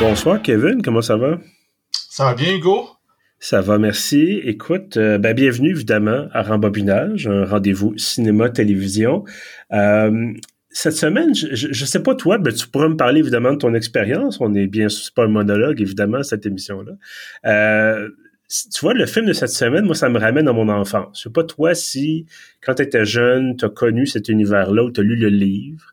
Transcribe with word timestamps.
Bonsoir 0.00 0.40
Kevin, 0.40 0.80
comment 0.80 1.02
ça 1.02 1.16
va? 1.16 1.40
Ça 1.90 2.26
va 2.26 2.34
bien 2.34 2.54
Hugo? 2.54 2.86
Ça 3.40 3.60
va, 3.60 3.78
merci. 3.78 4.40
Écoute, 4.44 4.96
euh, 4.96 5.18
ben, 5.18 5.34
bienvenue 5.34 5.70
évidemment 5.70 6.28
à 6.32 6.42
Rembobinage, 6.42 7.26
un 7.26 7.44
rendez-vous 7.44 7.98
cinéma-télévision. 7.98 9.24
Euh, 9.72 10.32
cette 10.70 10.92
semaine, 10.92 11.34
je, 11.34 11.66
ne 11.66 11.72
sais 11.72 12.02
pas 12.02 12.14
toi, 12.14 12.38
mais 12.38 12.52
tu 12.52 12.68
pourras 12.68 12.88
me 12.88 12.96
parler 12.96 13.18
évidemment 13.18 13.52
de 13.52 13.58
ton 13.58 13.74
expérience. 13.74 14.40
On 14.40 14.54
est 14.54 14.68
bien, 14.68 14.88
c'est 14.88 15.12
pas 15.12 15.24
un 15.24 15.28
monologue 15.28 15.80
évidemment 15.80 16.22
cette 16.22 16.46
émission-là. 16.46 16.92
Euh, 17.46 18.08
tu 18.48 18.80
vois, 18.80 18.94
le 18.94 19.04
film 19.04 19.26
de 19.26 19.32
cette 19.32 19.50
semaine, 19.50 19.84
moi, 19.84 19.96
ça 19.96 20.08
me 20.08 20.18
ramène 20.18 20.46
à 20.46 20.52
mon 20.52 20.68
enfance. 20.68 21.18
Je 21.18 21.22
sais 21.24 21.32
pas 21.32 21.42
toi 21.42 21.74
si, 21.74 22.24
quand 22.62 22.74
tu 22.74 22.82
étais 22.82 23.04
jeune, 23.04 23.56
tu 23.56 23.64
as 23.64 23.68
connu 23.68 24.06
cet 24.06 24.28
univers-là 24.28 24.84
ou 24.84 24.90
tu 24.92 25.00
as 25.00 25.02
lu 25.02 25.16
le 25.16 25.28
livre. 25.28 25.92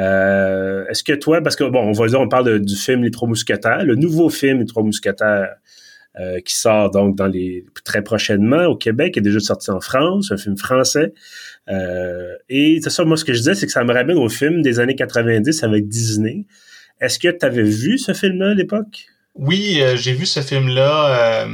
Euh, 0.00 0.86
est-ce 0.88 1.04
que 1.04 1.12
toi, 1.12 1.42
parce 1.42 1.56
que 1.56 1.64
bon, 1.64 1.80
on 1.80 1.92
va 1.92 2.06
dire, 2.06 2.20
on 2.20 2.28
parle 2.28 2.60
du 2.60 2.76
film 2.76 3.02
Les 3.02 3.10
Trois 3.10 3.28
Mousquetaires, 3.28 3.84
le 3.84 3.96
nouveau 3.96 4.30
film 4.30 4.60
Les 4.60 4.66
Trois 4.66 4.82
Mousquetaires 4.82 5.54
euh, 6.18 6.40
qui 6.40 6.54
sort 6.54 6.90
donc 6.90 7.16
dans 7.16 7.26
les 7.26 7.64
très 7.84 8.02
prochainement 8.02 8.64
au 8.64 8.76
Québec, 8.76 9.16
est 9.16 9.20
déjà 9.20 9.40
sorti 9.40 9.70
en 9.70 9.80
France, 9.80 10.32
un 10.32 10.36
film 10.36 10.56
français. 10.56 11.12
Euh, 11.68 12.34
et 12.48 12.80
c'est 12.82 12.90
ça, 12.90 13.04
moi 13.04 13.16
ce 13.16 13.24
que 13.24 13.32
je 13.32 13.38
disais, 13.38 13.54
c'est 13.54 13.66
que 13.66 13.72
ça 13.72 13.84
me 13.84 13.92
ramène 13.92 14.16
au 14.16 14.28
film 14.28 14.62
des 14.62 14.80
années 14.80 14.96
90 14.96 15.62
avec 15.62 15.88
Disney. 15.88 16.46
Est-ce 17.00 17.18
que 17.18 17.28
tu 17.28 17.44
avais 17.44 17.62
vu 17.62 17.98
ce 17.98 18.12
film-là 18.12 18.50
à 18.50 18.54
l'époque? 18.54 19.06
Oui, 19.34 19.82
j'ai 19.94 20.12
vu 20.12 20.26
ce 20.26 20.40
film-là 20.40 21.46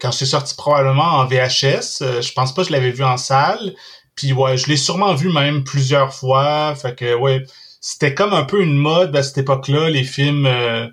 quand 0.00 0.12
c'est 0.12 0.26
sorti 0.26 0.54
probablement 0.54 1.02
en 1.02 1.26
VHS. 1.26 2.20
je 2.20 2.32
pense 2.32 2.54
pas 2.54 2.62
que 2.62 2.68
je 2.68 2.72
l'avais 2.72 2.90
vu 2.90 3.02
en 3.02 3.16
salle. 3.16 3.72
Puis 4.14 4.32
ouais, 4.32 4.56
je 4.56 4.68
l'ai 4.68 4.76
sûrement 4.76 5.14
vu 5.14 5.32
même 5.32 5.64
plusieurs 5.64 6.14
fois. 6.14 6.74
Fait 6.74 6.94
que 6.94 7.14
ouais, 7.14 7.44
c'était 7.80 8.14
comme 8.14 8.32
un 8.32 8.44
peu 8.44 8.62
une 8.62 8.76
mode 8.76 9.14
à 9.16 9.22
cette 9.22 9.38
époque-là, 9.38 9.90
les 9.90 10.04
films 10.04 10.46
euh, 10.46 10.86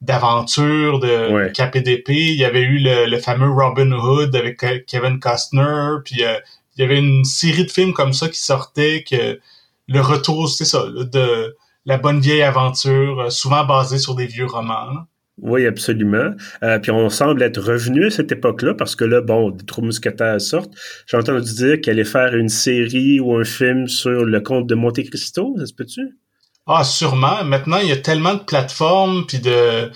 d'aventure 0.00 0.98
de 0.98 1.48
KPDP. 1.52 2.08
Il 2.10 2.38
y 2.38 2.44
avait 2.44 2.62
eu 2.62 2.78
le, 2.80 3.18
fameux 3.18 3.50
Robin 3.50 3.92
Hood 3.92 4.34
avec 4.34 4.64
Kevin 4.86 5.20
Costner. 5.20 5.98
Puis 6.04 6.24
euh, 6.24 6.38
il 6.76 6.82
y 6.82 6.84
avait 6.84 6.98
une 6.98 7.24
série 7.24 7.64
de 7.64 7.70
films 7.70 7.92
comme 7.92 8.12
ça 8.12 8.28
qui 8.28 8.40
sortaient 8.40 9.04
que 9.08 9.38
le 9.88 10.00
retour, 10.00 10.48
c'est 10.48 10.64
ça, 10.64 10.84
de 10.86 11.56
la 11.84 11.98
bonne 11.98 12.20
vieille 12.20 12.42
aventure, 12.42 13.20
euh, 13.20 13.30
souvent 13.30 13.64
basée 13.64 13.98
sur 13.98 14.14
des 14.14 14.26
vieux 14.26 14.46
romans. 14.46 15.06
Oui, 15.38 15.66
absolument. 15.66 16.30
Euh, 16.62 16.78
puis 16.78 16.90
on 16.90 17.08
semble 17.08 17.42
être 17.42 17.60
revenu 17.60 18.06
à 18.06 18.10
cette 18.10 18.30
époque-là 18.30 18.74
parce 18.74 18.94
que 18.94 19.04
là, 19.04 19.20
bon, 19.22 19.50
des 19.50 19.64
Trois 19.64 19.82
Mousquetaires 19.82 20.40
sortent. 20.40 20.72
J'ai 21.06 21.16
entendu 21.16 21.52
dire 21.54 21.80
qu'elle 21.80 21.94
allait 21.94 22.04
faire 22.04 22.34
une 22.36 22.50
série 22.50 23.18
ou 23.18 23.34
un 23.34 23.44
film 23.44 23.88
sur 23.88 24.24
le 24.24 24.40
comte 24.40 24.66
de 24.66 24.74
Monte 24.74 25.02
Cristo, 25.04 25.54
ça 25.58 25.66
se 25.66 25.72
peut-tu? 25.72 26.18
Ah, 26.66 26.84
sûrement. 26.84 27.42
Maintenant, 27.44 27.78
il 27.78 27.88
y 27.88 27.92
a 27.92 27.96
tellement 27.96 28.34
de 28.34 28.40
plateformes 28.40 29.26
puis 29.26 29.38
de 29.38 29.90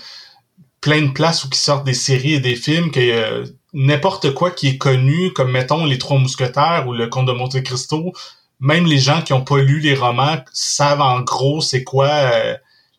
plein 0.81 1.03
de 1.03 1.11
places 1.11 1.43
où 1.43 1.49
qui 1.49 1.59
sortent 1.59 1.85
des 1.85 1.93
séries 1.93 2.35
et 2.35 2.39
des 2.39 2.55
films 2.55 2.91
que 2.91 3.43
n'importe 3.73 4.33
quoi 4.33 4.51
qui 4.51 4.67
est 4.69 4.77
connu, 4.77 5.31
comme 5.33 5.51
mettons 5.51 5.85
les 5.85 5.97
Trois 5.97 6.17
Mousquetaires 6.17 6.85
ou 6.87 6.93
le 6.93 7.07
Comte 7.07 7.27
de 7.27 7.31
Monte 7.31 7.61
Cristo, 7.63 8.11
même 8.59 8.85
les 8.85 8.97
gens 8.97 9.21
qui 9.21 9.33
n'ont 9.33 9.43
pas 9.43 9.59
lu 9.59 9.79
les 9.79 9.93
romans 9.93 10.37
savent 10.51 11.01
en 11.01 11.21
gros 11.21 11.61
c'est 11.61 11.83
quoi 11.83 12.07
euh, 12.07 12.55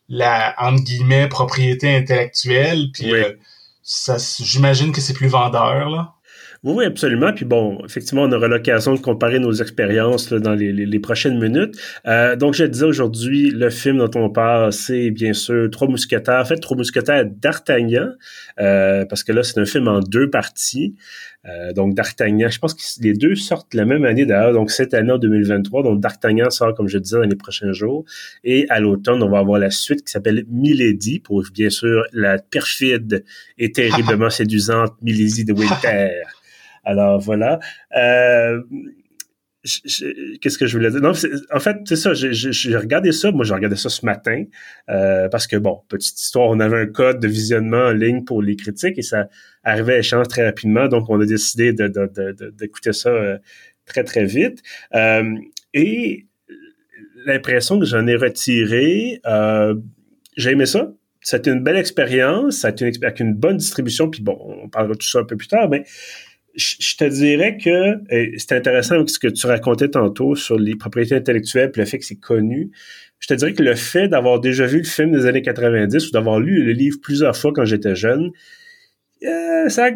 la 0.09 0.55
entre 0.57 0.83
guillemets 0.83 1.27
propriété 1.27 1.95
intellectuelle 1.95 2.89
puis 2.93 3.13
euh, 3.13 3.33
ça 3.83 4.17
j'imagine 4.39 4.91
que 4.91 5.01
c'est 5.01 5.13
plus 5.13 5.27
vendeur 5.27 5.89
là. 5.89 6.15
Oui, 6.61 6.83
absolument. 6.83 7.31
Puis 7.31 7.45
bon, 7.45 7.79
effectivement, 7.85 8.23
on 8.23 8.31
aura 8.33 8.49
l'occasion 8.49 8.93
de 8.93 8.99
comparer 8.99 9.39
nos 9.39 9.53
expériences 9.53 10.33
dans 10.33 10.55
les, 10.55 10.73
les, 10.73 10.99
prochaines 10.99 11.39
minutes. 11.39 11.75
Euh, 12.05 12.35
donc, 12.35 12.53
je 12.53 12.65
disais 12.65 12.85
aujourd'hui, 12.85 13.49
le 13.49 13.69
film 13.69 13.97
dont 13.97 14.11
on 14.19 14.29
parle, 14.29 14.73
c'est 14.73 15.09
bien 15.09 15.31
sûr 15.31 15.69
Trois 15.71 15.87
Mousquetaires. 15.87 16.41
En 16.41 16.45
fait, 16.45 16.57
Trois 16.57 16.75
Mousquetaires 16.75 17.25
d'Artagnan, 17.25 18.09
euh, 18.59 19.05
parce 19.05 19.23
que 19.23 19.31
là, 19.31 19.43
c'est 19.43 19.57
un 19.57 19.65
film 19.65 19.87
en 19.87 20.01
deux 20.01 20.29
parties. 20.29 20.95
Euh, 21.47 21.71
donc, 21.71 21.95
D'Artagnan, 21.95 22.49
je 22.49 22.59
pense 22.59 22.73
que 22.73 22.81
les 23.01 23.13
deux 23.13 23.35
sortent 23.35 23.73
la 23.73 23.85
même 23.85 24.03
année 24.03 24.25
d'ailleurs, 24.25 24.51
donc 24.51 24.69
cette 24.69 24.93
année 24.93 25.13
en 25.13 25.17
2023. 25.17 25.83
Donc, 25.83 26.01
D'Artagnan 26.01 26.49
sort, 26.49 26.73
comme 26.73 26.89
je 26.89 26.97
disais, 26.97 27.15
dans 27.15 27.23
les 27.23 27.37
prochains 27.37 27.71
jours. 27.71 28.03
Et 28.43 28.65
à 28.67 28.81
l'automne, 28.81 29.23
on 29.23 29.29
va 29.29 29.39
avoir 29.39 29.59
la 29.59 29.71
suite 29.71 30.03
qui 30.03 30.11
s'appelle 30.11 30.43
Milady, 30.49 31.21
pour 31.21 31.41
bien 31.53 31.69
sûr 31.69 32.03
la 32.11 32.37
perfide 32.37 33.23
et 33.57 33.71
terriblement 33.71 34.29
séduisante 34.29 34.93
Milady 35.01 35.45
de 35.45 35.53
Winter. 35.53 36.09
Alors 36.89 37.19
voilà. 37.19 37.59
Euh, 37.95 38.61
qu'est-ce 40.41 40.57
que 40.57 40.65
je 40.65 40.75
voulais 40.75 40.89
dire? 40.89 41.01
Non, 41.01 41.11
en 41.51 41.59
fait, 41.59 41.77
c'est 41.85 41.95
ça, 41.95 42.13
j'ai 42.15 42.75
regardé 42.75 43.11
ça, 43.11 43.31
moi 43.31 43.45
j'ai 43.45 43.53
regardé 43.53 43.75
ça 43.75 43.89
ce 43.89 44.03
matin, 44.05 44.43
euh, 44.89 45.29
parce 45.29 45.45
que 45.45 45.55
bon, 45.55 45.81
petite 45.87 46.19
histoire, 46.19 46.47
on 46.49 46.59
avait 46.59 46.79
un 46.79 46.87
code 46.87 47.19
de 47.19 47.27
visionnement 47.27 47.85
en 47.85 47.91
ligne 47.91 48.23
pour 48.23 48.41
les 48.41 48.55
critiques 48.55 48.97
et 48.97 49.03
ça 49.03 49.27
arrivait 49.63 49.95
à 49.95 49.99
échange 49.99 50.27
très 50.29 50.43
rapidement, 50.45 50.87
donc 50.87 51.09
on 51.09 51.21
a 51.21 51.25
décidé 51.27 51.73
d'écouter 51.73 52.93
ça 52.93 53.09
euh, 53.09 53.37
très 53.85 54.03
très 54.03 54.25
vite. 54.25 54.63
et 55.75 56.25
l'impression 57.27 57.79
que 57.79 57.85
j'en 57.85 58.07
ai 58.07 58.15
retiré, 58.15 59.21
j'ai 60.37 60.51
aimé 60.51 60.65
ça. 60.65 60.91
C'était 61.21 61.51
une 61.51 61.63
belle 61.63 61.75
expérience, 61.75 62.59
ça 62.59 62.69
a 62.69 62.71
été 62.71 62.87
une, 62.87 63.03
avec 63.03 63.19
une 63.19 63.33
bonne 63.33 63.57
distribution, 63.57 64.09
puis 64.09 64.21
bon, 64.21 64.37
on 64.63 64.69
parlera 64.69 64.93
de 64.93 64.97
tout 64.97 65.07
ça 65.07 65.19
un 65.19 65.25
peu 65.25 65.35
plus 65.35 65.49
tard, 65.49 65.69
mais 65.69 65.83
je 66.55 66.95
te 66.95 67.05
dirais 67.05 67.57
que 67.57 68.01
c'est 68.37 68.53
intéressant 68.53 69.05
ce 69.07 69.19
que 69.19 69.27
tu 69.27 69.47
racontais 69.47 69.89
tantôt 69.89 70.35
sur 70.35 70.57
les 70.57 70.75
propriétés 70.75 71.15
intellectuelles 71.15 71.71
et 71.73 71.79
le 71.79 71.85
fait 71.85 71.99
que 71.99 72.05
c'est 72.05 72.19
connu. 72.19 72.71
Je 73.19 73.27
te 73.27 73.33
dirais 73.33 73.53
que 73.53 73.63
le 73.63 73.75
fait 73.75 74.07
d'avoir 74.07 74.39
déjà 74.39 74.65
vu 74.65 74.79
le 74.79 74.85
film 74.85 75.11
des 75.11 75.25
années 75.25 75.41
90 75.41 76.07
ou 76.07 76.11
d'avoir 76.11 76.39
lu 76.39 76.63
le 76.63 76.71
livre 76.71 76.97
plusieurs 77.01 77.35
fois 77.35 77.51
quand 77.53 77.65
j'étais 77.65 77.95
jeune, 77.95 78.31
euh, 79.23 79.69
ça 79.69 79.89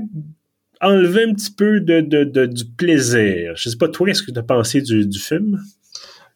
a 0.79 0.89
enlevé 0.89 1.23
un 1.23 1.33
petit 1.33 1.51
peu 1.51 1.79
de, 1.79 2.01
du 2.45 2.65
plaisir. 2.65 3.53
Je 3.55 3.69
sais 3.69 3.77
pas, 3.77 3.87
toi, 3.87 4.07
qu'est-ce 4.07 4.23
que 4.23 4.31
tu 4.31 4.39
as 4.39 4.43
pensé 4.43 4.81
du, 4.81 5.07
film? 5.19 5.61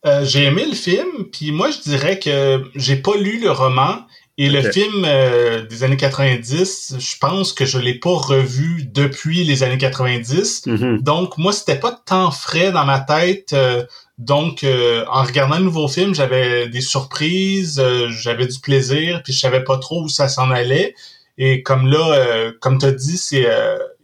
Euh, 0.05 0.23
j'ai 0.23 0.45
aimé 0.45 0.65
le 0.65 0.75
film, 0.75 1.07
puis 1.31 1.51
moi, 1.51 1.69
je 1.71 1.89
dirais 1.89 2.19
que 2.19 2.61
j'ai 2.75 2.95
pas 2.95 3.17
lu 3.17 3.41
le 3.41 3.51
roman, 3.51 4.05
et 4.39 4.49
le 4.49 4.71
film 4.71 5.03
euh, 5.05 5.65
des 5.65 5.83
années 5.83 5.97
90, 5.97 6.97
je 6.99 7.17
pense 7.17 7.53
que 7.53 7.65
je 7.65 7.79
l'ai 7.79 7.95
pas 7.95 8.15
revu 8.15 8.83
depuis 8.85 9.43
les 9.43 9.63
années 9.63 9.79
90. 9.79 10.67
Mm-hmm. 10.67 11.01
Donc 11.01 11.39
moi, 11.39 11.51
c'était 11.51 11.79
pas 11.79 11.99
tant 12.05 12.29
frais 12.29 12.71
dans 12.71 12.85
ma 12.85 12.99
tête. 12.99 13.53
Euh, 13.53 13.83
donc 14.19 14.63
euh, 14.63 15.05
en 15.09 15.23
regardant 15.23 15.57
le 15.57 15.63
nouveau 15.63 15.87
film, 15.87 16.13
j'avais 16.13 16.69
des 16.69 16.81
surprises, 16.81 17.83
j'avais 18.09 18.45
du 18.45 18.59
plaisir, 18.59 19.21
puis 19.23 19.33
je 19.33 19.39
savais 19.39 19.63
pas 19.63 19.79
trop 19.79 20.03
où 20.03 20.09
ça 20.09 20.27
s'en 20.27 20.51
allait. 20.51 20.93
Et 21.39 21.63
comme 21.63 21.87
là, 21.87 22.51
comme 22.61 22.79
tu 22.79 22.85
as 22.85 22.91
dit, 22.91 23.17
c'est 23.17 23.47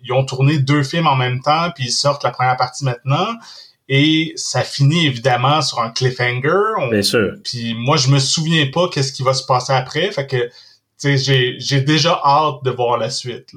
ils 0.03 0.11
ont 0.13 0.25
tourné 0.25 0.59
deux 0.59 0.83
films 0.83 1.07
en 1.07 1.15
même 1.15 1.41
temps, 1.41 1.71
puis 1.73 1.85
ils 1.85 1.91
sortent 1.91 2.23
la 2.23 2.29
première 2.29 2.57
partie 2.57 2.85
maintenant. 2.85 3.27
Et 3.89 4.33
ça 4.35 4.61
finit 4.61 5.07
évidemment 5.07 5.61
sur 5.61 5.79
un 5.79 5.89
cliffhanger. 5.89 6.89
Bien 6.89 7.01
sûr. 7.01 7.33
Puis 7.43 7.73
moi, 7.75 7.97
je 7.97 8.09
me 8.09 8.19
souviens 8.19 8.67
pas 8.73 8.89
qu'est-ce 8.89 9.11
qui 9.11 9.23
va 9.23 9.33
se 9.33 9.45
passer 9.45 9.73
après. 9.73 10.11
Fait 10.11 10.27
que 10.27 10.49
j'ai, 11.03 11.55
j'ai 11.59 11.81
déjà 11.81 12.19
hâte 12.23 12.63
de 12.63 12.71
voir 12.71 12.97
la 12.97 13.09
suite. 13.09 13.49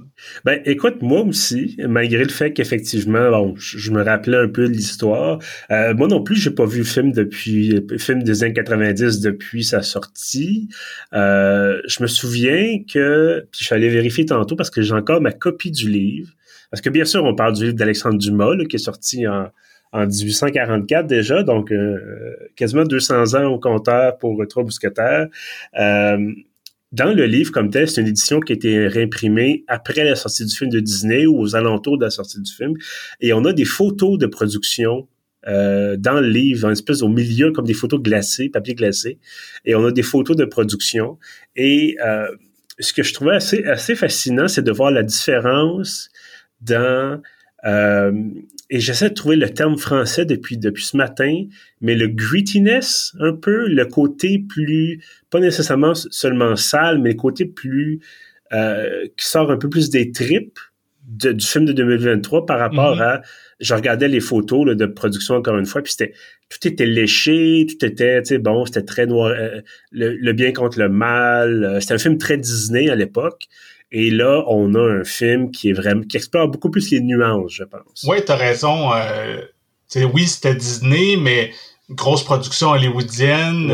Ben, 0.45 0.61
écoute, 0.65 1.03
moi 1.03 1.21
aussi, 1.21 1.77
malgré 1.79 2.25
le 2.25 2.31
fait 2.31 2.53
qu'effectivement, 2.53 3.31
bon, 3.31 3.55
je, 3.57 3.91
me 3.91 4.03
rappelais 4.03 4.39
un 4.39 4.49
peu 4.49 4.69
de 4.69 4.73
l'histoire. 4.73 5.39
Euh, 5.71 5.95
moi 5.95 6.09
non 6.09 6.23
plus, 6.23 6.37
j'ai 6.37 6.51
pas 6.51 6.67
vu 6.67 6.79
le 6.79 6.85
film 6.85 7.13
depuis 7.13 7.69
le 7.89 7.99
film 7.99 8.23
des 8.23 8.43
années 8.43 8.55
90 8.55 9.21
depuis 9.21 9.65
sa 9.65 9.83
sortie. 9.83 10.69
Euh, 11.13 11.81
je 11.87 12.03
me 12.03 12.07
souviens 12.07 12.83
que, 12.93 13.47
puis 13.51 13.61
je 13.61 13.67
suis 13.67 13.75
allé 13.75 13.89
vérifier 13.89 14.27
tantôt 14.27 14.57
parce 14.57 14.71
que 14.71 14.83
j'ai 14.83 14.95
encore 14.95 15.21
ma 15.21 15.33
copie 15.33 15.71
du 15.71 15.91
livre. 15.91 16.33
Parce 16.71 16.81
que 16.81 16.91
bien 16.91 17.05
sûr, 17.05 17.25
on 17.25 17.35
parle 17.35 17.55
du 17.55 17.65
livre 17.65 17.77
d'Alexandre 17.77 18.19
Dumas, 18.19 18.57
qui 18.69 18.77
est 18.77 18.81
sorti 18.81 19.27
en 19.27 19.47
en 19.97 20.07
1844 20.07 21.07
déjà, 21.07 21.43
donc 21.43 21.73
euh, 21.73 22.37
quasiment 22.55 22.85
200 22.85 23.35
ans 23.35 23.47
au 23.47 23.59
compteur 23.59 24.19
pour 24.19 24.47
Trois 24.47 24.63
Mousquetaires. 24.63 25.29
Euh, 25.79 26.33
dans 26.93 27.15
le 27.15 27.25
livre 27.25 27.51
comme 27.51 27.71
tel, 27.71 27.89
c'est 27.89 28.03
une 28.03 28.07
édition 28.07 28.41
qui 28.41 28.53
a 28.53 28.57
été 28.57 28.89
réimprimée 28.89 29.65
après 29.69 30.05
la 30.05 30.15
sortie 30.15 30.45
du 30.45 30.55
film 30.55 30.71
de 30.71 30.81
Disney 30.81 31.25
ou 31.27 31.41
aux 31.41 31.57
alentours 31.57 31.97
de 31.97 32.05
la 32.05 32.11
sortie 32.11 32.41
du 32.41 32.53
film. 32.53 32.75
Et 33.21 33.33
on 33.33 33.45
a 33.47 33.55
des 33.55 33.65
photos 33.65 34.19
de 34.19 34.27
production 34.27 35.09
euh, 35.49 35.97
dans 35.97 36.21
le 36.21 36.29
livre, 36.29 36.69
en 36.69 36.73
espèce 36.73 37.01
au 37.01 37.09
milieu, 37.09 37.53
comme 37.53 37.65
des 37.65 37.75
photos 37.75 38.01
glacées, 38.01 38.51
papier 38.51 38.75
glacé. 38.75 39.19
Et 39.65 39.75
on 39.75 39.85
a 39.87 39.93
des 39.93 40.03
photos 40.03 40.37
de 40.37 40.45
production. 40.45 41.19
Et 41.57 41.97
ce 42.79 42.93
que 42.93 43.03
je 43.03 43.15
trouvais 43.15 43.35
assez, 43.35 43.65
assez 43.65 43.95
fascinant, 43.95 44.47
c'est 44.47 44.63
de 44.63 44.73
voir 44.73 44.91
la 44.91 45.03
différence 45.03 46.11
dans 46.61 47.21
euh, 47.67 48.13
et 48.71 48.81
j'essaie 48.81 49.11
de 49.11 49.15
trouver 49.15 49.37
le 49.37 49.51
terme 49.51 49.77
français 49.77 50.25
depuis, 50.25 50.57
depuis 50.57 50.85
ce 50.85 50.97
matin, 50.97 51.45
mais 51.81 51.95
le 51.95 52.09
grittiness, 52.09 53.15
un 53.21 53.33
peu, 53.33 53.69
le 53.69 53.85
côté 53.87 54.39
plus, 54.39 55.01
pas 55.31 55.41
nécessairement 55.41 55.95
seulement 55.95 56.57
sale, 56.57 56.99
mais 56.99 57.11
le 57.11 57.17
côté 57.17 57.45
plus, 57.45 58.01
euh, 58.53 59.07
qui 59.17 59.27
sort 59.27 59.51
un 59.51 59.57
peu 59.57 59.69
plus 59.69 59.91
des 59.91 60.13
tripes 60.13 60.59
du 61.07 61.47
film 61.47 61.67
de 61.67 61.73
2023 61.73 62.47
par 62.47 62.59
rapport 62.59 62.97
mm-hmm. 62.97 63.21
à 63.21 63.23
je 63.61 63.75
regardais 63.75 64.09
les 64.09 64.21
photos 64.21 64.77
de 64.77 64.87
production 64.87 65.37
encore 65.37 65.57
une 65.57 65.67
fois 65.67 65.81
puis 65.83 65.93
c'était 65.93 66.13
tout 66.49 66.67
était 66.67 66.87
léché 66.87 67.65
tout 67.69 67.85
était 67.85 68.21
tu 68.23 68.29
sais 68.29 68.39
bon 68.39 68.67
c'était 68.67 68.83
très 68.83 69.07
noir 69.07 69.29
euh, 69.29 69.61
le, 69.93 70.33
bien 70.33 70.53
contre 70.53 70.81
le 70.81 70.89
mal 70.89 71.65
euh, 71.65 71.81
c'était 71.81 71.95
un 71.95 71.99
film 71.99 72.19
très 72.19 72.37
Disney 72.37 72.91
à 72.91 72.97
l'époque 72.97 73.47
et 73.93 74.11
là 74.11 74.45
on 74.49 74.75
a 74.75 74.81
un 74.81 75.05
film 75.05 75.51
qui 75.51 75.71
est 75.71 75.73
vraiment 75.73 76.03
qui 76.03 76.17
explore 76.17 76.49
beaucoup 76.49 76.71
plus 76.71 76.91
les 76.91 77.01
nuances 77.01 77.53
je 77.53 77.65
pense. 77.65 78.05
Oui 78.07 78.19
t'as 78.25 78.37
raison 78.37 78.93
euh, 78.93 79.41
oui 80.13 80.27
c'était 80.27 80.55
Disney 80.55 81.17
mais 81.17 81.53
grosse 81.91 82.25
production 82.25 82.71
hollywoodienne 82.71 83.73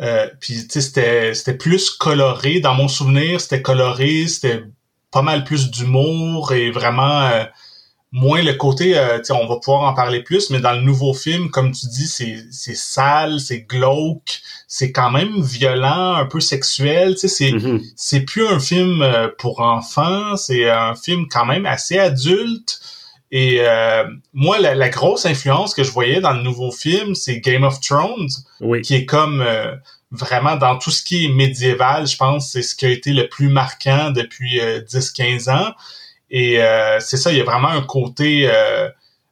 euh, 0.00 0.28
puis 0.40 0.66
c'était 0.68 1.32
c'était 1.32 1.56
plus 1.56 1.90
coloré. 1.90 2.60
Dans 2.60 2.74
mon 2.74 2.88
souvenir 2.88 3.40
c'était 3.40 3.62
coloré 3.62 4.26
c'était 4.26 4.62
pas 5.10 5.22
mal 5.22 5.44
plus 5.44 5.70
d'humour 5.70 6.52
et 6.52 6.70
vraiment 6.70 7.22
euh, 7.22 7.44
moins 8.16 8.42
le 8.42 8.54
côté, 8.54 8.98
euh, 8.98 9.18
on 9.30 9.46
va 9.46 9.56
pouvoir 9.56 9.82
en 9.82 9.94
parler 9.94 10.22
plus, 10.22 10.50
mais 10.50 10.60
dans 10.60 10.72
le 10.72 10.80
nouveau 10.80 11.12
film, 11.14 11.50
comme 11.50 11.72
tu 11.72 11.86
dis, 11.86 12.08
c'est, 12.08 12.44
c'est 12.50 12.76
sale, 12.76 13.40
c'est 13.40 13.60
glauque, 13.60 14.40
c'est 14.66 14.90
quand 14.90 15.10
même 15.10 15.42
violent, 15.42 16.14
un 16.14 16.26
peu 16.26 16.40
sexuel, 16.40 17.16
c'est, 17.18 17.52
c'est 17.94 18.20
plus 18.22 18.46
un 18.46 18.58
film 18.58 19.02
euh, 19.02 19.28
pour 19.38 19.60
enfants, 19.60 20.36
c'est 20.36 20.68
un 20.68 20.94
film 20.94 21.26
quand 21.30 21.46
même 21.46 21.66
assez 21.66 21.98
adulte. 21.98 22.80
Et 23.32 23.60
moi, 24.32 24.58
la, 24.60 24.88
grosse 24.88 25.26
influence 25.26 25.74
que 25.74 25.82
je 25.82 25.90
voyais 25.90 26.20
dans 26.20 26.32
le 26.32 26.42
nouveau 26.42 26.70
film, 26.70 27.14
c'est 27.14 27.40
Game 27.40 27.64
of 27.64 27.80
Thrones, 27.80 28.30
qui 28.82 28.94
est 28.94 29.04
comme 29.04 29.44
vraiment 30.10 30.56
dans 30.56 30.78
tout 30.78 30.90
ce 30.90 31.02
qui 31.02 31.26
est 31.26 31.28
médiéval, 31.28 32.06
je 32.06 32.16
pense, 32.16 32.52
c'est 32.52 32.62
ce 32.62 32.74
qui 32.74 32.86
a 32.86 32.90
été 32.90 33.12
le 33.12 33.28
plus 33.28 33.48
marquant 33.48 34.10
depuis 34.10 34.58
10-15 34.58 35.48
euh, 35.48 35.52
ans. 35.52 35.72
Et 36.30 36.62
euh, 36.62 36.98
c'est 37.00 37.16
ça, 37.16 37.32
il 37.32 37.38
y 37.38 37.40
a 37.40 37.44
vraiment 37.44 37.68
un 37.68 37.82
côté 37.82 38.50
euh, 38.50 38.88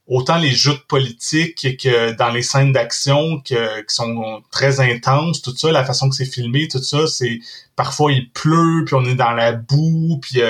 autant 0.06 0.36
les 0.36 0.52
joutes 0.52 0.86
politiques 0.86 1.78
que 1.78 2.12
dans 2.12 2.30
les 2.30 2.42
scènes 2.42 2.72
d'action 2.72 3.40
qui 3.40 3.56
sont 3.88 4.42
très 4.50 4.80
intenses, 4.80 5.42
tout 5.42 5.56
ça, 5.56 5.72
la 5.72 5.84
façon 5.84 6.08
que 6.08 6.14
c'est 6.14 6.24
filmé, 6.24 6.68
tout 6.68 6.82
ça, 6.82 7.06
c'est 7.06 7.40
parfois 7.76 8.12
il 8.12 8.30
pleut, 8.30 8.84
puis 8.86 8.94
on 8.94 9.04
est 9.04 9.14
dans 9.14 9.32
la 9.32 9.52
boue, 9.52 10.18
puis 10.22 10.40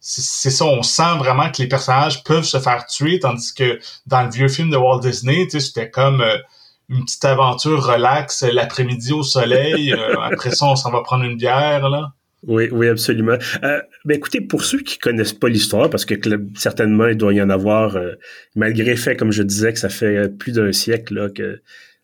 c'est 0.00 0.50
ça, 0.50 0.64
on 0.64 0.82
sent 0.82 1.16
vraiment 1.18 1.50
que 1.50 1.62
les 1.62 1.68
personnages 1.68 2.24
peuvent 2.24 2.44
se 2.44 2.58
faire 2.58 2.86
tuer, 2.86 3.20
tandis 3.20 3.54
que 3.54 3.78
dans 4.06 4.22
le 4.22 4.30
vieux 4.30 4.48
film 4.48 4.70
de 4.70 4.76
Walt 4.76 5.00
Disney, 5.00 5.46
c'était 5.50 5.90
comme 5.90 6.24
une 6.88 7.04
petite 7.04 7.24
aventure 7.24 7.84
relax 7.84 8.42
l'après-midi 8.42 9.12
au 9.12 9.22
soleil. 9.22 9.92
Euh, 9.92 10.20
après 10.20 10.50
ça, 10.50 10.66
on 10.66 10.76
s'en 10.76 10.90
va 10.90 11.02
prendre 11.02 11.24
une 11.24 11.36
bière, 11.36 11.88
là. 11.88 12.12
Oui, 12.46 12.68
oui, 12.72 12.88
absolument. 12.88 13.36
Euh, 13.62 13.80
ben 14.04 14.16
écoutez, 14.16 14.40
pour 14.40 14.64
ceux 14.64 14.80
qui 14.80 14.98
connaissent 14.98 15.32
pas 15.32 15.48
l'histoire, 15.48 15.88
parce 15.88 16.04
que 16.04 16.14
certainement 16.56 17.06
il 17.06 17.16
doit 17.16 17.32
y 17.32 17.40
en 17.40 17.50
avoir, 17.50 17.96
euh, 17.96 18.12
malgré 18.54 18.96
fait, 18.96 19.16
comme 19.16 19.32
je 19.32 19.42
disais, 19.42 19.72
que 19.72 19.78
ça 19.78 19.88
fait 19.88 20.28
plus 20.36 20.52
d'un 20.52 20.72
siècle 20.72 21.14
là, 21.14 21.30
que 21.30 21.60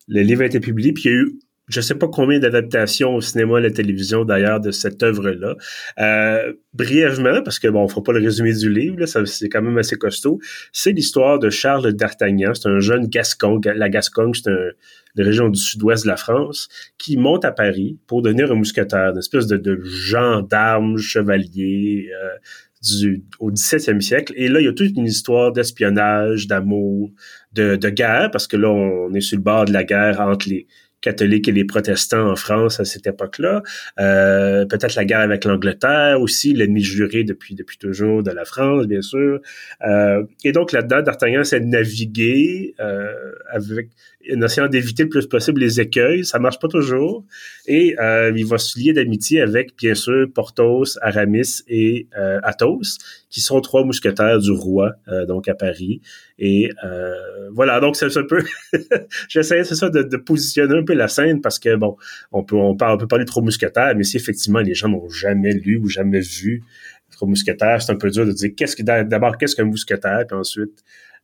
le 0.07 0.21
livre 0.21 0.41
a 0.41 0.45
été 0.45 0.59
publié, 0.59 0.93
puis 0.93 1.03
il 1.05 1.11
y 1.11 1.13
a 1.13 1.17
eu 1.17 1.33
je 1.67 1.79
sais 1.79 1.95
pas 1.95 2.07
combien 2.07 2.39
d'adaptations 2.39 3.15
au 3.15 3.21
cinéma 3.21 3.57
à 3.57 3.61
la 3.61 3.71
télévision 3.71 4.25
d'ailleurs 4.25 4.59
de 4.59 4.71
cette 4.71 5.01
œuvre-là. 5.03 5.55
Euh, 5.99 6.53
brièvement, 6.73 7.41
parce 7.43 7.59
que 7.59 7.67
bon, 7.67 7.83
on 7.83 7.87
fera 7.87 8.03
pas 8.03 8.13
le 8.13 8.19
résumé 8.19 8.53
du 8.53 8.69
livre, 8.71 9.05
c'est 9.05 9.49
quand 9.49 9.61
même 9.61 9.77
assez 9.77 9.95
costaud. 9.95 10.39
C'est 10.73 10.91
l'histoire 10.91 11.39
de 11.39 11.49
Charles 11.49 11.93
d'Artagnan. 11.93 12.53
C'est 12.53 12.67
un 12.67 12.79
jeune 12.79 13.07
Gascon. 13.07 13.61
La 13.63 13.89
Gascogne, 13.89 14.33
c'est 14.33 14.49
une 14.49 15.23
région 15.23 15.49
du 15.49 15.59
sud-ouest 15.59 16.03
de 16.03 16.09
la 16.09 16.17
France, 16.17 16.67
qui 16.97 17.17
monte 17.17 17.45
à 17.45 17.51
Paris 17.51 17.97
pour 18.07 18.21
devenir 18.21 18.51
un 18.51 18.55
mousquetaire, 18.55 19.11
une 19.11 19.19
espèce 19.19 19.47
de, 19.47 19.57
de 19.57 19.79
gendarme 19.83 20.97
chevalier. 20.97 22.09
Euh, 22.13 22.37
du, 22.81 23.23
au 23.39 23.51
17e 23.51 24.01
siècle. 24.01 24.33
Et 24.35 24.47
là, 24.47 24.59
il 24.59 24.65
y 24.65 24.67
a 24.67 24.73
toute 24.73 24.97
une 24.97 25.05
histoire 25.05 25.51
d'espionnage, 25.51 26.47
d'amour, 26.47 27.11
de, 27.53 27.75
de 27.75 27.89
guerre, 27.89 28.31
parce 28.31 28.47
que 28.47 28.57
là, 28.57 28.71
on 28.71 29.13
est 29.13 29.21
sur 29.21 29.37
le 29.37 29.43
bord 29.43 29.65
de 29.65 29.71
la 29.71 29.83
guerre 29.83 30.19
entre 30.19 30.49
les, 30.49 30.65
catholiques 31.01 31.47
et 31.47 31.51
les 31.51 31.65
protestants 31.65 32.29
en 32.29 32.35
France 32.35 32.79
à 32.79 32.85
cette 32.85 33.07
époque-là. 33.07 33.63
Euh, 33.99 34.65
peut-être 34.65 34.95
la 34.95 35.05
guerre 35.05 35.19
avec 35.19 35.45
l'Angleterre 35.45 36.21
aussi, 36.21 36.53
l'ennemi 36.53 36.81
juré 36.81 37.23
depuis 37.23 37.55
depuis 37.55 37.77
toujours 37.77 38.23
de 38.23 38.31
la 38.31 38.45
France, 38.45 38.87
bien 38.87 39.01
sûr. 39.01 39.39
Euh, 39.85 40.23
et 40.43 40.51
donc 40.51 40.71
là-dedans, 40.71 41.01
D'Artagnan 41.01 41.43
s'est 41.43 41.59
navigué 41.59 42.75
euh, 42.79 43.33
avec 43.49 43.89
en 44.31 44.41
essayant 44.41 44.67
d'éviter 44.67 45.03
le 45.03 45.09
plus 45.09 45.27
possible 45.27 45.61
les 45.61 45.79
écueils. 45.79 46.25
Ça 46.25 46.39
marche 46.39 46.59
pas 46.59 46.67
toujours. 46.67 47.23
Et 47.67 47.95
euh, 47.99 48.31
il 48.35 48.45
va 48.45 48.57
se 48.57 48.79
lier 48.79 48.93
d'amitié 48.93 49.41
avec, 49.41 49.75
bien 49.77 49.95
sûr, 49.95 50.27
Porthos, 50.33 50.97
Aramis 51.01 51.63
et 51.67 52.07
euh, 52.17 52.39
Athos, 52.43 52.97
qui 53.29 53.41
sont 53.41 53.61
trois 53.61 53.83
mousquetaires 53.83 54.39
du 54.39 54.51
roi, 54.51 54.93
euh, 55.07 55.25
donc 55.25 55.47
à 55.47 55.55
Paris. 55.55 56.01
Et 56.43 56.71
euh, 56.83 57.13
voilà, 57.53 57.79
donc 57.79 57.95
c'est 57.95 58.17
un 58.17 58.23
peu... 58.23 58.43
J'essaie, 59.29 59.63
c'est 59.63 59.75
ça, 59.75 59.89
de, 59.89 60.17
positionner 60.17 60.79
un 60.79 60.83
peu 60.83 60.93
la 60.93 61.07
scène 61.07 61.39
parce 61.39 61.59
que, 61.59 61.75
bon, 61.75 61.97
on 62.31 62.43
peut, 62.43 62.55
on, 62.55 62.75
parle, 62.75 63.07
parler 63.07 63.25
de 63.25 63.29
trois 63.29 63.43
mousquetaires, 63.43 63.93
mais 63.95 64.03
si 64.03 64.17
effectivement 64.17 64.59
les 64.59 64.73
gens 64.73 64.89
n'ont 64.89 65.07
jamais 65.07 65.53
lu 65.53 65.77
ou 65.77 65.87
jamais 65.87 66.19
vu 66.19 66.63
trois 67.11 67.27
mousquetaires, 67.27 67.83
c'est 67.83 67.91
un 67.91 67.95
peu 67.95 68.09
dur 68.09 68.25
de 68.25 68.31
dire 68.31 68.49
qu'est-ce 68.57 68.75
que 68.75 68.81
d'abord 68.81 69.37
qu'est-ce 69.37 69.55
qu'un 69.55 69.65
mousquetaire, 69.65 70.25
puis 70.27 70.35
ensuite 70.35 70.83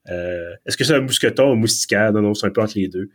euh, 0.10 0.54
est-ce 0.66 0.78
que 0.78 0.84
c'est 0.84 0.94
un 0.94 1.02
mousqueton 1.02 1.50
ou 1.50 1.54
un 1.54 1.56
moustiquaire? 1.56 2.14
Non, 2.14 2.22
non, 2.22 2.34
c'est 2.34 2.48
un 2.48 2.52
peu 2.52 2.62
entre 2.62 2.78
les 2.78 2.88
deux. 2.88 3.10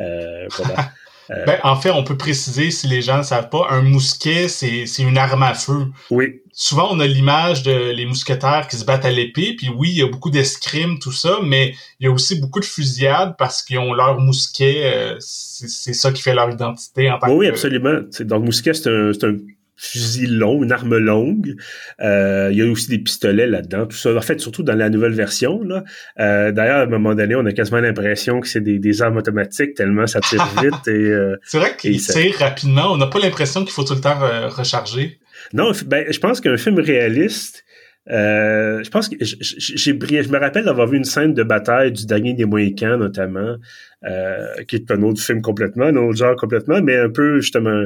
Euh, 0.00 0.46
euh, 1.30 1.44
ben, 1.44 1.58
en 1.62 1.76
fait, 1.76 1.90
on 1.90 2.04
peut 2.04 2.16
préciser, 2.16 2.70
si 2.70 2.86
les 2.86 3.02
gens 3.02 3.18
ne 3.18 3.22
savent 3.22 3.50
pas, 3.50 3.66
un 3.70 3.82
mousquet, 3.82 4.48
c'est, 4.48 4.84
une 4.98 5.18
arme 5.18 5.42
à 5.42 5.54
feu. 5.54 5.86
Oui. 6.10 6.40
Souvent, 6.52 6.88
on 6.90 7.00
a 7.00 7.06
l'image 7.06 7.62
de 7.62 7.90
les 7.92 8.06
mousquetaires 8.06 8.66
qui 8.68 8.76
se 8.76 8.84
battent 8.84 9.04
à 9.04 9.10
l'épée, 9.10 9.54
puis 9.56 9.68
oui, 9.68 9.90
il 9.90 9.98
y 9.98 10.02
a 10.02 10.08
beaucoup 10.08 10.30
d'escrime, 10.30 10.98
tout 10.98 11.12
ça, 11.12 11.38
mais 11.44 11.74
il 12.00 12.04
y 12.04 12.08
a 12.08 12.12
aussi 12.12 12.40
beaucoup 12.40 12.60
de 12.60 12.64
fusillades 12.64 13.34
parce 13.38 13.62
qu'ils 13.62 13.78
ont 13.78 13.92
leur 13.92 14.18
mousquet, 14.18 15.16
c'est, 15.20 15.92
ça 15.92 16.12
qui 16.12 16.22
fait 16.22 16.34
leur 16.34 16.50
identité 16.50 17.10
en 17.10 17.18
tant 17.18 17.28
oui, 17.28 17.32
que... 17.32 17.38
Oui, 17.38 17.46
absolument. 17.48 18.00
donc, 18.20 18.44
mousquet, 18.44 18.74
c'est 18.74 18.88
un 18.88 19.36
fusil 19.78 20.26
long, 20.26 20.62
une 20.62 20.72
arme 20.72 20.98
longue. 20.98 21.54
Euh, 22.00 22.48
il 22.52 22.58
y 22.58 22.62
a 22.62 22.66
aussi 22.66 22.88
des 22.88 22.98
pistolets 22.98 23.46
là-dedans, 23.46 23.86
tout 23.86 23.96
ça. 23.96 24.14
En 24.14 24.20
fait, 24.20 24.40
surtout 24.40 24.62
dans 24.62 24.74
la 24.74 24.90
nouvelle 24.90 25.14
version. 25.14 25.62
Là. 25.62 25.84
Euh, 26.18 26.52
D'ailleurs, 26.52 26.78
à 26.78 26.82
un 26.82 26.86
moment 26.86 27.14
donné, 27.14 27.34
on 27.34 27.46
a 27.46 27.52
quasiment 27.52 27.80
l'impression 27.80 28.40
que 28.40 28.48
c'est 28.48 28.60
des, 28.60 28.78
des, 28.78 29.02
armes 29.02 29.16
automatiques 29.16 29.74
tellement 29.74 30.06
ça 30.06 30.20
tire 30.20 30.44
vite. 30.62 30.88
et 30.88 30.90
euh, 30.90 31.36
C'est 31.44 31.58
vrai 31.58 31.76
qu'il 31.78 32.00
tire 32.00 32.36
rapidement. 32.38 32.92
On 32.92 32.96
n'a 32.96 33.06
pas 33.06 33.20
l'impression 33.20 33.64
qu'il 33.64 33.72
faut 33.72 33.84
tout 33.84 33.94
le 33.94 34.00
temps 34.00 34.18
recharger. 34.48 35.18
Non, 35.52 35.70
ben, 35.86 36.04
je 36.10 36.18
pense 36.18 36.40
qu'un 36.40 36.56
film 36.56 36.80
réaliste, 36.80 37.64
euh, 38.10 38.82
je 38.82 38.90
pense 38.90 39.08
que 39.08 39.16
j'ai 39.20 39.98
je 39.98 40.30
me 40.32 40.38
rappelle 40.38 40.64
d'avoir 40.64 40.86
vu 40.86 40.96
une 40.96 41.04
scène 41.04 41.34
de 41.34 41.42
bataille 41.42 41.92
du 41.92 42.06
dernier 42.06 42.32
des 42.32 42.46
Mohicans 42.46 42.96
notamment, 42.96 43.56
euh, 44.04 44.46
qui 44.66 44.76
est 44.76 44.90
un 44.90 45.02
autre 45.02 45.20
film 45.20 45.42
complètement, 45.42 45.86
un 45.86 45.96
autre 45.96 46.16
genre 46.16 46.36
complètement, 46.36 46.80
mais 46.80 46.96
un 46.96 47.10
peu 47.10 47.40
justement 47.40 47.84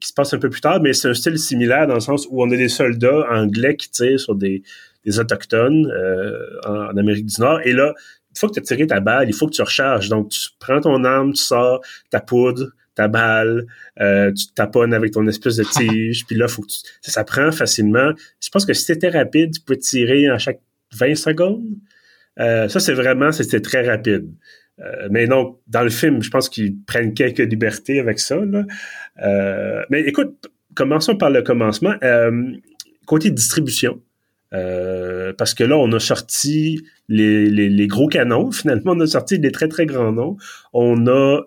qui 0.00 0.08
se 0.08 0.14
passe 0.14 0.32
un 0.34 0.38
peu 0.38 0.50
plus 0.50 0.60
tard, 0.60 0.80
mais 0.80 0.92
c'est 0.92 1.08
un 1.08 1.14
style 1.14 1.38
similaire 1.38 1.86
dans 1.86 1.94
le 1.94 2.00
sens 2.00 2.26
où 2.30 2.42
on 2.42 2.50
a 2.50 2.56
des 2.56 2.68
soldats 2.68 3.26
anglais 3.30 3.76
qui 3.76 3.90
tirent 3.90 4.20
sur 4.20 4.34
des, 4.34 4.62
des 5.04 5.18
autochtones 5.18 5.90
euh, 5.90 6.60
en, 6.64 6.96
Amérique 6.96 7.26
du 7.26 7.40
Nord. 7.40 7.60
Et 7.64 7.72
là, 7.72 7.94
une 8.30 8.36
fois 8.36 8.48
que 8.48 8.54
tu 8.54 8.60
as 8.60 8.62
tiré 8.62 8.86
ta 8.86 9.00
balle, 9.00 9.28
il 9.28 9.34
faut 9.34 9.46
que 9.46 9.54
tu 9.54 9.62
recharges. 9.62 10.08
Donc, 10.08 10.30
tu 10.30 10.50
prends 10.58 10.80
ton 10.80 11.04
arme, 11.04 11.32
tu 11.32 11.42
sors 11.42 11.80
ta 12.10 12.20
poudre, 12.20 12.70
ta 12.94 13.08
balle, 13.08 13.66
euh, 14.00 14.32
tu 14.32 14.46
taponnes 14.54 14.94
avec 14.94 15.12
ton 15.12 15.26
espèce 15.26 15.56
de 15.56 15.64
tige, 15.64 16.26
puis 16.26 16.36
là, 16.36 16.48
faut 16.48 16.62
que 16.62 16.68
tu, 16.68 16.78
ça, 17.02 17.24
prend 17.24 17.50
facilement. 17.52 18.12
Je 18.40 18.48
pense 18.50 18.64
que 18.64 18.72
si 18.72 18.84
c'était 18.84 19.08
rapide, 19.08 19.54
tu 19.54 19.60
peux 19.60 19.76
tirer 19.76 20.28
à 20.28 20.38
chaque 20.38 20.60
20 20.94 21.14
secondes. 21.14 21.64
Euh, 22.40 22.68
ça, 22.68 22.80
c'est 22.80 22.94
vraiment, 22.94 23.32
c'était 23.32 23.60
très 23.60 23.86
rapide. 23.86 24.30
Euh, 24.80 25.08
mais 25.10 25.26
non, 25.26 25.58
dans 25.66 25.82
le 25.82 25.90
film, 25.90 26.22
je 26.22 26.30
pense 26.30 26.48
qu'ils 26.48 26.82
prennent 26.84 27.14
quelques 27.14 27.38
libertés 27.38 28.00
avec 28.00 28.18
ça. 28.18 28.38
Euh, 29.22 29.82
mais 29.90 30.02
écoute, 30.02 30.50
commençons 30.74 31.16
par 31.16 31.30
le 31.30 31.42
commencement. 31.42 31.94
Côté 33.06 33.30
distribution, 33.30 34.00
parce 34.52 35.54
que 35.54 35.64
là, 35.64 35.76
on 35.76 35.90
a 35.92 36.00
sorti 36.00 36.84
les, 37.08 37.48
les, 37.48 37.86
gros 37.86 38.08
canons. 38.08 38.50
Finalement, 38.52 38.92
on 38.92 39.00
a 39.00 39.06
sorti 39.06 39.38
des 39.38 39.52
très, 39.52 39.68
très 39.68 39.86
grands 39.86 40.12
noms. 40.12 40.36
On 40.72 41.06
a... 41.06 41.40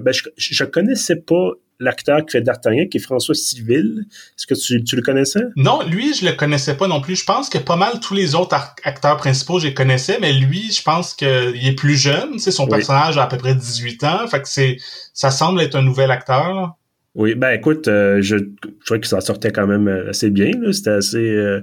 Ben, 0.00 0.12
je, 0.12 0.22
je 0.36 0.64
connaissais 0.64 1.16
pas 1.16 1.52
l'acteur 1.80 2.24
qui 2.24 2.32
fait 2.32 2.40
D'Artagnan, 2.40 2.86
qui 2.90 2.98
est 2.98 3.00
François 3.00 3.34
Civil. 3.34 4.04
Est-ce 4.36 4.46
que 4.46 4.54
tu, 4.54 4.82
tu, 4.82 4.96
le 4.96 5.02
connaissais? 5.02 5.44
Non, 5.56 5.82
lui, 5.86 6.14
je 6.14 6.24
le 6.26 6.32
connaissais 6.32 6.76
pas 6.76 6.88
non 6.88 7.00
plus. 7.00 7.16
Je 7.16 7.24
pense 7.24 7.48
que 7.48 7.58
pas 7.58 7.76
mal 7.76 8.00
tous 8.00 8.14
les 8.14 8.34
autres 8.34 8.54
acteurs 8.84 9.16
principaux, 9.16 9.58
je 9.58 9.68
les 9.68 9.74
connaissais, 9.74 10.18
mais 10.20 10.32
lui, 10.32 10.70
je 10.72 10.82
pense 10.82 11.14
qu'il 11.14 11.28
est 11.28 11.76
plus 11.76 11.96
jeune. 11.96 12.38
C'est 12.38 12.50
son 12.50 12.66
personnage 12.66 13.16
a 13.18 13.24
à 13.24 13.26
peu 13.26 13.36
près 13.36 13.54
18 13.54 14.04
ans. 14.04 14.26
Fait 14.28 14.42
que 14.42 14.48
c'est, 14.48 14.76
ça 15.14 15.30
semble 15.30 15.60
être 15.60 15.76
un 15.76 15.82
nouvel 15.82 16.10
acteur. 16.10 16.76
Oui, 17.14 17.34
ben 17.34 17.50
écoute, 17.50 17.88
euh, 17.88 18.18
je, 18.20 18.36
je 18.36 18.84
trouvais 18.84 19.00
que 19.00 19.06
ça 19.06 19.20
sortait 19.20 19.50
quand 19.50 19.66
même 19.66 19.88
euh, 19.88 20.10
assez 20.10 20.30
bien. 20.30 20.50
C'était 20.72 20.90
assez... 20.90 21.18
Euh, 21.18 21.62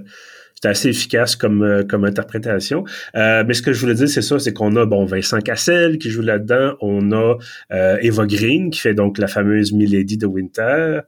c'était 0.56 0.68
assez 0.68 0.88
efficace 0.88 1.36
comme, 1.36 1.62
euh, 1.62 1.84
comme 1.84 2.06
interprétation. 2.06 2.84
Euh, 3.14 3.44
mais 3.46 3.52
ce 3.52 3.60
que 3.60 3.74
je 3.74 3.80
voulais 3.80 3.94
dire, 3.94 4.08
c'est 4.08 4.22
ça, 4.22 4.38
c'est 4.38 4.54
qu'on 4.54 4.74
a 4.76 4.86
bon 4.86 5.04
Vincent 5.04 5.38
Cassel 5.40 5.98
qui 5.98 6.10
joue 6.10 6.22
là-dedans, 6.22 6.76
on 6.80 7.12
a 7.12 7.36
euh, 7.72 7.98
Eva 8.00 8.24
Green 8.24 8.70
qui 8.70 8.80
fait 8.80 8.94
donc 8.94 9.18
la 9.18 9.26
fameuse 9.26 9.72
Milady 9.72 10.16
de 10.16 10.24
Winter, 10.26 11.00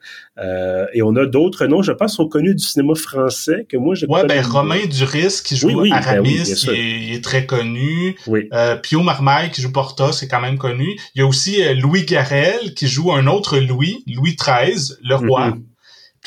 et 0.93 1.02
on 1.02 1.17
a 1.17 1.26
d'autres 1.26 1.67
noms, 1.67 1.83
je 1.83 1.90
pense, 1.90 2.14
sont 2.14 2.28
connus 2.28 2.55
du 2.55 2.62
cinéma 2.62 2.95
français 2.95 3.67
que 3.69 3.76
moi 3.76 3.97
je 3.97 4.07
Ouais, 4.07 4.25
ben 4.25 4.45
Romain 4.45 4.87
Duris 4.88 5.40
qui 5.45 5.57
joue 5.57 5.83
ben 5.83 5.93
Aramis, 5.93 6.43
il, 6.69 7.14
est, 7.14 7.25
très 7.25 7.45
connu. 7.45 8.17
Oui. 8.28 8.49
Pio 8.83 9.02
Marmaille 9.02 9.50
qui 9.50 9.62
joue 9.62 9.73
Porta, 9.73 10.12
c'est 10.12 10.28
quand 10.28 10.40
même 10.40 10.57
connu. 10.57 10.97
Il 11.14 11.19
y 11.19 11.23
a 11.23 11.26
aussi 11.26 11.62
Louis 11.75 12.05
Garel 12.05 12.75
qui 12.76 12.87
joue 12.87 13.12
un 13.12 13.26
autre 13.26 13.59
Louis, 13.59 14.05
Louis 14.07 14.37
XIII, 14.37 14.97
le 15.02 15.17
roi. 15.17 15.49
Mm-hmm. 15.49 15.62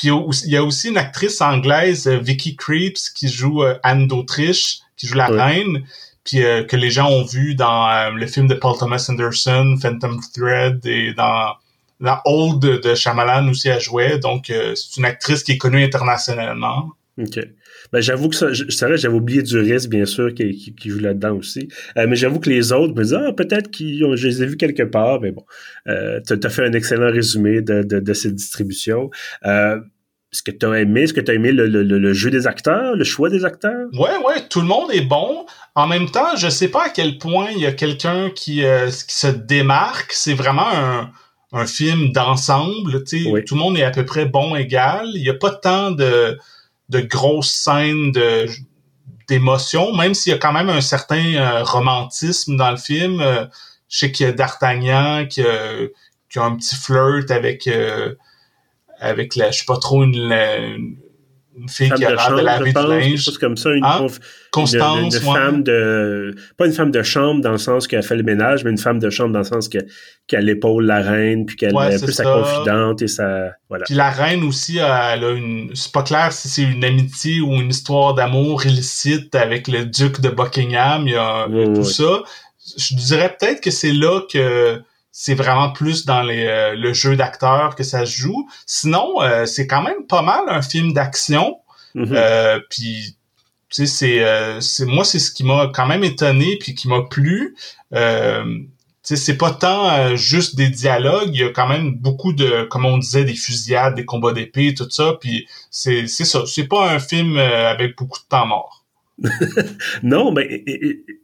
Puis 0.02 0.10
il 0.46 0.50
y 0.50 0.56
a 0.56 0.64
aussi 0.64 0.88
une 0.88 0.96
actrice 0.96 1.40
anglaise, 1.40 2.08
euh, 2.08 2.18
Vicky 2.18 2.56
Creeps, 2.56 3.08
qui 3.10 3.28
joue 3.28 3.62
euh, 3.62 3.78
Anne 3.84 4.08
d'Autriche, 4.08 4.80
qui 4.96 5.06
joue 5.06 5.14
la 5.14 5.28
reine, 5.28 5.84
puis 6.24 6.42
euh, 6.42 6.64
que 6.64 6.74
les 6.74 6.90
gens 6.90 7.08
ont 7.08 7.22
vu 7.22 7.54
dans 7.54 8.12
le 8.12 8.26
film 8.26 8.48
de 8.48 8.54
Paul 8.54 8.76
Thomas 8.76 9.06
Anderson, 9.08 9.76
Phantom 9.80 10.20
Thread, 10.34 10.84
et 10.86 11.14
dans 11.14 11.54
la 12.00 12.20
Old 12.24 12.58
de 12.58 12.94
Shyamalan 12.96 13.48
aussi 13.48 13.70
a 13.70 13.78
joué. 13.78 14.18
Donc 14.18 14.46
c'est 14.48 14.96
une 14.96 15.04
actrice 15.04 15.44
qui 15.44 15.52
est 15.52 15.58
connue 15.58 15.84
internationalement. 15.84 16.90
OK. 17.18 17.38
Ben, 17.92 18.00
j'avoue 18.00 18.28
que 18.28 18.36
ça, 18.36 18.52
je, 18.52 18.64
j'avais 18.68 19.08
oublié 19.08 19.42
du 19.42 19.58
risque, 19.58 19.90
bien 19.90 20.06
sûr, 20.06 20.34
qui, 20.34 20.74
qui, 20.74 20.90
joue 20.90 20.98
là-dedans 20.98 21.36
aussi. 21.36 21.68
mais 21.96 22.16
j'avoue 22.16 22.40
que 22.40 22.48
les 22.48 22.72
autres 22.72 22.94
me 22.94 23.02
disent, 23.02 23.14
ah, 23.14 23.32
peut-être 23.32 23.70
qu'ils 23.70 24.02
je 24.16 24.28
les 24.28 24.42
ai 24.42 24.46
vus 24.46 24.56
quelque 24.56 24.82
part, 24.82 25.20
mais 25.20 25.32
bon. 25.32 25.44
Euh, 25.88 26.20
tu 26.26 26.34
as 26.42 26.50
fait 26.50 26.64
un 26.64 26.72
excellent 26.72 27.10
résumé 27.10 27.60
de, 27.60 27.82
de, 27.82 28.00
de 28.00 28.12
cette 28.14 28.34
distribution. 28.34 29.10
Euh, 29.44 29.78
est-ce 30.32 30.42
que 30.42 30.50
tu 30.50 30.64
as 30.64 30.80
aimé, 30.80 31.02
est-ce 31.02 31.12
que 31.12 31.20
tu 31.20 31.30
as 31.30 31.34
aimé 31.34 31.52
le, 31.52 31.66
le, 31.66 31.82
le, 31.82 32.12
jeu 32.14 32.30
des 32.30 32.46
acteurs, 32.46 32.96
le 32.96 33.04
choix 33.04 33.28
des 33.28 33.44
acteurs? 33.44 33.88
Ouais, 33.92 34.16
ouais, 34.24 34.48
tout 34.48 34.62
le 34.62 34.66
monde 34.66 34.90
est 34.90 35.02
bon. 35.02 35.44
En 35.74 35.86
même 35.86 36.10
temps, 36.10 36.36
je 36.36 36.48
sais 36.48 36.68
pas 36.68 36.86
à 36.86 36.88
quel 36.88 37.18
point 37.18 37.48
il 37.54 37.60
y 37.60 37.66
a 37.66 37.72
quelqu'un 37.72 38.30
qui, 38.30 38.64
euh, 38.64 38.86
qui 38.86 39.14
se 39.14 39.26
démarque. 39.26 40.12
C'est 40.12 40.32
vraiment 40.32 40.68
un, 40.72 41.10
un 41.52 41.66
film 41.66 42.12
d'ensemble. 42.12 43.06
sais 43.06 43.24
Tout 43.46 43.54
le 43.54 43.60
monde 43.60 43.76
est 43.76 43.82
à 43.82 43.90
peu 43.90 44.06
près 44.06 44.24
bon 44.24 44.56
égal. 44.56 45.10
Il 45.14 45.22
y 45.22 45.28
a 45.28 45.34
pas 45.34 45.50
tant 45.50 45.90
de, 45.90 46.38
de 46.92 47.00
grosses 47.00 47.52
scènes 47.52 48.12
de 48.12 48.46
d'émotion, 49.28 49.94
même 49.94 50.14
s'il 50.14 50.32
y 50.32 50.34
a 50.34 50.38
quand 50.38 50.52
même 50.52 50.68
un 50.68 50.80
certain 50.80 51.34
euh, 51.34 51.64
romantisme 51.64 52.56
dans 52.56 52.70
le 52.70 52.76
film. 52.76 53.20
Euh, 53.20 53.46
je 53.88 53.98
sais 53.98 54.12
qu'il 54.12 54.26
y 54.26 54.28
a 54.28 54.32
D'Artagnan 54.32 55.26
qui, 55.26 55.42
qui, 56.30 56.38
a 56.38 56.44
un 56.44 56.56
petit 56.56 56.76
flirt 56.76 57.30
avec 57.30 57.68
avec 59.00 59.36
la, 59.36 59.50
je 59.50 59.58
sais 59.58 59.64
pas 59.66 59.76
trop, 59.76 60.02
une, 60.04 60.96
fille 61.68 61.90
qui 61.90 62.04
a 62.04 62.10
l'air 62.10 62.34
de 62.34 62.40
laver 62.40 62.72
du 62.72 62.86
linge. 62.88 63.38
comme 63.38 63.56
ça, 63.56 63.70
une, 63.70 63.84
hein? 63.84 64.06
Constance, 64.50 65.14
une, 65.14 65.20
femme 65.20 65.62
de, 65.62 66.34
pas 66.56 66.66
une 66.66 66.72
femme 66.72 66.90
de 66.90 67.02
chambre 67.02 67.40
dans 67.40 67.52
le 67.52 67.58
sens 67.58 67.86
qu'elle 67.86 68.02
fait 68.02 68.16
le 68.16 68.22
ménage, 68.22 68.64
mais 68.64 68.70
une 68.70 68.78
femme 68.78 68.98
de 68.98 69.10
chambre 69.10 69.32
dans 69.32 69.40
le 69.40 69.44
sens 69.44 69.68
qu'elle 69.68 70.48
épaule 70.48 70.86
la 70.86 71.00
reine, 71.00 71.46
puis 71.46 71.56
qu'elle 71.56 71.74
est 71.74 71.94
un 71.94 71.98
peu 71.98 72.12
sa 72.12 72.24
confidente 72.24 73.02
et 73.02 73.08
sa, 73.08 73.52
voilà. 73.68 73.84
Puis 73.84 73.94
la 73.94 74.10
reine 74.10 74.44
aussi, 74.44 74.78
elle 74.78 75.24
a 75.24 75.30
une, 75.30 75.70
c'est 75.74 75.92
pas 75.92 76.02
clair 76.02 76.32
si 76.32 76.48
c'est 76.48 76.62
une 76.62 76.84
amitié 76.84 77.40
ou 77.40 77.52
une 77.54 77.70
histoire 77.70 78.14
d'amour 78.14 78.66
illicite 78.66 79.34
avec 79.34 79.68
le 79.68 79.84
duc 79.86 80.20
de 80.20 80.28
Buckingham, 80.28 81.06
il 81.06 81.14
y 81.14 81.16
a, 81.16 81.46
tout 81.74 81.84
ça. 81.84 82.22
Je 82.76 82.94
dirais 82.94 83.34
peut-être 83.38 83.60
que 83.60 83.70
c'est 83.70 83.92
là 83.92 84.20
que, 84.30 84.80
c'est 85.12 85.34
vraiment 85.34 85.70
plus 85.70 86.06
dans 86.06 86.22
les, 86.22 86.46
euh, 86.46 86.74
le 86.74 86.94
jeu 86.94 87.16
d'acteur 87.16 87.76
que 87.76 87.84
ça 87.84 88.06
se 88.06 88.16
joue. 88.16 88.48
Sinon, 88.66 89.20
euh, 89.20 89.44
c'est 89.44 89.66
quand 89.66 89.82
même 89.82 90.06
pas 90.08 90.22
mal 90.22 90.40
un 90.48 90.62
film 90.62 90.94
d'action. 90.94 91.58
Mm-hmm. 91.94 92.14
euh, 92.14 92.60
puis, 92.70 93.16
tu 93.68 93.86
sais, 93.86 93.86
c'est, 93.86 94.24
euh, 94.24 94.60
c'est 94.60 94.86
moi, 94.86 95.04
c'est 95.04 95.18
ce 95.18 95.30
qui 95.30 95.44
m'a 95.44 95.70
quand 95.72 95.86
même 95.86 96.02
étonné 96.02 96.56
puis 96.58 96.74
qui 96.74 96.88
m'a 96.88 97.02
plu. 97.02 97.54
Euh, 97.92 98.58
c'est 99.02 99.36
pas 99.36 99.50
tant 99.50 100.14
juste 100.16 100.54
des 100.54 100.68
dialogues, 100.68 101.30
il 101.34 101.40
y 101.40 101.44
a 101.44 101.50
quand 101.50 101.68
même 101.68 101.96
beaucoup 101.96 102.32
de, 102.32 102.62
comme 102.70 102.86
on 102.86 102.96
disait, 102.96 103.24
des 103.24 103.34
fusillades, 103.34 103.96
des 103.96 104.04
combats 104.04 104.32
d'épée, 104.32 104.74
tout 104.74 104.88
ça. 104.88 105.18
Puis 105.20 105.46
c'est, 105.70 106.06
c'est 106.06 106.24
ça. 106.24 106.44
C'est 106.46 106.68
pas 106.68 106.88
un 106.88 107.00
film 107.00 107.36
avec 107.36 107.98
beaucoup 107.98 108.20
de 108.20 108.28
temps 108.28 108.46
mort. 108.46 108.84
non, 110.02 110.32
mais 110.32 110.64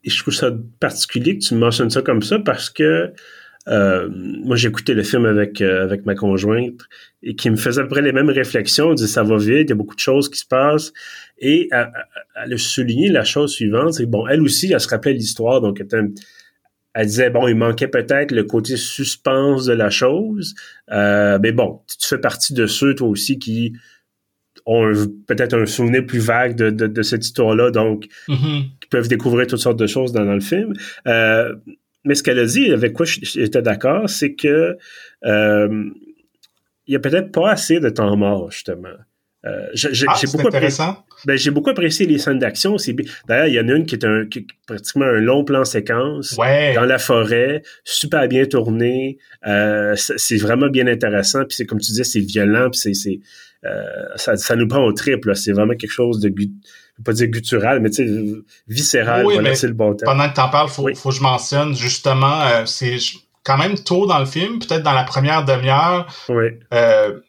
je 0.04 0.20
trouve 0.20 0.34
ça 0.34 0.50
particulier 0.80 1.38
que 1.38 1.44
tu 1.44 1.54
mentionnes 1.54 1.88
ça 1.88 2.02
comme 2.02 2.22
ça 2.22 2.40
parce 2.40 2.68
que 2.68 3.14
euh, 3.68 4.08
moi, 4.10 4.56
j'ai 4.56 4.68
écouté 4.68 4.94
le 4.94 5.02
film 5.02 5.26
avec, 5.26 5.60
euh, 5.60 5.82
avec 5.82 6.06
ma 6.06 6.14
conjointe 6.14 6.80
et 7.22 7.34
qui 7.34 7.50
me 7.50 7.56
faisait 7.56 7.80
à 7.80 7.84
peu 7.84 7.90
près 7.90 8.02
les 8.02 8.12
mêmes 8.12 8.30
réflexions. 8.30 8.90
Elle 8.90 8.96
dit 8.96 9.08
ça 9.08 9.22
va 9.22 9.36
vite, 9.36 9.66
il 9.66 9.68
y 9.70 9.72
a 9.72 9.74
beaucoup 9.74 9.94
de 9.94 10.00
choses 10.00 10.28
qui 10.30 10.38
se 10.38 10.46
passent. 10.46 10.92
Et 11.38 11.68
elle, 11.70 11.92
elle 12.42 12.52
a 12.54 12.58
souligné 12.58 13.08
la 13.10 13.24
chose 13.24 13.52
suivante, 13.52 13.94
c'est 13.94 14.04
que 14.04 14.08
bon, 14.08 14.26
elle 14.26 14.42
aussi, 14.42 14.72
elle 14.72 14.80
se 14.80 14.88
rappelait 14.88 15.12
l'histoire, 15.12 15.60
donc 15.60 15.80
elle, 15.80 16.12
elle, 16.94 17.06
disait 17.06 17.30
bon, 17.30 17.46
il 17.46 17.56
manquait 17.56 17.88
peut-être 17.88 18.32
le 18.32 18.44
côté 18.44 18.76
suspense 18.76 19.66
de 19.66 19.74
la 19.74 19.90
chose. 19.90 20.54
Euh, 20.90 21.38
mais 21.42 21.52
bon, 21.52 21.80
tu 22.00 22.08
fais 22.08 22.18
partie 22.18 22.54
de 22.54 22.66
ceux 22.66 22.94
toi 22.94 23.08
aussi 23.08 23.38
qui 23.38 23.74
ont 24.66 24.92
peut-être 25.26 25.54
un 25.54 25.66
souvenir 25.66 26.04
plus 26.04 26.18
vague 26.18 26.54
de, 26.54 26.70
de, 26.70 26.86
de 26.86 27.02
cette 27.02 27.24
histoire-là, 27.24 27.70
donc 27.70 28.06
mm-hmm. 28.28 28.64
qui 28.80 28.88
peuvent 28.90 29.08
découvrir 29.08 29.46
toutes 29.46 29.60
sortes 29.60 29.78
de 29.78 29.86
choses 29.86 30.12
dans, 30.12 30.24
dans 30.24 30.34
le 30.34 30.40
film. 30.40 30.74
Euh, 31.06 31.54
mais 32.04 32.14
ce 32.14 32.22
qu'elle 32.22 32.38
a 32.38 32.46
dit, 32.46 32.72
avec 32.72 32.92
quoi 32.92 33.06
j'étais 33.06 33.62
d'accord, 33.62 34.08
c'est 34.08 34.34
que 34.34 34.76
euh, 35.24 35.84
il 36.86 36.92
y 36.92 36.96
a 36.96 37.00
peut-être 37.00 37.32
pas 37.32 37.50
assez 37.50 37.80
de 37.80 37.88
temps 37.90 38.16
mort, 38.16 38.50
justement. 38.50 38.96
Euh, 39.46 39.68
j'ai 39.72 40.06
ah, 40.08 40.18
beaucoup 40.32 40.48
intéressant. 40.48 41.04
Ben, 41.24 41.36
j'ai 41.36 41.50
beaucoup 41.50 41.70
apprécié 41.70 42.06
les 42.06 42.18
scènes 42.18 42.40
d'action. 42.40 42.76
D'ailleurs, 43.28 43.46
il 43.46 43.54
y 43.54 43.60
en 43.60 43.68
a 43.68 43.72
une 43.72 43.86
qui 43.86 43.94
est, 43.94 44.04
un, 44.04 44.26
qui 44.26 44.46
pratiquement 44.66 45.04
un 45.04 45.20
long 45.20 45.44
plan 45.44 45.64
séquence 45.64 46.34
dans 46.36 46.84
la 46.84 46.98
forêt, 46.98 47.62
super 47.84 48.26
bien 48.26 48.46
tourné. 48.46 49.18
Euh, 49.46 49.94
c'est 49.96 50.38
vraiment 50.38 50.68
bien 50.68 50.88
intéressant. 50.88 51.44
Puis 51.44 51.56
c'est 51.56 51.66
comme 51.66 51.78
tu 51.78 51.92
disais, 51.92 52.04
c'est 52.04 52.20
violent. 52.20 52.68
Puis 52.70 52.94
c'est, 52.94 53.20
euh, 53.64 53.84
ça, 54.16 54.36
ça, 54.36 54.56
nous 54.56 54.66
prend 54.66 54.84
au 54.84 54.92
triple. 54.92 55.36
C'est 55.36 55.52
vraiment 55.52 55.74
quelque 55.74 55.92
chose 55.92 56.18
de 56.18 56.32
pas 57.04 57.12
dire 57.12 57.28
guttural, 57.28 57.80
mais 57.80 57.90
tu 57.90 58.06
sais, 58.06 58.42
viscéral, 58.66 59.24
oui, 59.24 59.34
voilà, 59.34 59.54
c'est 59.54 59.66
le 59.66 59.72
bon 59.72 59.94
terme. 59.94 60.12
Pendant 60.12 60.28
que 60.28 60.34
t'en 60.34 60.48
parles, 60.48 60.68
faut, 60.68 60.88
faut 60.94 61.10
que 61.10 61.14
je 61.14 61.22
mentionne 61.22 61.76
justement, 61.76 62.42
euh, 62.42 62.66
c'est 62.66 62.96
quand 63.44 63.56
même 63.56 63.78
tôt 63.78 64.06
dans 64.06 64.18
le 64.18 64.26
film, 64.26 64.58
peut-être 64.58 64.82
dans 64.82 64.92
la 64.92 65.04
première 65.04 65.44
demi-heure. 65.44 66.06
Oui. 66.28 66.46
Euh, 66.74 67.20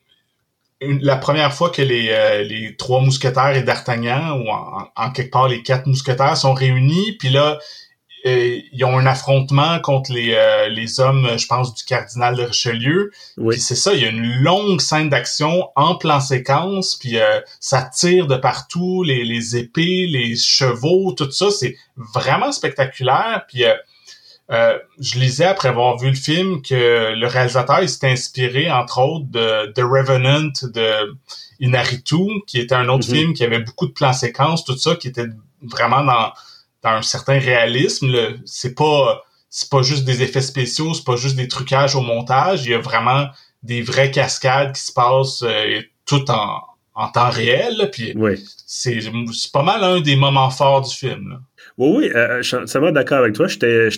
la 0.81 1.17
première 1.17 1.53
fois 1.53 1.69
que 1.69 1.81
les, 1.81 2.09
euh, 2.09 2.43
les 2.43 2.75
trois 2.77 3.01
mousquetaires 3.01 3.55
et 3.55 3.63
D'Artagnan, 3.63 4.39
ou 4.39 4.49
en, 4.49 4.87
en, 4.95 5.11
quelque 5.11 5.31
part 5.31 5.47
les 5.47 5.61
quatre 5.61 5.87
mousquetaires, 5.87 6.37
sont 6.37 6.53
réunis, 6.53 7.17
puis 7.19 7.29
là, 7.29 7.59
euh, 8.25 8.59
ils 8.71 8.83
ont 8.83 8.97
un 8.97 9.05
affrontement 9.05 9.79
contre 9.79 10.11
les, 10.11 10.33
euh, 10.33 10.67
les 10.69 10.99
hommes, 10.99 11.37
je 11.37 11.47
pense, 11.47 11.73
du 11.73 11.83
cardinal 11.83 12.35
de 12.35 12.43
Richelieu. 12.43 13.11
Oui. 13.37 13.55
Puis 13.55 13.61
c'est 13.61 13.75
ça, 13.75 13.93
il 13.93 14.01
y 14.01 14.05
a 14.05 14.09
une 14.09 14.41
longue 14.41 14.81
scène 14.81 15.09
d'action 15.09 15.69
en 15.75 15.95
plan 15.95 16.19
séquence, 16.19 16.95
puis 16.95 17.17
euh, 17.17 17.39
ça 17.59 17.83
tire 17.83 18.27
de 18.27 18.35
partout, 18.35 19.03
les, 19.03 19.23
les 19.23 19.57
épées, 19.57 20.07
les 20.07 20.35
chevaux, 20.35 21.13
tout 21.13 21.31
ça, 21.31 21.49
c'est 21.49 21.77
vraiment 22.13 22.51
spectaculaire. 22.51 23.45
Puis 23.47 23.63
je 24.99 25.19
lisais 25.19 25.45
après 25.45 25.69
avoir 25.69 25.97
vu 25.97 26.09
le 26.09 26.15
film 26.15 26.63
que 26.63 27.13
le 27.13 27.27
réalisateur 27.27 27.81
il 27.83 27.89
s'est 27.89 28.09
inspiré 28.09 28.71
entre 28.71 28.99
autres 28.99 29.27
de 29.29 29.71
The 29.73 29.81
Revenant 29.81 30.49
de 30.63 31.15
Inaritu, 31.59 32.41
qui 32.47 32.59
était 32.59 32.73
un 32.73 32.89
autre 32.89 33.07
mm-hmm. 33.07 33.11
film 33.11 33.33
qui 33.33 33.43
avait 33.43 33.59
beaucoup 33.59 33.85
de 33.85 33.91
plans 33.91 34.13
séquences, 34.13 34.65
tout 34.65 34.75
ça, 34.75 34.95
qui 34.95 35.07
était 35.07 35.27
vraiment 35.61 36.03
dans 36.03 36.31
dans 36.83 36.91
un 36.91 37.01
certain 37.01 37.39
réalisme. 37.39 38.15
C'est 38.45 38.75
pas 38.75 39.23
c'est 39.49 39.69
pas 39.69 39.81
juste 39.81 40.05
des 40.05 40.21
effets 40.21 40.41
spéciaux, 40.41 40.93
c'est 40.93 41.03
pas 41.03 41.15
juste 41.15 41.35
des 41.35 41.47
trucages 41.47 41.95
au 41.95 42.01
montage. 42.01 42.65
Il 42.65 42.71
y 42.71 42.75
a 42.75 42.79
vraiment 42.79 43.27
des 43.63 43.81
vraies 43.81 44.11
cascades 44.11 44.73
qui 44.73 44.81
se 44.81 44.93
passent 44.93 45.41
euh, 45.41 45.81
tout 46.05 46.29
en, 46.29 46.61
en 46.99 47.07
temps 47.09 47.29
réel. 47.29 47.89
puis 47.91 48.13
c'est 48.65 48.99
pas 49.51 49.63
mal 49.63 49.83
un 49.83 50.01
des 50.01 50.15
moments 50.15 50.49
forts 50.49 50.81
du 50.81 50.95
film. 50.95 51.41
Oui, 51.79 51.89
oui, 51.95 52.11
euh, 52.13 52.41
je 52.41 52.57
suis 52.57 52.91
d'accord 52.91 53.19
avec 53.19 53.35
toi. 53.35 53.47
J'étais 53.47 53.89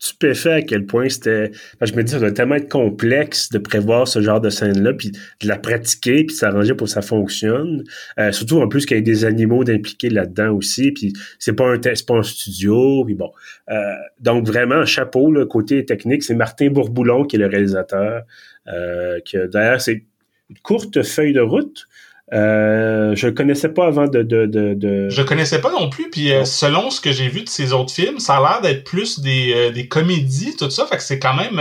stupéfait 0.00 0.52
à 0.52 0.62
quel 0.62 0.84
point 0.84 1.08
c'était. 1.08 1.52
Je 1.80 1.94
me 1.94 2.02
dis, 2.02 2.10
ça 2.10 2.18
doit 2.18 2.32
tellement 2.32 2.56
être 2.56 2.68
complexe 2.68 3.50
de 3.50 3.58
prévoir 3.58 4.08
ce 4.08 4.20
genre 4.20 4.40
de 4.40 4.50
scène-là, 4.50 4.94
puis 4.94 5.12
de 5.12 5.46
la 5.46 5.56
pratiquer, 5.56 6.24
puis 6.24 6.34
de 6.34 6.40
s'arranger 6.40 6.74
pour 6.74 6.86
que 6.86 6.92
ça 6.92 7.02
fonctionne. 7.02 7.84
Euh, 8.18 8.32
surtout 8.32 8.60
en 8.60 8.66
plus 8.66 8.84
qu'il 8.84 8.96
y 8.96 9.00
ait 9.00 9.02
des 9.02 9.24
animaux 9.24 9.62
d'impliquer 9.62 10.10
là-dedans 10.10 10.50
aussi, 10.54 10.90
puis 10.90 11.12
c'est 11.38 11.52
pas 11.52 11.68
un 11.72 11.78
c'est 11.80 12.04
pas 12.04 12.16
un 12.16 12.24
studio, 12.24 13.04
puis 13.04 13.14
bon. 13.14 13.30
Euh, 13.70 13.94
donc 14.18 14.44
vraiment, 14.44 14.84
chapeau, 14.84 15.30
le 15.30 15.46
côté 15.46 15.84
technique, 15.84 16.24
c'est 16.24 16.34
Martin 16.34 16.70
Bourboulon 16.70 17.26
qui 17.26 17.36
est 17.36 17.38
le 17.38 17.46
réalisateur. 17.46 18.24
Euh, 18.66 19.20
d'ailleurs, 19.52 19.80
c'est 19.80 20.02
une 20.50 20.58
courte 20.64 21.04
feuille 21.04 21.34
de 21.34 21.40
route. 21.40 21.86
Euh, 22.32 23.14
je 23.16 23.28
connaissais 23.28 23.68
pas 23.70 23.86
avant 23.86 24.06
de, 24.06 24.22
de, 24.22 24.46
de, 24.46 25.08
Je 25.08 25.22
connaissais 25.22 25.60
pas 25.60 25.72
non 25.72 25.88
plus. 25.90 26.10
Puis 26.10 26.32
euh, 26.32 26.44
selon 26.44 26.90
ce 26.90 27.00
que 27.00 27.10
j'ai 27.12 27.28
vu 27.28 27.42
de 27.42 27.48
ces 27.48 27.72
autres 27.72 27.92
films, 27.92 28.18
ça 28.20 28.36
a 28.36 28.40
l'air 28.40 28.60
d'être 28.60 28.84
plus 28.84 29.20
des, 29.20 29.52
euh, 29.54 29.70
des 29.70 29.88
comédies, 29.88 30.54
tout 30.56 30.70
ça. 30.70 30.86
Fait 30.86 30.96
que 30.96 31.02
c'est 31.02 31.18
quand 31.18 31.34
même 31.34 31.58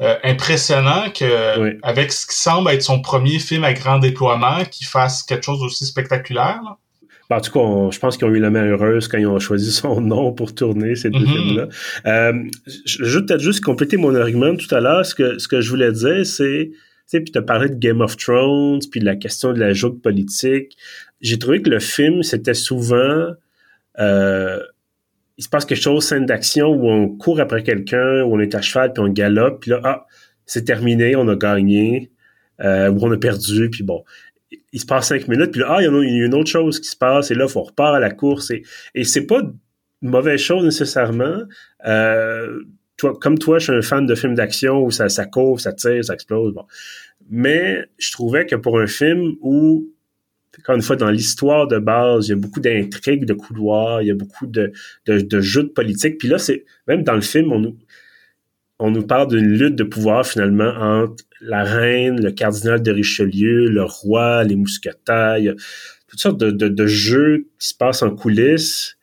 euh, 0.00 0.14
impressionnant 0.22 1.10
que 1.14 1.76
avec 1.82 2.12
ce 2.12 2.26
qui 2.26 2.36
semble 2.36 2.70
être 2.70 2.82
son 2.82 3.00
premier 3.02 3.38
film 3.38 3.64
à 3.64 3.72
grand 3.72 3.98
déploiement, 3.98 4.64
qu'il 4.70 4.86
fasse 4.86 5.22
quelque 5.24 5.44
chose 5.44 5.60
d'aussi 5.60 5.84
spectaculaire. 5.86 6.60
Ben, 7.28 7.36
en 7.36 7.40
tout 7.40 7.52
cas, 7.52 7.90
je 7.92 7.98
pense 8.00 8.16
qu'ils 8.16 8.26
ont 8.26 8.34
eu 8.34 8.40
la 8.40 8.50
main 8.50 8.64
heureuse 8.64 9.06
quand 9.08 9.18
ils 9.18 9.26
ont 9.26 9.38
choisi 9.38 9.70
son 9.82 10.00
nom 10.00 10.32
pour 10.32 10.54
tourner 10.54 10.94
ces 10.94 11.10
deux 11.10 11.18
Mhm. 11.20 11.26
films-là. 11.26 11.68
Euh, 12.06 12.32
je 12.86 13.04
veux 13.18 13.26
peut-être 13.26 13.40
juste 13.42 13.62
compléter 13.62 13.96
mon 13.96 14.14
argument 14.14 14.54
tout 14.56 14.72
à 14.74 14.80
l'heure. 14.80 15.04
Ce 15.04 15.14
que, 15.14 15.38
ce 15.38 15.48
que 15.48 15.60
je 15.60 15.68
voulais 15.70 15.92
dire, 15.92 16.24
c'est, 16.26 16.70
sais, 17.10 17.20
puis 17.20 17.32
tu 17.32 17.38
as 17.38 17.42
parlé 17.42 17.68
de 17.68 17.74
Game 17.74 18.00
of 18.00 18.16
Thrones, 18.16 18.80
puis 18.90 19.00
de 19.00 19.04
la 19.04 19.16
question 19.16 19.52
de 19.52 19.58
la 19.58 19.72
joute 19.72 20.02
politique. 20.02 20.76
J'ai 21.20 21.38
trouvé 21.38 21.62
que 21.62 21.70
le 21.70 21.80
film, 21.80 22.22
c'était 22.22 22.54
souvent... 22.54 23.30
Euh, 23.98 24.60
il 25.36 25.44
se 25.44 25.48
passe 25.48 25.64
quelque 25.64 25.80
chose, 25.80 26.04
scène 26.04 26.26
d'action, 26.26 26.68
où 26.68 26.88
on 26.88 27.08
court 27.08 27.40
après 27.40 27.62
quelqu'un, 27.62 28.22
où 28.22 28.36
on 28.36 28.40
est 28.40 28.54
à 28.54 28.60
cheval, 28.60 28.92
puis 28.92 29.02
on 29.02 29.08
galope, 29.08 29.62
puis 29.62 29.70
là, 29.70 29.80
ah, 29.84 30.06
c'est 30.44 30.64
terminé, 30.64 31.16
on 31.16 31.26
a 31.28 31.36
gagné, 31.36 32.10
euh, 32.60 32.90
ou 32.90 32.98
on 33.02 33.10
a 33.10 33.16
perdu, 33.16 33.70
puis 33.70 33.82
bon 33.82 34.04
il 34.72 34.80
se 34.80 34.86
passe 34.86 35.08
cinq 35.08 35.28
minutes, 35.28 35.52
puis 35.52 35.60
là, 35.60 35.66
ah, 35.70 35.82
il 35.82 35.86
y, 35.86 35.88
en 35.88 35.98
a, 35.98 36.04
il 36.04 36.16
y 36.16 36.22
a 36.22 36.26
une 36.26 36.34
autre 36.34 36.50
chose 36.50 36.80
qui 36.80 36.88
se 36.88 36.96
passe, 36.96 37.30
et 37.30 37.34
là, 37.34 37.44
il 37.46 37.50
faut 37.50 37.62
repart 37.62 37.94
à 37.94 38.00
la 38.00 38.10
course. 38.10 38.50
Et, 38.50 38.62
et 38.94 39.04
c'est 39.04 39.26
pas 39.26 39.40
une 40.02 40.10
mauvaise 40.10 40.40
chose 40.40 40.64
nécessairement. 40.64 41.42
Euh, 41.86 42.60
comme 43.00 43.38
toi, 43.38 43.58
je 43.58 43.64
suis 43.64 43.72
un 43.72 43.82
fan 43.82 44.06
de 44.06 44.14
films 44.14 44.34
d'action 44.34 44.84
où 44.84 44.90
ça, 44.90 45.08
ça 45.08 45.26
court, 45.26 45.60
ça 45.60 45.72
tire, 45.72 46.04
ça 46.04 46.14
explose. 46.14 46.54
Bon. 46.54 46.64
Mais 47.30 47.84
je 47.98 48.10
trouvais 48.12 48.46
que 48.46 48.56
pour 48.56 48.80
un 48.80 48.86
film 48.86 49.34
où, 49.40 49.88
encore 50.58 50.76
une 50.76 50.82
fois, 50.82 50.96
dans 50.96 51.10
l'histoire 51.10 51.68
de 51.68 51.78
base, 51.78 52.28
il 52.28 52.30
y 52.30 52.32
a 52.34 52.36
beaucoup 52.36 52.60
d'intrigues, 52.60 53.24
de 53.24 53.34
couloirs, 53.34 54.02
il 54.02 54.08
y 54.08 54.10
a 54.10 54.14
beaucoup 54.14 54.46
de, 54.46 54.72
de, 55.06 55.20
de 55.20 55.40
jeux 55.40 55.62
de 55.64 55.68
politique. 55.68 56.18
Puis 56.18 56.28
là, 56.28 56.38
c'est 56.38 56.64
même 56.88 57.02
dans 57.02 57.14
le 57.14 57.20
film, 57.20 57.52
on 57.52 57.60
nous, 57.60 57.76
on 58.78 58.90
nous 58.90 59.06
parle 59.06 59.28
d'une 59.28 59.52
lutte 59.58 59.76
de 59.76 59.84
pouvoir 59.84 60.26
finalement 60.26 60.72
entre 60.74 61.24
la 61.40 61.62
reine, 61.62 62.20
le 62.20 62.32
cardinal 62.32 62.82
de 62.82 62.90
Richelieu, 62.90 63.68
le 63.68 63.84
roi, 63.84 64.42
les 64.44 64.56
mousquetaires, 64.56 65.54
toutes 66.08 66.20
sortes 66.20 66.38
de, 66.38 66.50
de, 66.50 66.68
de 66.68 66.86
jeux 66.86 67.46
qui 67.58 67.68
se 67.68 67.74
passent 67.74 68.02
en 68.02 68.10
coulisses. 68.10 68.96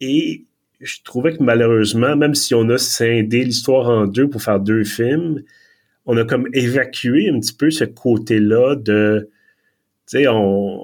Et 0.00 0.46
je 0.80 0.96
trouvais 1.04 1.36
que 1.36 1.42
malheureusement, 1.42 2.16
même 2.16 2.34
si 2.34 2.54
on 2.54 2.68
a 2.68 2.78
scindé 2.78 3.44
l'histoire 3.44 3.88
en 3.88 4.06
deux 4.06 4.28
pour 4.28 4.42
faire 4.42 4.60
deux 4.60 4.84
films, 4.84 5.42
on 6.04 6.16
a 6.16 6.24
comme 6.24 6.46
évacué 6.52 7.28
un 7.30 7.40
petit 7.40 7.54
peu 7.54 7.70
ce 7.70 7.84
côté-là 7.84 8.76
de, 8.76 9.28
tu 10.08 10.18
sais, 10.18 10.28
on, 10.28 10.82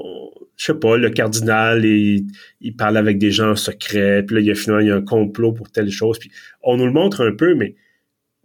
je 0.57 0.65
sais 0.67 0.75
pas, 0.75 0.97
le 0.97 1.11
cardinal, 1.11 1.85
il, 1.85 2.27
il 2.61 2.75
parle 2.77 2.97
avec 2.97 3.19
des 3.19 3.31
gens 3.31 3.55
secrets, 3.55 4.23
puis 4.27 4.37
là, 4.37 4.41
il 4.41 4.47
y 4.47 4.51
a 4.51 4.55
finalement, 4.55 4.81
il 4.81 4.89
y 4.89 4.91
a 4.91 4.97
un 4.97 5.03
complot 5.03 5.53
pour 5.53 5.71
telle 5.71 5.91
chose, 5.91 6.19
puis 6.19 6.31
on 6.63 6.77
nous 6.77 6.87
le 6.87 6.93
montre 6.93 7.25
un 7.27 7.33
peu, 7.33 7.55
mais 7.55 7.75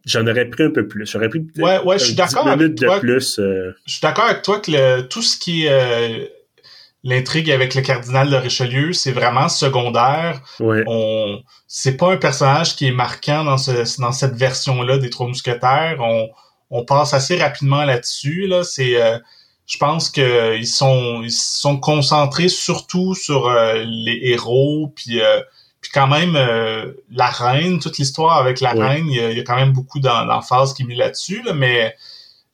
j'en 0.05 0.25
aurais 0.27 0.45
pris 0.49 0.63
un 0.63 0.71
peu 0.71 0.87
plus. 0.87 1.09
J'aurais 1.09 1.29
pris 1.29 1.45
ouais, 1.57 1.79
ouais, 1.83 1.97
je 1.99 2.05
suis 2.05 2.15
d'accord 2.15 2.47
avec 2.47 2.59
minutes 2.61 2.77
toi. 2.79 2.95
de 2.95 2.99
plus. 3.01 3.39
euh, 3.39 3.71
Je 3.85 3.93
suis 3.93 4.01
d'accord 4.01 4.25
avec 4.25 4.41
toi 4.41 4.59
que 4.59 4.71
le, 4.71 5.01
tout 5.07 5.21
ce 5.21 5.37
qui 5.37 5.65
est 5.65 5.71
euh, 5.71 6.25
l'intrigue 7.07 7.49
avec 7.51 7.73
le 7.73 7.81
cardinal 7.81 8.29
de 8.29 8.35
Richelieu, 8.35 8.91
c'est 8.93 9.11
vraiment 9.13 9.47
secondaire. 9.49 10.41
ouais. 10.59 10.83
On, 10.87 11.39
c'est 11.67 11.95
pas 11.97 12.11
un 12.11 12.17
personnage 12.17 12.75
qui 12.75 12.87
est 12.87 12.91
marquant 12.91 13.43
dans 13.45 13.57
ce, 13.57 13.99
dans 14.01 14.11
cette 14.11 14.35
version-là 14.35 14.97
des 14.97 15.09
Trois 15.09 15.27
Mousquetaires. 15.27 15.97
On, 15.99 16.27
on 16.69 16.83
passe 16.83 17.13
assez 17.13 17.37
rapidement 17.37 17.83
là-dessus. 17.85 18.47
Là, 18.47 18.63
c'est, 18.63 19.01
euh, 19.01 19.17
je 19.67 19.77
pense 19.77 20.09
que 20.09 20.57
ils 20.57 20.67
sont, 20.67 21.21
ils 21.23 21.31
sont 21.31 21.77
concentrés 21.77 22.49
surtout 22.49 23.15
sur 23.15 23.47
euh, 23.47 23.83
les 23.85 24.19
héros, 24.23 24.91
puis, 24.95 25.21
euh, 25.21 25.41
puis 25.81 25.91
quand 25.93 26.07
même 26.07 26.35
euh, 26.35 26.91
la 27.11 27.27
reine, 27.27 27.79
toute 27.79 27.97
l'histoire 27.97 28.37
avec 28.37 28.59
la 28.59 28.75
Ouais. 28.75 28.87
reine, 28.87 29.07
il 29.09 29.15
y, 29.15 29.19
a, 29.21 29.31
il 29.31 29.37
y 29.37 29.39
a 29.39 29.43
quand 29.43 29.55
même 29.55 29.71
beaucoup 29.71 29.99
d'emphase 30.01 30.73
qui 30.73 30.83
est 30.83 30.85
mis 30.85 30.95
là-dessus. 30.95 31.41
Là, 31.45 31.53
mais 31.53 31.95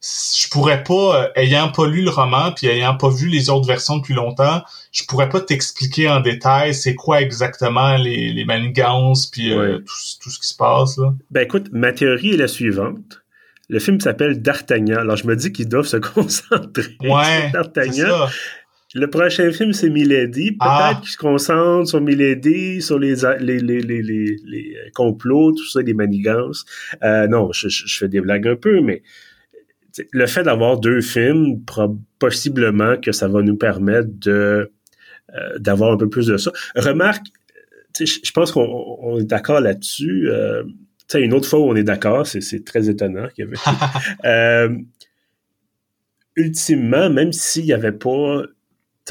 je 0.04 0.50
pourrais 0.50 0.84
pas, 0.84 1.24
euh, 1.24 1.28
ayant 1.36 1.72
pas 1.72 1.88
lu 1.88 2.02
le 2.04 2.10
roman, 2.10 2.52
puis 2.52 2.68
ayant 2.68 2.96
pas 2.98 3.10
vu 3.10 3.28
les 3.30 3.50
autres 3.50 3.68
versions 3.68 3.98
depuis 3.98 4.14
longtemps, 4.14 4.62
je 4.92 5.04
pourrais 5.06 5.30
pas 5.30 5.40
t'expliquer 5.40 6.10
en 6.10 6.20
détail 6.20 6.74
c'est 6.76 6.94
quoi 6.96 7.22
exactement 7.22 7.96
les, 7.96 8.34
les 8.34 8.44
manigances, 8.46 9.28
puis 9.28 9.54
euh, 9.54 9.78
tout, 9.80 9.96
ce- 9.96 10.20
tout 10.20 10.30
ce 10.30 10.40
qui 10.40 10.48
se 10.48 10.56
passe. 10.58 10.98
Là. 10.98 11.14
Ben 11.32 11.42
écoute, 11.42 11.68
ma 11.72 11.94
théorie 11.94 12.34
est 12.34 12.38
la 12.38 12.48
suivante. 12.50 13.22
Le 13.70 13.80
film 13.80 14.00
s'appelle 14.02 14.42
D'Artagnan. 14.42 14.98
Alors 15.00 15.16
je 15.16 15.26
me 15.26 15.36
dis 15.38 15.54
qu'ils 15.54 15.70
doivent 15.70 15.88
se 15.88 15.98
concentrer 15.98 16.98
Ouais, 17.02 17.42
sur 17.44 17.52
D'Artagnan. 17.54 18.28
Le 18.96 19.10
prochain 19.10 19.52
film, 19.52 19.74
c'est 19.74 19.90
Milady. 19.90 20.52
Peut-être 20.52 20.60
Ah. 20.60 21.00
qu'ils 21.02 21.10
se 21.12 21.18
concentrent 21.18 21.88
sur 21.90 22.00
Milady, 22.02 22.80
sur 22.82 23.00
les, 23.00 23.16
les, 23.40 23.60
les, 23.60 23.82
les, 23.82 24.02
les, 24.04 24.36
les 24.46 24.76
complots, 24.94 25.52
tout 25.54 25.66
ça, 25.68 25.82
les 25.82 25.94
manigances. 25.96 26.66
Euh, 27.04 27.26
non, 27.28 27.52
je, 27.54 27.70
je, 27.70 27.88
je 27.88 27.98
fais 27.98 28.08
des 28.10 28.22
blagues 28.22 28.48
un 28.48 28.56
peu, 28.58 28.82
mais 28.82 29.02
le 30.12 30.26
fait 30.26 30.44
d'avoir 30.44 30.80
deux 30.80 31.02
films, 31.02 31.62
possiblement 32.20 32.98
que 32.98 33.12
ça 33.12 33.28
va 33.28 33.42
nous 33.42 33.58
permettre 33.58 34.10
de 34.12 34.72
euh, 35.36 35.60
d'avoir 35.60 35.92
un 35.92 35.98
peu 35.98 36.10
plus 36.10 36.28
de 36.28 36.38
ça. 36.38 36.52
Remarque, 36.76 37.26
je 38.00 38.32
pense 38.32 38.52
qu'on 38.52 38.62
on 39.02 39.20
est 39.20 39.26
d'accord 39.26 39.62
là-dessus. 39.62 40.30
Euh, 40.30 40.64
une 41.16 41.34
autre 41.34 41.48
fois 41.48 41.60
où 41.60 41.70
on 41.70 41.76
est 41.76 41.84
d'accord, 41.84 42.26
c'est 42.26 42.66
très 42.66 42.90
étonnant. 42.90 43.28
qu'il 43.36 43.46
y 43.46 43.48
avait- 43.48 43.58
euh, 44.26 44.76
ultimement, 46.36 47.10
même 47.10 47.32
s'il 47.32 47.66
n'y 47.66 47.74
avait 47.74 47.92
pas. 47.92 48.44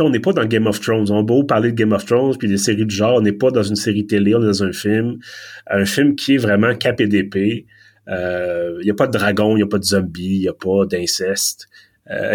On 0.00 0.08
n'est 0.10 0.20
pas 0.20 0.32
dans 0.32 0.46
Game 0.46 0.66
of 0.66 0.80
Thrones. 0.80 1.10
On 1.10 1.18
a 1.18 1.22
beau 1.22 1.44
parler 1.44 1.70
de 1.70 1.76
Game 1.76 1.92
of 1.92 2.06
Thrones 2.06 2.36
puis 2.38 2.48
des 2.48 2.56
séries 2.56 2.86
du 2.86 2.94
genre, 2.94 3.16
on 3.16 3.20
n'est 3.20 3.32
pas 3.32 3.50
dans 3.50 3.62
une 3.62 3.76
série 3.76 4.06
télé, 4.06 4.34
on 4.34 4.42
est 4.42 4.46
dans 4.46 4.64
un 4.64 4.72
film. 4.72 5.18
Un 5.66 5.84
film 5.84 6.16
qui 6.16 6.34
est 6.34 6.38
vraiment 6.38 6.74
cap 6.74 7.00
et 7.00 7.06
d'épée. 7.06 7.66
Euh, 8.08 8.78
Il 8.80 8.84
n'y 8.84 8.90
a 8.90 8.94
pas 8.94 9.06
de 9.06 9.12
dragon, 9.12 9.52
il 9.52 9.58
n'y 9.58 9.62
a 9.62 9.66
pas 9.66 9.78
de 9.78 9.84
zombies, 9.84 10.36
il 10.36 10.40
n'y 10.40 10.48
a 10.48 10.54
pas 10.54 10.86
d'inceste. 10.86 11.68
Euh, 12.10 12.34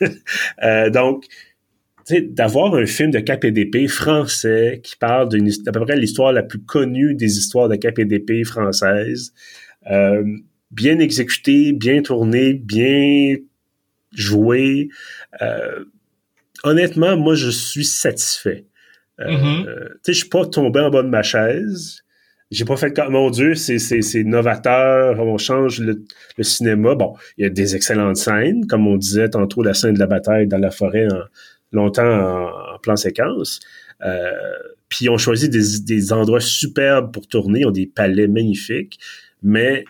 euh, 0.62 0.90
donc, 0.90 1.26
d'avoir 2.10 2.74
un 2.74 2.86
film 2.86 3.10
de 3.10 3.48
d'épée 3.48 3.88
français 3.88 4.80
qui 4.82 4.96
parle 4.96 5.28
d'une 5.28 5.48
d'à 5.64 5.72
peu 5.72 5.80
près 5.80 5.96
l'histoire 5.96 6.32
la 6.32 6.42
plus 6.42 6.60
connue 6.60 7.14
des 7.14 7.38
histoires 7.38 7.68
de 7.68 8.04
d'épée 8.04 8.44
françaises, 8.44 9.32
euh, 9.90 10.24
bien 10.70 10.98
exécuté, 10.98 11.72
bien 11.72 12.02
tourné, 12.02 12.54
bien 12.54 13.36
joué. 14.12 14.88
Euh, 15.42 15.84
honnêtement, 16.62 17.16
moi, 17.16 17.34
je 17.34 17.50
suis 17.50 17.84
satisfait. 17.84 18.66
Euh, 19.20 19.64
euh, 19.66 19.88
tu 19.88 19.98
sais, 20.02 20.12
je 20.12 20.18
suis 20.20 20.28
pas 20.28 20.46
tombé 20.46 20.80
en 20.80 20.90
bas 20.90 21.02
de 21.02 21.08
ma 21.08 21.22
chaise. 21.22 22.02
J'ai 22.50 22.64
pas 22.64 22.76
fait 22.76 22.94
comme, 22.94 23.12
mon 23.12 23.30
Dieu, 23.30 23.54
c'est, 23.54 24.24
novateur, 24.24 25.18
on 25.18 25.36
change 25.36 25.80
le, 25.80 26.04
le 26.36 26.44
cinéma? 26.44 26.94
Bon, 26.94 27.14
il 27.36 27.44
y 27.44 27.46
a 27.46 27.50
des 27.50 27.74
excellentes 27.74 28.16
scènes, 28.16 28.66
comme 28.66 28.86
on 28.86 28.96
disait 28.96 29.30
tantôt, 29.30 29.62
la 29.62 29.74
scène 29.74 29.94
de 29.94 29.98
la 29.98 30.06
bataille 30.06 30.46
dans 30.46 30.58
la 30.58 30.70
forêt 30.70 31.08
longtemps 31.72 32.02
en, 32.02 32.74
en 32.74 32.78
plan 32.78 32.94
séquence. 32.94 33.58
Euh, 34.04 34.30
puis 34.88 35.06
ils 35.06 35.10
ont 35.10 35.18
choisi 35.18 35.48
des, 35.48 35.80
des 35.80 36.12
endroits 36.12 36.40
superbes 36.40 37.12
pour 37.12 37.26
tourner, 37.26 37.60
ils 37.60 37.66
ont 37.66 37.72
des 37.72 37.86
palais 37.86 38.28
magnifiques, 38.28 39.00
mais 39.42 39.84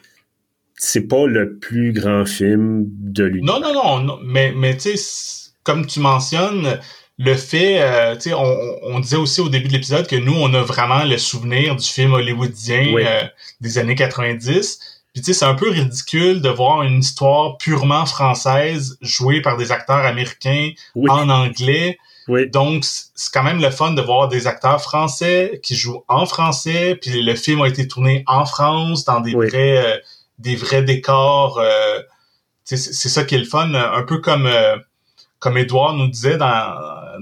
c'est 0.76 1.08
pas 1.08 1.26
le 1.26 1.58
plus 1.58 1.92
grand 1.92 2.24
film 2.24 2.84
de 2.86 3.24
l'univers. 3.24 3.60
Non, 3.60 3.60
non, 3.60 3.74
non, 3.74 4.00
non, 4.02 4.18
mais, 4.24 4.52
mais 4.56 4.76
tu 4.76 4.96
sais, 4.96 5.50
comme 5.62 5.84
tu 5.86 6.00
mentionnes, 6.00 6.78
le 7.18 7.34
fait, 7.34 7.80
euh, 7.80 8.14
tu 8.16 8.22
sais, 8.30 8.34
on, 8.34 8.56
on- 8.82 9.00
disait 9.00 9.16
aussi 9.16 9.40
au 9.40 9.48
début 9.48 9.68
de 9.68 9.72
l'épisode 9.72 10.06
que 10.06 10.16
nous, 10.16 10.34
on 10.34 10.52
a 10.54 10.62
vraiment 10.62 11.02
le 11.04 11.16
souvenir 11.18 11.74
du 11.76 11.86
film 11.86 12.12
hollywoodien 12.12 12.92
Oui. 12.94 13.04
euh, 13.06 13.22
des 13.60 13.78
années 13.78 13.94
90. 13.94 14.78
Puis 15.14 15.22
tu 15.22 15.32
sais, 15.32 15.38
c'est 15.38 15.44
un 15.46 15.54
peu 15.54 15.70
ridicule 15.70 16.42
de 16.42 16.50
voir 16.50 16.82
une 16.82 16.98
histoire 17.00 17.56
purement 17.56 18.04
française 18.04 18.98
jouée 19.00 19.40
par 19.40 19.56
des 19.56 19.72
acteurs 19.72 20.04
américains 20.04 20.70
Oui, 20.94 21.10
en 21.10 21.30
anglais. 21.30 21.96
oui, 22.28 22.50
Donc, 22.50 22.84
c'est 22.84 23.32
quand 23.32 23.42
même 23.42 23.62
le 23.62 23.70
fun 23.70 23.92
de 23.92 24.02
voir 24.02 24.28
des 24.28 24.46
acteurs 24.46 24.82
français 24.82 25.58
qui 25.62 25.74
jouent 25.74 26.04
en 26.08 26.26
français. 26.26 26.96
Puis 27.00 27.22
le 27.22 27.34
film 27.34 27.62
a 27.62 27.68
été 27.68 27.88
tourné 27.88 28.24
en 28.26 28.44
France 28.44 29.04
dans 29.06 29.20
des 29.20 29.32
vrais, 29.32 29.78
euh, 29.78 29.96
des 30.38 30.54
vrais 30.54 30.82
décors. 30.82 31.58
euh, 31.60 32.00
c'est 32.64 32.76
c'est 32.76 33.08
ça 33.08 33.24
qui 33.24 33.36
est 33.36 33.38
le 33.38 33.44
fun. 33.46 33.72
Un 33.72 34.02
peu 34.02 34.18
comme 34.18 34.44
euh, 34.46 34.76
comme 35.38 35.58
Edouard 35.58 35.94
nous 35.94 36.08
disait 36.08 36.36
dans, 36.38 36.74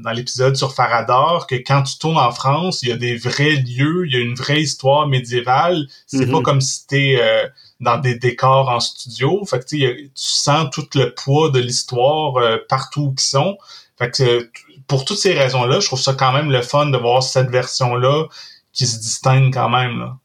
dans 0.03 0.11
l'épisode 0.13 0.57
sur 0.57 0.73
Farador, 0.75 1.47
que 1.47 1.57
quand 1.57 1.83
tu 1.83 1.99
tournes 1.99 2.19
en 2.19 2.31
France, 2.31 2.83
il 2.83 2.89
y 2.89 2.93
a 2.93 2.97
des 2.97 3.17
vrais 3.17 3.57
lieux, 3.57 4.07
il 4.07 4.13
y 4.15 4.17
a 4.17 4.21
une 4.21 4.35
vraie 4.35 4.61
histoire 4.63 5.07
médiévale. 5.09 5.87
C'est 6.07 6.27
Mhm. 6.27 6.33
pas 6.33 6.43
comme 6.43 6.61
si 6.61 6.87
t'es 6.87 7.19
euh, 7.21 7.47
dans 7.81 7.99
des 7.99 8.15
décors 8.17 8.69
en 8.69 8.81
studio. 8.81 9.45
Fait 9.47 9.59
que 9.61 9.65
tu 9.67 9.81
sais, 9.81 9.97
tu 9.97 10.11
sens 10.15 10.69
tout 10.73 10.87
le 10.95 11.13
poids 11.15 11.51
de 11.51 11.59
l'histoire 11.59 12.37
euh, 12.37 12.59
partout 12.69 13.03
où 13.03 13.15
ils 13.17 13.21
sont. 13.23 13.59
Fait 13.99 14.11
que 14.11 14.23
euh, 14.23 14.51
pour 14.87 15.05
toutes 15.05 15.19
ces 15.19 15.33
raisons-là, 15.33 15.81
je 15.81 15.87
trouve 15.87 16.01
ça 16.01 16.15
quand 16.15 16.33
même 16.33 16.51
le 16.51 16.63
fun 16.63 16.87
de 16.87 16.99
voir 16.99 17.23
cette 17.23 17.49
version-là 17.51 18.27
qui 18.73 18.87
se 18.87 18.99
distingue 18.99 19.53
quand 19.53 19.69
même. 19.71 19.99
Là. 19.99 20.17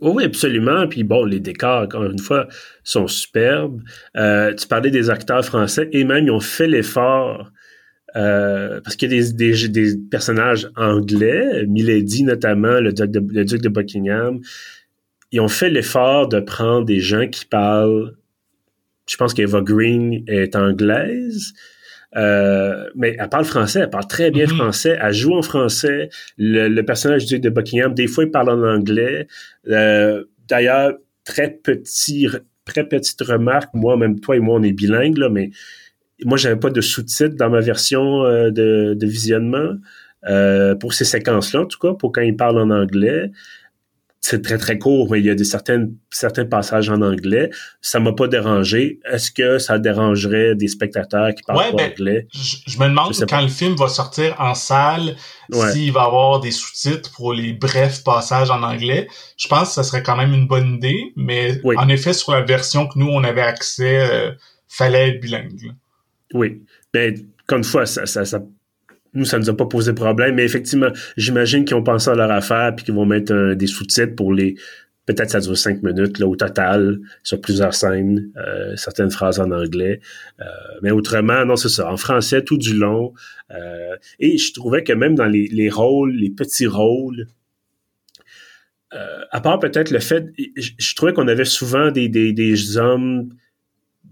Oh 0.00 0.12
oui, 0.14 0.24
absolument. 0.24 0.86
Puis 0.88 1.04
bon, 1.04 1.24
les 1.24 1.40
décors, 1.40 1.82
encore 1.82 2.04
une 2.04 2.18
fois, 2.18 2.48
sont 2.82 3.06
superbes. 3.06 3.80
Euh, 4.16 4.54
tu 4.54 4.66
parlais 4.66 4.90
des 4.90 5.10
acteurs 5.10 5.44
français 5.44 5.88
et 5.92 6.04
même 6.04 6.26
ils 6.26 6.30
ont 6.30 6.40
fait 6.40 6.66
l'effort 6.66 7.50
euh, 8.16 8.80
parce 8.82 8.94
qu'il 8.96 9.12
y 9.12 9.20
a 9.20 9.68
des, 9.68 9.96
personnages 10.10 10.70
anglais, 10.76 11.66
Milady 11.66 12.22
notamment, 12.22 12.80
le 12.80 12.92
duc, 12.92 13.10
de, 13.10 13.22
le 13.32 13.44
duc 13.44 13.60
de 13.60 13.68
Buckingham. 13.68 14.40
Ils 15.32 15.40
ont 15.40 15.48
fait 15.48 15.70
l'effort 15.70 16.28
de 16.28 16.38
prendre 16.38 16.84
des 16.84 17.00
gens 17.00 17.28
qui 17.28 17.44
parlent. 17.44 18.14
Je 19.08 19.16
pense 19.16 19.34
qu'Eva 19.34 19.60
Green 19.62 20.22
est 20.28 20.54
anglaise. 20.54 21.52
Euh, 22.16 22.88
mais 22.94 23.16
elle 23.18 23.28
parle 23.28 23.44
français, 23.44 23.80
elle 23.80 23.90
parle 23.90 24.06
très 24.06 24.30
bien 24.30 24.46
mm-hmm. 24.46 24.56
français, 24.56 24.98
elle 25.00 25.12
joue 25.12 25.34
en 25.34 25.42
français. 25.42 26.10
Le, 26.38 26.80
personnage 26.82 27.26
du 27.26 27.38
de 27.40 27.50
Buckingham, 27.50 27.94
des 27.94 28.06
fois, 28.06 28.24
il 28.24 28.30
parle 28.30 28.50
en 28.50 28.62
anglais. 28.62 29.26
Euh, 29.68 30.24
d'ailleurs, 30.48 30.94
très 31.24 31.50
petit, 31.50 32.28
très 32.64 32.84
petite 32.84 33.20
remarque, 33.22 33.72
moi, 33.74 33.96
même 33.96 34.20
toi 34.20 34.36
et 34.36 34.40
moi, 34.40 34.58
on 34.58 34.62
est 34.62 34.72
bilingues, 34.72 35.18
là, 35.18 35.28
mais 35.28 35.50
moi, 36.24 36.38
j'avais 36.38 36.58
pas 36.58 36.70
de 36.70 36.80
sous-titres 36.80 37.36
dans 37.36 37.50
ma 37.50 37.60
version 37.60 38.24
euh, 38.24 38.50
de, 38.50 38.94
de, 38.94 39.06
visionnement. 39.06 39.74
pour 40.80 40.94
ces 40.94 41.04
séquences-là, 41.04 41.62
en 41.62 41.66
tout 41.66 41.78
cas, 41.78 41.94
pour 41.94 42.12
quand 42.12 42.22
il 42.22 42.36
parle 42.36 42.58
en 42.58 42.70
anglais 42.70 43.30
c'est 44.26 44.40
très 44.40 44.56
très 44.56 44.78
court, 44.78 45.10
mais 45.10 45.18
il 45.18 45.26
y 45.26 45.28
a 45.28 45.34
des 45.34 45.44
certaines 45.44 45.96
certains 46.08 46.46
passages 46.46 46.88
en 46.88 47.02
anglais. 47.02 47.50
Ça 47.82 48.00
m'a 48.00 48.14
pas 48.14 48.26
dérangé. 48.26 48.98
Est-ce 49.04 49.30
que 49.30 49.58
ça 49.58 49.78
dérangerait 49.78 50.54
des 50.54 50.68
spectateurs 50.68 51.34
qui 51.34 51.42
parlent 51.42 51.76
ben, 51.76 51.90
anglais? 51.90 52.26
je, 52.32 52.78
me 52.78 52.86
demande 52.88 53.12
quand 53.28 53.42
le 53.42 53.48
film 53.48 53.74
va 53.74 53.88
sortir 53.88 54.34
en 54.38 54.54
salle 54.54 55.16
s'il 55.52 55.92
va 55.92 56.04
avoir 56.04 56.40
des 56.40 56.52
sous-titres 56.52 57.12
pour 57.12 57.34
les 57.34 57.52
brefs 57.52 58.02
passages 58.02 58.50
en 58.50 58.62
anglais. 58.62 59.08
Je 59.36 59.46
pense 59.46 59.68
que 59.68 59.74
ça 59.74 59.82
serait 59.82 60.02
quand 60.02 60.16
même 60.16 60.32
une 60.32 60.46
bonne 60.46 60.76
idée, 60.76 61.12
mais 61.16 61.60
en 61.76 61.88
effet 61.90 62.14
sur 62.14 62.32
la 62.32 62.40
version 62.40 62.88
que 62.88 62.98
nous 62.98 63.08
on 63.08 63.24
avait 63.24 63.42
accès, 63.42 64.10
euh, 64.10 64.32
fallait 64.68 65.10
être 65.10 65.20
bilingue. 65.20 65.74
Oui, 66.32 66.62
mais 66.94 67.10
ben, 67.10 67.26
comme 67.46 67.58
une 67.58 67.64
fois, 67.64 67.84
ça, 67.84 68.06
ça, 68.06 68.24
ça 68.24 68.40
nous, 69.14 69.24
ça 69.24 69.38
nous 69.38 69.48
a 69.48 69.56
pas 69.56 69.66
posé 69.66 69.92
problème, 69.92 70.34
mais 70.36 70.44
effectivement, 70.44 70.90
j'imagine 71.16 71.64
qu'ils 71.64 71.76
ont 71.76 71.82
pensé 71.82 72.10
à 72.10 72.14
leur 72.14 72.30
affaire 72.30 72.74
puis 72.74 72.84
qu'ils 72.84 72.94
vont 72.94 73.06
mettre 73.06 73.54
des 73.54 73.66
sous-titres 73.66 74.14
pour 74.14 74.32
les. 74.32 74.56
Peut-être 75.06 75.30
ça 75.30 75.40
dure 75.40 75.56
cinq 75.56 75.82
minutes 75.82 76.18
là, 76.18 76.26
au 76.26 76.34
total 76.34 76.98
sur 77.22 77.38
plusieurs 77.38 77.74
scènes, 77.74 78.30
euh, 78.38 78.74
certaines 78.74 79.10
phrases 79.10 79.38
en 79.38 79.50
anglais, 79.50 80.00
euh, 80.40 80.44
mais 80.80 80.92
autrement 80.92 81.44
non 81.44 81.56
c'est 81.56 81.68
ça 81.68 81.92
en 81.92 81.98
français 81.98 82.42
tout 82.42 82.56
du 82.56 82.74
long. 82.74 83.12
Euh, 83.50 83.96
et 84.18 84.38
je 84.38 84.54
trouvais 84.54 84.82
que 84.82 84.94
même 84.94 85.14
dans 85.14 85.26
les, 85.26 85.46
les 85.48 85.68
rôles, 85.68 86.14
les 86.14 86.30
petits 86.30 86.66
rôles, 86.66 87.26
à 89.32 89.40
part 89.40 89.58
peut-être 89.58 89.90
le 89.90 89.98
fait, 89.98 90.32
je, 90.56 90.70
je 90.78 90.94
trouvais 90.94 91.12
qu'on 91.12 91.26
avait 91.26 91.44
souvent 91.44 91.90
des, 91.90 92.08
des, 92.08 92.32
des 92.32 92.78
hommes 92.78 93.28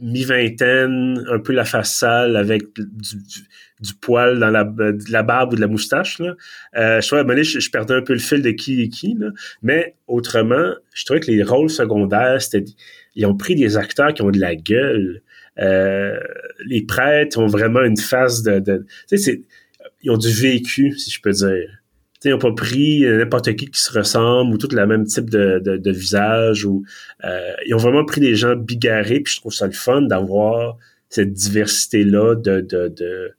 mi-vingtaine, 0.03 1.25
un 1.31 1.39
peu 1.39 1.53
la 1.53 1.65
face 1.65 1.95
sale 1.95 2.37
avec 2.37 2.65
du, 2.75 3.95
poil 4.01 4.39
dans 4.39 4.51
la, 4.51 4.71
la, 5.09 5.23
barbe 5.23 5.53
ou 5.53 5.57
de 5.57 5.61
la 5.61 5.69
moustache. 5.69 6.19
Là. 6.19 6.35
Euh, 6.77 7.01
je 7.01 7.07
trouvais 7.07 7.45
je, 7.45 7.71
perdais 7.71 7.95
un 7.95 8.03
peu 8.03 8.13
le 8.13 8.19
fil 8.19 8.43
de 8.43 8.51
qui 8.51 8.83
est 8.83 8.89
qui. 8.89 9.15
Là. 9.19 9.31
Mais 9.63 9.95
autrement, 10.07 10.75
je 10.93 11.05
trouvais 11.05 11.21
que 11.21 11.31
les 11.31 11.43
rôles 11.43 11.71
secondaires, 11.71 12.41
c'était 12.43 12.65
ils 13.15 13.27
ont 13.27 13.37
pris 13.37 13.55
des 13.55 13.77
acteurs 13.77 14.13
qui 14.15 14.23
ont 14.23 14.31
de 14.31 14.41
la 14.41 14.55
gueule. 14.55 15.23
Euh, 15.59 16.19
les 16.67 16.83
prêtres 16.83 17.39
ont 17.39 17.47
vraiment 17.47 17.83
une 17.83 17.99
face 17.99 18.43
de... 18.43 18.59
de 18.59 18.87
tu 19.09 19.19
sais, 19.19 19.43
ils 20.03 20.11
ont 20.11 20.17
du 20.17 20.33
vécu, 20.33 20.99
si 20.99 21.11
je 21.11 21.21
peux 21.21 21.31
dire 21.31 21.82
ils 22.25 22.31
n'ont 22.31 22.39
pas 22.39 22.53
pris 22.53 23.03
n'importe 23.03 23.55
qui 23.57 23.71
qui 23.71 23.81
se 23.81 23.97
ressemble 23.97 24.55
ou 24.55 24.59
tout 24.59 24.69
le 24.71 24.87
même 24.87 25.05
type 25.05 25.31
de, 25.31 25.59
de, 25.59 25.91
visage 25.91 26.65
ou 26.65 26.85
euh, 27.25 27.53
ils 27.67 27.75
ont 27.75 27.79
vraiment 27.79 28.05
pris 28.05 28.21
des 28.21 28.35
gens 28.35 28.57
bigarrés 28.57 29.21
puis 29.21 29.35
je 29.35 29.41
trouve 29.41 29.53
ça 29.53 29.67
le 29.67 29.73
fun 29.73 30.03
d'avoir 30.03 30.77
cette 31.09 31.33
diversité 31.33 32.05
là 32.05 32.35
de, 32.35 32.61
de, 32.61 33.35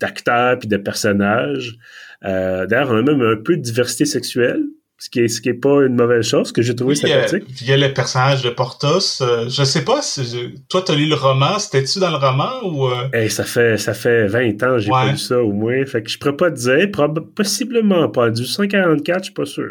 d'acteurs 0.00 0.58
puis 0.58 0.68
de 0.68 0.76
personnages. 0.76 1.78
Euh, 2.24 2.66
d'ailleurs, 2.66 2.90
on 2.90 2.96
a 2.96 3.02
même 3.02 3.22
un 3.22 3.36
peu 3.36 3.56
de 3.56 3.62
diversité 3.62 4.04
sexuelle 4.04 4.64
ce 4.98 5.10
qui 5.10 5.20
est 5.20 5.28
ce 5.28 5.40
qui 5.40 5.48
est 5.48 5.54
pas 5.54 5.84
une 5.86 5.94
mauvaise 5.94 6.26
chose 6.26 6.50
que 6.50 6.60
j'ai 6.60 6.74
trouvé 6.74 6.96
sympathique. 6.96 7.44
Il 7.60 7.68
y 7.68 7.72
a 7.72 7.76
le 7.76 7.92
personnage 7.94 8.42
de 8.42 8.50
Portos. 8.50 9.22
Euh, 9.22 9.48
je 9.48 9.62
sais 9.62 9.84
pas 9.84 10.02
si 10.02 10.54
toi 10.68 10.82
t'as 10.84 10.94
lu 10.94 11.06
le 11.06 11.14
roman, 11.14 11.58
c'était-tu 11.60 12.00
dans 12.00 12.10
le 12.10 12.16
roman 12.16 12.50
ou 12.64 12.88
euh... 12.88 13.28
ça 13.28 13.44
fait 13.44 13.78
ça 13.78 13.94
fait 13.94 14.26
20 14.26 14.62
ans 14.64 14.78
j'ai 14.78 14.90
pas 14.90 15.06
lu 15.06 15.16
ça 15.16 15.40
au 15.40 15.52
moins, 15.52 15.86
fait 15.86 16.02
que 16.02 16.10
je 16.10 16.18
pourrais 16.18 16.36
pas 16.36 16.50
te 16.50 16.56
dire, 16.56 16.88
possiblement 17.36 18.08
pas 18.08 18.30
du 18.30 18.44
144, 18.44 19.18
je 19.18 19.24
suis 19.24 19.32
pas 19.32 19.46
sûr. 19.46 19.70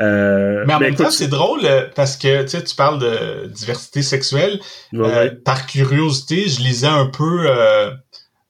Euh, 0.00 0.64
mais 0.66 0.74
en 0.74 0.80
même 0.80 0.94
temps, 0.94 1.10
c'est 1.10 1.28
drôle 1.28 1.60
euh, 1.64 1.86
parce 1.94 2.16
que 2.16 2.44
tu 2.44 2.62
tu 2.62 2.74
parles 2.76 3.00
de 3.00 3.46
diversité 3.48 4.02
sexuelle. 4.02 4.58
Par 5.44 5.66
curiosité, 5.66 6.48
je 6.48 6.60
lisais 6.60 6.86
un 6.88 7.06
peu 7.06 7.48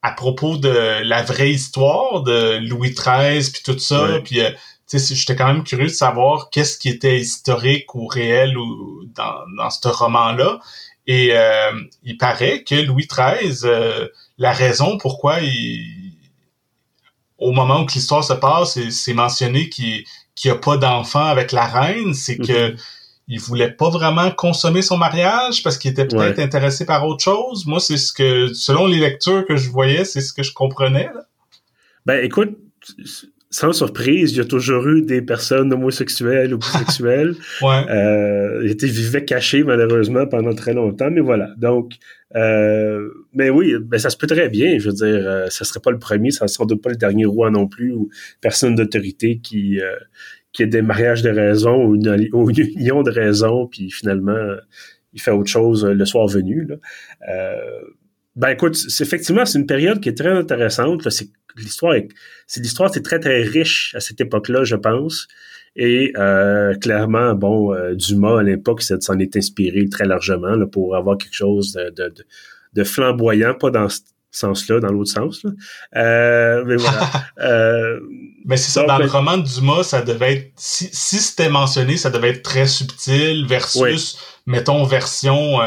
à 0.02 0.12
propos 0.12 0.56
de 0.56 1.02
la 1.06 1.22
vraie 1.22 1.50
histoire 1.50 2.22
de 2.22 2.66
Louis 2.66 2.94
XIII 2.94 3.50
puis 3.52 3.62
tout 3.62 3.78
ça, 3.78 4.18
puis 4.24 4.40
j'étais 4.92 5.36
quand 5.36 5.46
même 5.46 5.64
curieux 5.64 5.86
de 5.86 5.92
savoir 5.92 6.50
qu'est-ce 6.50 6.78
qui 6.78 6.88
était 6.88 7.18
historique 7.18 7.94
ou 7.94 8.06
réel 8.06 8.56
ou 8.58 9.04
dans, 9.14 9.44
dans 9.56 9.70
ce 9.70 9.88
roman-là. 9.88 10.60
Et 11.06 11.30
euh, 11.32 11.72
il 12.02 12.16
paraît 12.16 12.62
que 12.62 12.74
Louis 12.74 13.06
XIII, 13.06 13.60
euh, 13.64 14.08
la 14.38 14.52
raison 14.52 14.98
pourquoi 14.98 15.40
il, 15.40 16.12
au 17.40 17.52
moment 17.52 17.82
où 17.82 17.86
l'histoire 17.92 18.22
se 18.22 18.34
passe, 18.34 18.78
c'est 18.90 19.14
mentionné 19.14 19.68
qu'il 19.68 20.04
n'y 20.44 20.50
a 20.50 20.56
pas 20.56 20.76
d'enfant 20.76 21.24
avec 21.24 21.52
la 21.52 21.66
reine, 21.66 22.14
c'est 22.14 22.36
que 22.36 22.72
mhm. 22.72 22.76
il 23.28 23.40
voulait 23.40 23.70
pas 23.70 23.88
vraiment 23.88 24.30
consommer 24.30 24.82
son 24.82 24.98
mariage 24.98 25.62
parce 25.62 25.78
qu'il 25.78 25.90
était 25.90 26.06
peut-être 26.06 26.38
intéressé 26.38 26.84
par 26.84 27.04
autre 27.06 27.24
chose. 27.24 27.66
Moi, 27.66 27.80
c'est 27.80 27.96
ce 27.96 28.12
que, 28.12 28.52
selon 28.52 28.86
les 28.86 28.98
lectures 28.98 29.46
que 29.46 29.56
je 29.56 29.70
voyais, 29.70 30.04
c'est 30.04 30.20
ce 30.20 30.32
que 30.32 30.42
je 30.42 30.52
comprenais. 30.52 31.08
Ben, 32.04 32.22
écoute, 32.22 32.56
sans 33.50 33.72
surprise, 33.72 34.30
il 34.32 34.38
y 34.38 34.40
a 34.40 34.44
toujours 34.44 34.86
eu 34.86 35.02
des 35.02 35.22
personnes 35.22 35.72
homosexuelles 35.72 36.54
ou 36.54 36.58
bisexuelles. 36.58 37.34
ouais. 37.62 37.84
Euh, 37.90 38.60
ils 38.62 38.70
étaient 38.70 38.86
vivaient 38.86 39.24
cachés 39.24 39.64
malheureusement 39.64 40.26
pendant 40.26 40.54
très 40.54 40.72
longtemps, 40.72 41.10
mais 41.10 41.20
voilà. 41.20 41.48
Donc, 41.56 41.94
euh, 42.36 43.08
mais 43.34 43.50
oui, 43.50 43.74
ben 43.82 43.98
ça 43.98 44.08
se 44.08 44.16
peut 44.16 44.28
très 44.28 44.48
bien. 44.48 44.78
Je 44.78 44.88
veux 44.88 44.94
dire, 44.94 45.28
euh, 45.28 45.46
ça 45.50 45.64
serait 45.64 45.80
pas 45.80 45.90
le 45.90 45.98
premier, 45.98 46.30
ça 46.30 46.46
sera 46.46 46.64
pas 46.80 46.90
le 46.90 46.96
dernier 46.96 47.24
roi 47.24 47.50
non 47.50 47.66
plus 47.66 47.92
ou 47.92 48.08
personne 48.40 48.76
d'autorité 48.76 49.40
qui 49.40 49.80
euh, 49.80 49.96
qui 50.52 50.62
ait 50.62 50.66
des 50.66 50.82
mariages 50.82 51.22
de 51.22 51.30
raison 51.30 51.86
ou 51.86 51.96
une, 51.96 52.28
union 52.76 53.02
de 53.02 53.10
raison, 53.10 53.66
puis 53.66 53.90
finalement 53.90 54.56
il 55.12 55.20
fait 55.20 55.32
autre 55.32 55.50
chose 55.50 55.84
le 55.84 56.04
soir 56.04 56.28
venu. 56.28 56.66
Là. 56.66 56.76
Ben 58.36 58.50
écoute, 58.50 58.76
c'est, 58.76 59.04
effectivement, 59.04 59.44
c'est 59.44 59.58
une 59.58 59.66
période 59.66 60.00
qui 60.00 60.08
est 60.08 60.16
très 60.16 60.30
intéressante. 60.30 61.08
C'est 61.10 61.28
l'histoire 61.56 61.94
c'est 62.46 62.60
l'histoire 62.60 62.92
c'est 62.92 63.02
très 63.02 63.18
très 63.18 63.42
riche 63.42 63.94
à 63.96 64.00
cette 64.00 64.20
époque-là, 64.20 64.64
je 64.64 64.76
pense. 64.76 65.26
Et 65.76 66.12
euh, 66.16 66.74
clairement, 66.74 67.34
bon, 67.34 67.72
euh, 67.72 67.94
Dumas 67.94 68.40
à 68.40 68.42
l'époque 68.42 68.82
s'en 68.82 69.18
est 69.18 69.36
inspiré 69.36 69.88
très 69.88 70.04
largement 70.04 70.56
là, 70.56 70.66
pour 70.66 70.96
avoir 70.96 71.16
quelque 71.16 71.34
chose 71.34 71.72
de, 71.72 71.90
de, 71.90 72.12
de, 72.72 72.84
flamboyant, 72.84 73.54
pas 73.54 73.70
dans 73.70 73.88
ce 73.88 74.00
sens-là, 74.32 74.80
dans 74.80 74.90
l'autre 74.90 75.12
sens. 75.12 75.44
Là. 75.44 75.50
Euh, 75.96 76.64
mais 76.66 76.76
voilà. 76.76 77.10
euh, 77.40 78.00
mais 78.44 78.56
c'est 78.56 78.72
ça, 78.72 78.84
dans 78.84 78.98
le 78.98 79.06
roman 79.06 79.38
de 79.38 79.46
Dumas, 79.46 79.84
ça 79.84 80.02
devait 80.02 80.34
être, 80.34 80.52
si, 80.56 80.88
si 80.92 81.18
c'était 81.18 81.48
mentionné, 81.50 81.96
ça 81.96 82.10
devait 82.10 82.30
être 82.30 82.42
très 82.42 82.66
subtil 82.66 83.46
versus, 83.46 84.18
mettons, 84.46 84.84
version 84.84 85.60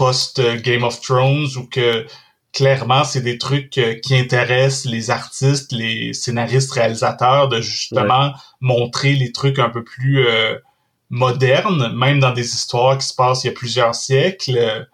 euh, 0.00 0.04
post-Game 0.04 0.84
of 0.84 1.00
Thrones 1.00 1.48
ou 1.56 1.66
que 1.66 2.06
clairement, 2.54 3.04
c'est 3.04 3.20
des 3.20 3.36
trucs 3.36 3.76
euh, 3.76 3.94
qui 3.94 4.16
intéressent 4.16 4.86
les 4.86 5.10
artistes, 5.10 5.72
les 5.72 6.14
scénaristes, 6.14 6.72
réalisateurs, 6.72 7.48
de 7.48 7.60
justement 7.60 8.32
montrer 8.60 9.14
les 9.14 9.32
trucs 9.32 9.58
un 9.58 9.68
peu 9.68 9.84
plus 9.84 10.26
euh, 10.26 10.56
modernes, 11.10 11.92
même 11.94 12.20
dans 12.20 12.30
des 12.30 12.54
histoires 12.54 12.96
qui 12.96 13.06
se 13.06 13.14
passent 13.14 13.44
il 13.44 13.48
y 13.48 13.50
a 13.50 13.54
plusieurs 13.54 13.94
siècles. 13.94 14.86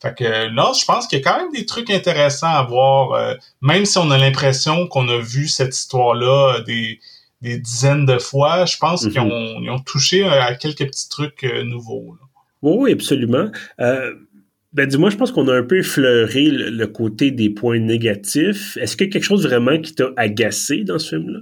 Fait 0.00 0.14
que 0.14 0.50
non, 0.50 0.72
je 0.74 0.84
pense 0.84 1.08
qu'il 1.08 1.18
y 1.18 1.22
a 1.22 1.24
quand 1.24 1.38
même 1.38 1.52
des 1.52 1.66
trucs 1.66 1.90
intéressants 1.90 2.46
à 2.46 2.62
voir, 2.62 3.12
euh, 3.12 3.34
même 3.62 3.84
si 3.84 3.98
on 3.98 4.10
a 4.10 4.18
l'impression 4.18 4.86
qu'on 4.86 5.08
a 5.08 5.18
vu 5.18 5.48
cette 5.48 5.74
histoire-là 5.74 6.60
des, 6.60 7.00
des 7.40 7.58
dizaines 7.58 8.06
de 8.06 8.18
fois, 8.18 8.64
je 8.66 8.76
pense 8.76 9.02
qu'ils 9.02 9.12
mm-hmm. 9.12 9.68
ont, 9.68 9.74
ont, 9.74 9.80
touché 9.80 10.24
à 10.24 10.54
quelques 10.54 10.86
petits 10.86 11.08
trucs 11.08 11.42
nouveaux. 11.64 12.16
Oui, 12.62 12.92
absolument. 12.92 13.50
Ben 14.72 14.86
dis-moi, 14.86 15.10
je 15.10 15.16
pense 15.16 15.32
qu'on 15.32 15.48
a 15.48 15.54
un 15.54 15.62
peu 15.62 15.78
effleuré 15.78 16.44
le, 16.44 16.86
côté 16.86 17.30
des 17.30 17.48
points 17.48 17.78
négatifs. 17.78 18.76
Est-ce 18.76 18.96
qu'il 18.96 19.06
y 19.06 19.10
a 19.10 19.12
quelque 19.12 19.24
chose 19.24 19.46
vraiment 19.46 19.80
qui 19.80 19.94
t'a 19.94 20.10
agacé 20.16 20.84
dans 20.84 20.98
ce 20.98 21.16
film-là? 21.16 21.40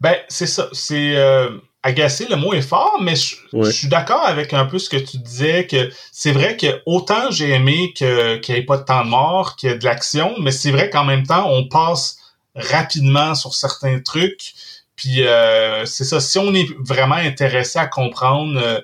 Ben, 0.00 0.16
c'est 0.28 0.46
ça. 0.46 0.68
C'est 0.72 1.16
euh, 1.16 1.48
agacé, 1.82 2.26
le 2.28 2.36
mot 2.36 2.52
est 2.52 2.60
fort, 2.60 3.00
mais 3.02 3.14
je, 3.16 3.70
suis 3.70 3.88
d'accord 3.88 4.24
avec 4.24 4.52
un 4.52 4.66
peu 4.66 4.78
ce 4.78 4.88
que 4.88 4.96
tu 4.96 5.18
disais, 5.18 5.66
que 5.66 5.90
c'est 6.12 6.32
vrai 6.32 6.56
que 6.56 6.80
autant 6.86 7.30
j'ai 7.30 7.50
aimé 7.50 7.92
qu'il 7.94 8.40
n'y 8.48 8.54
ait 8.56 8.62
pas 8.62 8.76
de 8.76 8.84
temps 8.84 9.04
de 9.04 9.10
mort, 9.10 9.56
qu'il 9.56 9.70
y 9.70 9.72
ait 9.72 9.78
de 9.78 9.84
l'action, 9.84 10.34
mais 10.40 10.50
c'est 10.50 10.70
vrai 10.70 10.90
qu'en 10.90 11.04
même 11.04 11.26
temps, 11.26 11.50
on 11.50 11.66
passe 11.66 12.18
rapidement 12.54 13.34
sur 13.34 13.54
certains 13.54 14.00
trucs. 14.00 14.52
Puis 14.96 15.26
euh, 15.26 15.84
c'est 15.86 16.04
ça, 16.04 16.20
si 16.20 16.38
on 16.38 16.54
est 16.54 16.68
vraiment 16.78 17.16
intéressé 17.16 17.78
à 17.78 17.86
comprendre 17.86 18.60
euh, 18.62 18.80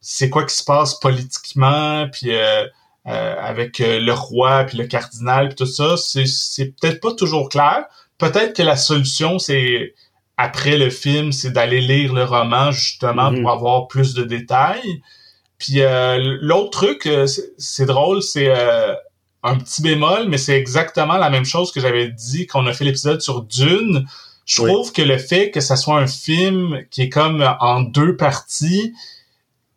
c'est 0.00 0.30
quoi 0.30 0.44
qui 0.44 0.54
se 0.54 0.64
passe 0.64 0.98
politiquement, 0.98 2.08
puis 2.10 2.34
euh, 2.34 2.66
euh, 3.06 3.34
avec 3.38 3.78
le 3.78 4.12
roi, 4.12 4.64
puis 4.64 4.78
le 4.78 4.86
cardinal, 4.86 5.48
puis 5.48 5.56
tout 5.56 5.66
ça, 5.66 5.96
c'est 5.96 6.74
peut-être 6.80 7.00
pas 7.00 7.12
toujours 7.12 7.48
clair. 7.48 7.84
Peut-être 8.18 8.54
que 8.56 8.62
la 8.62 8.76
solution, 8.76 9.38
c'est 9.38 9.94
après 10.36 10.78
le 10.78 10.90
film, 10.90 11.32
c'est 11.32 11.50
d'aller 11.50 11.80
lire 11.80 12.14
le 12.14 12.24
roman 12.24 12.70
justement 12.70 13.30
pour 13.30 13.40
mhm. 13.40 13.46
avoir 13.46 13.88
plus 13.88 14.14
de 14.14 14.24
détails. 14.24 15.02
Puis 15.58 15.80
l'autre 16.40 16.70
truc, 16.70 17.08
c'est 17.58 17.84
drôle, 17.84 18.22
c'est 18.22 18.50
un 19.42 19.56
petit 19.56 19.82
bémol, 19.82 20.28
mais 20.28 20.38
c'est 20.38 20.56
exactement 20.56 21.16
la 21.16 21.30
même 21.30 21.44
chose 21.44 21.72
que 21.72 21.80
j'avais 21.80 22.08
dit 22.08 22.46
quand 22.46 22.62
on 22.62 22.66
a 22.66 22.72
fait 22.72 22.84
l'épisode 22.84 23.20
sur 23.20 23.42
Dune. 23.42 24.06
Je 24.44 24.62
trouve 24.62 24.92
que 24.92 25.02
le 25.02 25.18
fait 25.18 25.50
que 25.50 25.60
ça 25.60 25.76
soit 25.76 25.98
un 25.98 26.06
film 26.06 26.82
qui 26.90 27.02
est 27.02 27.08
comme 27.08 27.42
en 27.60 27.82
deux 27.82 28.16
parties, 28.16 28.94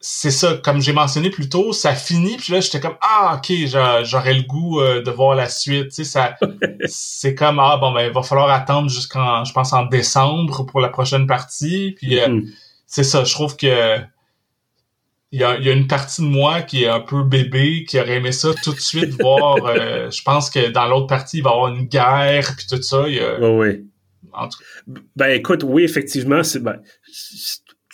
c'est 0.05 0.31
ça, 0.31 0.59
comme 0.61 0.81
j'ai 0.81 0.91
mentionné 0.91 1.29
plus 1.29 1.47
tôt, 1.47 1.71
ça 1.71 1.95
finit, 1.95 2.35
puis 2.35 2.51
là, 2.51 2.59
j'étais 2.59 2.81
comme, 2.81 2.97
ah, 2.99 3.37
ok, 3.37 3.55
j'aurais 4.03 4.33
le 4.33 4.41
goût 4.41 4.81
euh, 4.81 5.01
de 5.01 5.09
voir 5.09 5.33
la 5.33 5.47
suite, 5.47 5.87
tu 5.87 5.95
sais, 5.95 6.03
ça, 6.03 6.35
c'est 6.87 7.35
comme, 7.35 7.57
ah, 7.59 7.77
bon, 7.77 7.93
ben, 7.93 8.07
il 8.07 8.11
va 8.11 8.21
falloir 8.21 8.49
attendre 8.49 8.89
jusqu'en, 8.89 9.45
je 9.45 9.53
pense, 9.53 9.71
en 9.71 9.85
décembre 9.85 10.65
pour 10.65 10.81
la 10.81 10.89
prochaine 10.89 11.25
partie, 11.25 11.95
puis 11.97 12.19
euh, 12.19 12.27
mm-hmm. 12.27 12.49
c'est 12.85 13.05
ça, 13.05 13.23
je 13.23 13.33
trouve 13.33 13.55
que 13.55 13.97
il 15.31 15.39
y 15.39 15.43
a, 15.45 15.57
y 15.57 15.69
a, 15.69 15.71
une 15.71 15.87
partie 15.87 16.21
de 16.21 16.27
moi 16.27 16.61
qui 16.61 16.83
est 16.83 16.89
un 16.89 16.99
peu 16.99 17.23
bébé, 17.23 17.85
qui 17.87 17.97
aurait 17.97 18.17
aimé 18.17 18.33
ça 18.33 18.49
tout 18.61 18.73
de 18.73 18.81
suite 18.81 19.13
voir, 19.21 19.65
euh, 19.65 20.11
je 20.11 20.21
pense 20.21 20.49
que 20.49 20.69
dans 20.69 20.85
l'autre 20.85 21.07
partie, 21.07 21.37
il 21.37 21.43
va 21.43 21.51
y 21.51 21.53
avoir 21.53 21.73
une 21.73 21.85
guerre, 21.85 22.55
puis 22.57 22.67
tout 22.69 22.81
ça, 22.81 23.07
il 23.07 23.15
y 23.15 23.19
a... 23.21 23.39
oui. 23.39 23.85
En 24.33 24.49
tout 24.49 24.57
cas. 24.57 25.01
Ben, 25.15 25.29
écoute, 25.29 25.63
oui, 25.63 25.83
effectivement, 25.83 26.43
c'est, 26.43 26.59
ben, 26.59 26.81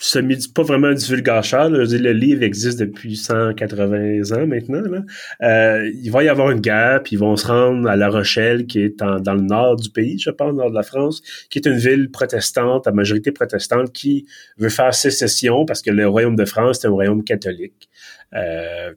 semi 0.00 0.36
pas 0.54 0.62
vraiment 0.62 0.88
un 0.88 0.94
divulgateur. 0.94 1.68
le 1.68 2.12
livre 2.12 2.42
existe 2.42 2.80
depuis 2.80 3.16
180 3.16 4.32
ans 4.32 4.46
maintenant. 4.46 4.80
Là. 4.80 5.02
Euh, 5.42 5.90
il 5.94 6.10
va 6.10 6.24
y 6.24 6.28
avoir 6.28 6.50
une 6.50 6.60
guerre, 6.60 7.02
puis 7.02 7.16
ils 7.16 7.18
vont 7.18 7.36
se 7.36 7.46
rendre 7.46 7.88
à 7.88 7.96
La 7.96 8.08
Rochelle, 8.08 8.66
qui 8.66 8.80
est 8.80 8.98
dans 8.98 9.34
le 9.34 9.42
nord 9.42 9.76
du 9.76 9.90
pays, 9.90 10.18
je 10.18 10.30
pense, 10.30 10.54
nord 10.54 10.70
de 10.70 10.74
la 10.74 10.82
France, 10.82 11.22
qui 11.50 11.58
est 11.58 11.66
une 11.66 11.76
ville 11.76 12.10
protestante, 12.10 12.86
à 12.86 12.92
majorité 12.92 13.30
protestante, 13.30 13.92
qui 13.92 14.26
veut 14.56 14.70
faire 14.70 14.94
sécession 14.94 15.66
parce 15.66 15.82
que 15.82 15.90
le 15.90 16.08
royaume 16.08 16.36
de 16.36 16.46
France 16.46 16.82
est 16.82 16.88
un 16.88 16.90
royaume 16.90 17.22
catholique. 17.22 17.90
Euh, 18.34 18.92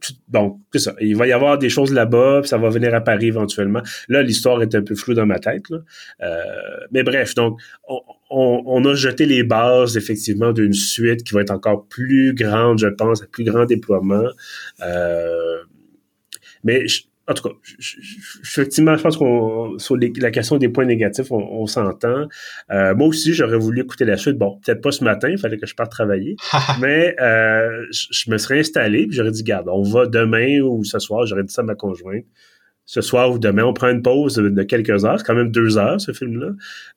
c'est 0.72 0.80
ça. 0.80 0.94
Il 1.02 1.18
va 1.18 1.28
y 1.28 1.32
avoir 1.32 1.58
des 1.58 1.70
choses 1.70 1.92
là-bas, 1.92 2.42
puis 2.42 2.50
ça 2.50 2.58
va 2.58 2.70
venir 2.70 2.94
à 2.94 3.02
Paris 3.02 3.28
éventuellement. 3.28 3.82
Là, 4.08 4.22
l'histoire 4.22 4.62
est 4.62 4.74
un 4.76 4.84
peu 4.84 4.96
floue 4.96 5.16
dans 5.16 5.26
ma 5.26 5.40
tête. 5.40 5.70
Là. 5.70 5.80
Euh, 6.22 6.44
mais 6.92 7.04
bref, 7.04 7.34
donc, 7.36 7.60
on, 7.88 8.00
on, 8.34 8.86
a 8.86 8.96
jeté 8.96 9.26
les 9.26 9.44
bases, 9.44 9.98
effectivement, 9.98 10.52
d'une 10.52 10.74
suite 10.74 11.24
qui 11.24 11.34
va 11.34 11.42
être 11.42 11.52
encore 11.52 11.88
plus 11.88 12.34
grande, 12.34 12.80
je 12.80 12.88
pense, 12.88 13.22
à 13.22 13.28
plus 13.28 13.44
grand 13.44 13.66
déploiement. 13.66 14.28
Euh, 14.82 15.58
mais 16.64 16.86
en 17.28 17.34
tout 17.34 17.48
cas, 17.48 17.56
effectivement, 18.42 18.98
je 18.98 19.04
pense 19.04 19.16
qu'on 19.16 19.78
sur 19.78 19.96
la 19.98 20.32
question 20.32 20.58
des 20.58 20.68
points 20.68 20.86
négatifs, 20.86 21.32
on, 21.32 21.66
s'entend. 21.68 22.28
Euh, 22.70 22.94
moi 22.96 23.08
aussi, 23.08 23.34
j'aurais 23.34 23.58
voulu 23.58 23.82
écouter 23.82 24.04
la 24.04 24.18
suite. 24.18 24.38
Bon, 24.38 24.60
peut-être 24.66 24.82
pas 24.82 24.92
ce 24.92 25.06
matin, 25.06 25.30
il 25.30 25.38
fallait 25.38 25.58
que 25.58 25.66
je 25.66 25.74
parte 25.74 25.92
travailler, 25.92 26.36
mais 26.82 27.16
euh, 27.22 27.86
je, 27.92 28.30
me 28.30 28.38
serais 28.38 28.60
installé, 28.60 29.08
puis 29.08 29.16
j'aurais 29.16 29.32
dit, 29.32 29.44
garde, 29.44 29.70
on 29.70 29.84
va 29.84 30.06
demain 30.06 30.60
ou 30.60 30.84
ce 30.84 31.00
soir, 31.00 31.26
j'aurais 31.26 31.44
dit 31.44 31.54
ça 31.54 31.62
à 31.62 31.66
ma 31.66 31.76
conjointe 31.76 32.26
ce 32.86 33.02
soir 33.02 33.32
ou 33.32 33.40
demain, 33.40 33.64
on 33.64 33.74
prend 33.74 33.90
une 33.90 34.02
pause 34.02 34.36
de, 34.36 34.64
quelques 34.64 35.06
heures. 35.06 35.18
C'est 35.18 35.26
quand 35.26 35.36
même 35.36 35.52
deux 35.52 35.78
heures, 35.78 36.02
ce 36.02 36.12
film-là. 36.12 36.52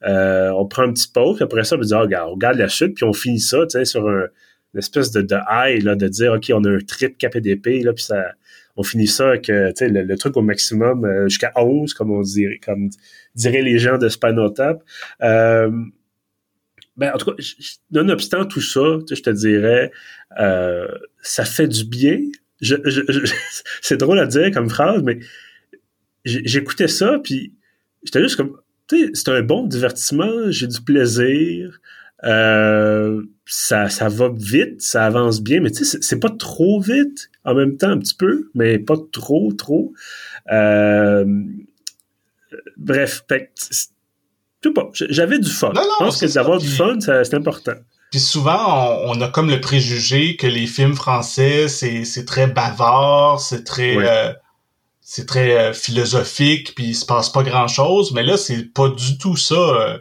Euh, 0.06 0.50
on 0.50 0.66
prend 0.66 0.84
une 0.84 0.94
petite 0.94 1.12
pause, 1.12 1.36
puis 1.36 1.44
après 1.44 1.64
ça, 1.64 1.76
on 1.76 1.80
dit, 1.80 1.94
oh, 1.94 2.00
regarde, 2.00 2.28
on 2.30 2.34
regarde 2.34 2.58
la 2.58 2.68
suite, 2.68 2.94
puis 2.94 3.04
on 3.04 3.12
finit 3.12 3.40
ça, 3.40 3.58
tu 3.66 3.78
sais, 3.78 3.84
sur 3.84 4.08
un, 4.08 4.26
une 4.74 4.78
espèce 4.78 5.10
de, 5.12 5.22
de 5.22 5.36
high, 5.50 5.82
là, 5.82 5.94
de 5.94 6.08
dire, 6.08 6.32
OK, 6.32 6.50
on 6.52 6.64
a 6.64 6.70
un 6.70 6.78
trip 6.78 7.16
KPDP, 7.18 7.84
là, 7.84 7.92
puis 7.92 8.04
ça, 8.04 8.32
on 8.76 8.82
finit 8.82 9.06
ça 9.06 9.30
avec, 9.30 9.48
euh, 9.48 9.72
sais, 9.74 9.88
le, 9.88 10.16
truc 10.16 10.36
au 10.36 10.42
maximum 10.42 11.04
euh, 11.04 11.28
jusqu'à 11.28 11.52
11, 11.56 11.94
comme 11.94 12.10
on 12.10 12.20
dirait, 12.20 12.60
comme 12.64 12.90
diraient 13.34 13.62
les 13.62 13.78
gens 13.78 13.98
de 13.98 14.08
Spanotap. 14.08 14.82
Euh, 15.22 15.70
ben, 16.96 17.12
en 17.14 17.18
tout 17.18 17.32
cas, 17.32 17.42
nonobstant 17.90 18.44
tout 18.44 18.60
ça, 18.60 18.98
je 19.10 19.20
te 19.20 19.30
dirais, 19.30 19.90
ça 21.22 21.44
fait 21.44 21.68
du 21.68 21.84
bien. 21.84 22.20
c'est 23.82 23.98
drôle 23.98 24.18
à 24.18 24.26
dire 24.26 24.50
comme 24.50 24.70
phrase, 24.70 25.02
mais 25.02 25.18
j'écoutais 26.26 26.88
ça, 26.88 27.18
puis 27.22 27.52
j'étais 28.02 28.20
juste 28.22 28.36
comme, 28.36 28.56
tu 28.88 29.06
sais, 29.06 29.10
c'est 29.14 29.28
un 29.30 29.42
bon 29.42 29.64
divertissement, 29.64 30.50
j'ai 30.50 30.66
du 30.66 30.80
plaisir, 30.80 31.80
euh, 32.24 33.22
ça, 33.46 33.88
ça 33.88 34.08
va 34.08 34.30
vite, 34.34 34.82
ça 34.82 35.06
avance 35.06 35.40
bien, 35.40 35.60
mais 35.60 35.70
tu 35.70 35.84
sais, 35.84 35.98
c'est 36.00 36.18
pas 36.18 36.30
trop 36.30 36.80
vite, 36.80 37.30
en 37.44 37.54
même 37.54 37.76
temps 37.76 37.90
un 37.90 37.98
petit 37.98 38.14
peu, 38.14 38.50
mais 38.54 38.78
pas 38.78 38.96
trop, 39.12 39.52
trop. 39.52 39.92
Euh, 40.50 41.24
bref, 42.76 43.24
tout 44.60 44.72
pas, 44.72 44.90
j'avais 44.92 45.38
du 45.38 45.50
fun. 45.50 45.72
Je 45.74 46.04
pense 46.04 46.20
que 46.20 46.32
d'avoir 46.32 46.58
du 46.58 46.68
fun, 46.68 46.98
c'est 47.00 47.34
important. 47.34 47.74
Puis 48.10 48.20
souvent, 48.20 49.00
on, 49.04 49.20
a 49.20 49.28
comme 49.28 49.50
le 49.50 49.60
préjugé 49.60 50.36
que 50.36 50.46
les 50.46 50.66
films 50.66 50.94
français, 50.94 51.68
c'est 51.68 52.24
très 52.24 52.46
bavard, 52.46 53.40
c'est 53.40 53.64
très... 53.64 53.96
Euh, 53.96 54.32
c'est 55.08 55.24
très 55.24 55.56
euh, 55.56 55.72
philosophique 55.72 56.74
puis 56.74 56.86
il 56.86 56.94
se 56.96 57.06
passe 57.06 57.30
pas 57.30 57.44
grand 57.44 57.68
chose 57.68 58.10
mais 58.10 58.24
là 58.24 58.36
c'est 58.36 58.64
pas 58.64 58.88
du 58.88 59.18
tout 59.18 59.36
ça 59.36 59.54
euh, 59.54 59.98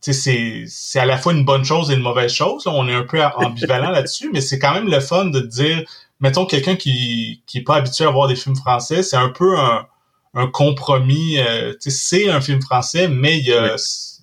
c'est 0.00 0.64
c'est 0.68 0.98
à 0.98 1.06
la 1.06 1.16
fois 1.16 1.32
une 1.32 1.46
bonne 1.46 1.64
chose 1.64 1.90
et 1.90 1.94
une 1.94 2.02
mauvaise 2.02 2.30
chose 2.30 2.66
on 2.66 2.86
est 2.86 2.92
un 2.94 3.04
peu 3.04 3.24
ambivalent 3.24 3.90
là-dessus 3.98 4.28
mais 4.34 4.42
c'est 4.42 4.58
quand 4.58 4.74
même 4.74 4.90
le 4.90 5.00
fun 5.00 5.24
de 5.24 5.40
dire 5.40 5.82
mettons 6.20 6.44
quelqu'un 6.44 6.76
qui 6.76 7.42
qui 7.46 7.58
est 7.58 7.62
pas 7.62 7.76
habitué 7.76 8.04
à 8.04 8.10
voir 8.10 8.28
des 8.28 8.36
films 8.36 8.54
français 8.54 9.02
c'est 9.02 9.16
un 9.16 9.30
peu 9.30 9.58
un, 9.58 9.86
un 10.34 10.46
compromis 10.46 11.38
euh, 11.40 11.72
c'est 11.80 12.28
un 12.28 12.42
film 12.42 12.60
français 12.60 13.08
mais 13.08 13.38
il 13.38 13.46
y 13.46 13.54
a 13.54 13.76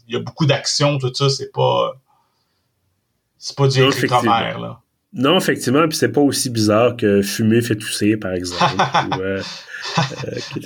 il 0.07 0.13
y 0.13 0.17
a 0.17 0.19
beaucoup 0.19 0.45
d'action 0.45 0.99
tout 0.99 1.11
ça 1.15 1.29
c'est 1.29 1.51
pas 1.51 1.93
c'est 3.39 3.57
pas 3.57 3.67
du 3.67 3.83
écrit 3.83 4.07
là 4.07 4.81
non, 5.13 5.37
effectivement, 5.37 5.87
puis 5.89 5.97
c'est 5.97 6.11
pas 6.11 6.21
aussi 6.21 6.49
bizarre 6.49 6.95
que 6.95 7.21
fumer 7.21 7.61
fait 7.61 7.75
tousser, 7.75 8.15
par 8.15 8.31
exemple. 8.31 8.63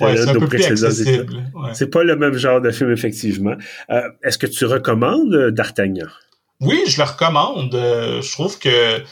ou, 0.00 1.64
c'est 1.72 1.90
pas 1.90 2.04
le 2.04 2.16
même 2.16 2.34
genre 2.34 2.60
de 2.60 2.70
film, 2.70 2.92
effectivement. 2.92 3.56
Euh, 3.90 4.08
est-ce 4.22 4.38
que 4.38 4.46
tu 4.46 4.64
recommandes 4.64 5.34
euh, 5.34 5.50
D'Artagnan? 5.50 6.06
Oui, 6.60 6.80
je 6.86 6.98
le 6.98 7.08
recommande. 7.08 7.74
Euh, 7.74 8.22
je 8.22 8.32
trouve 8.32 8.58
que, 8.60 9.02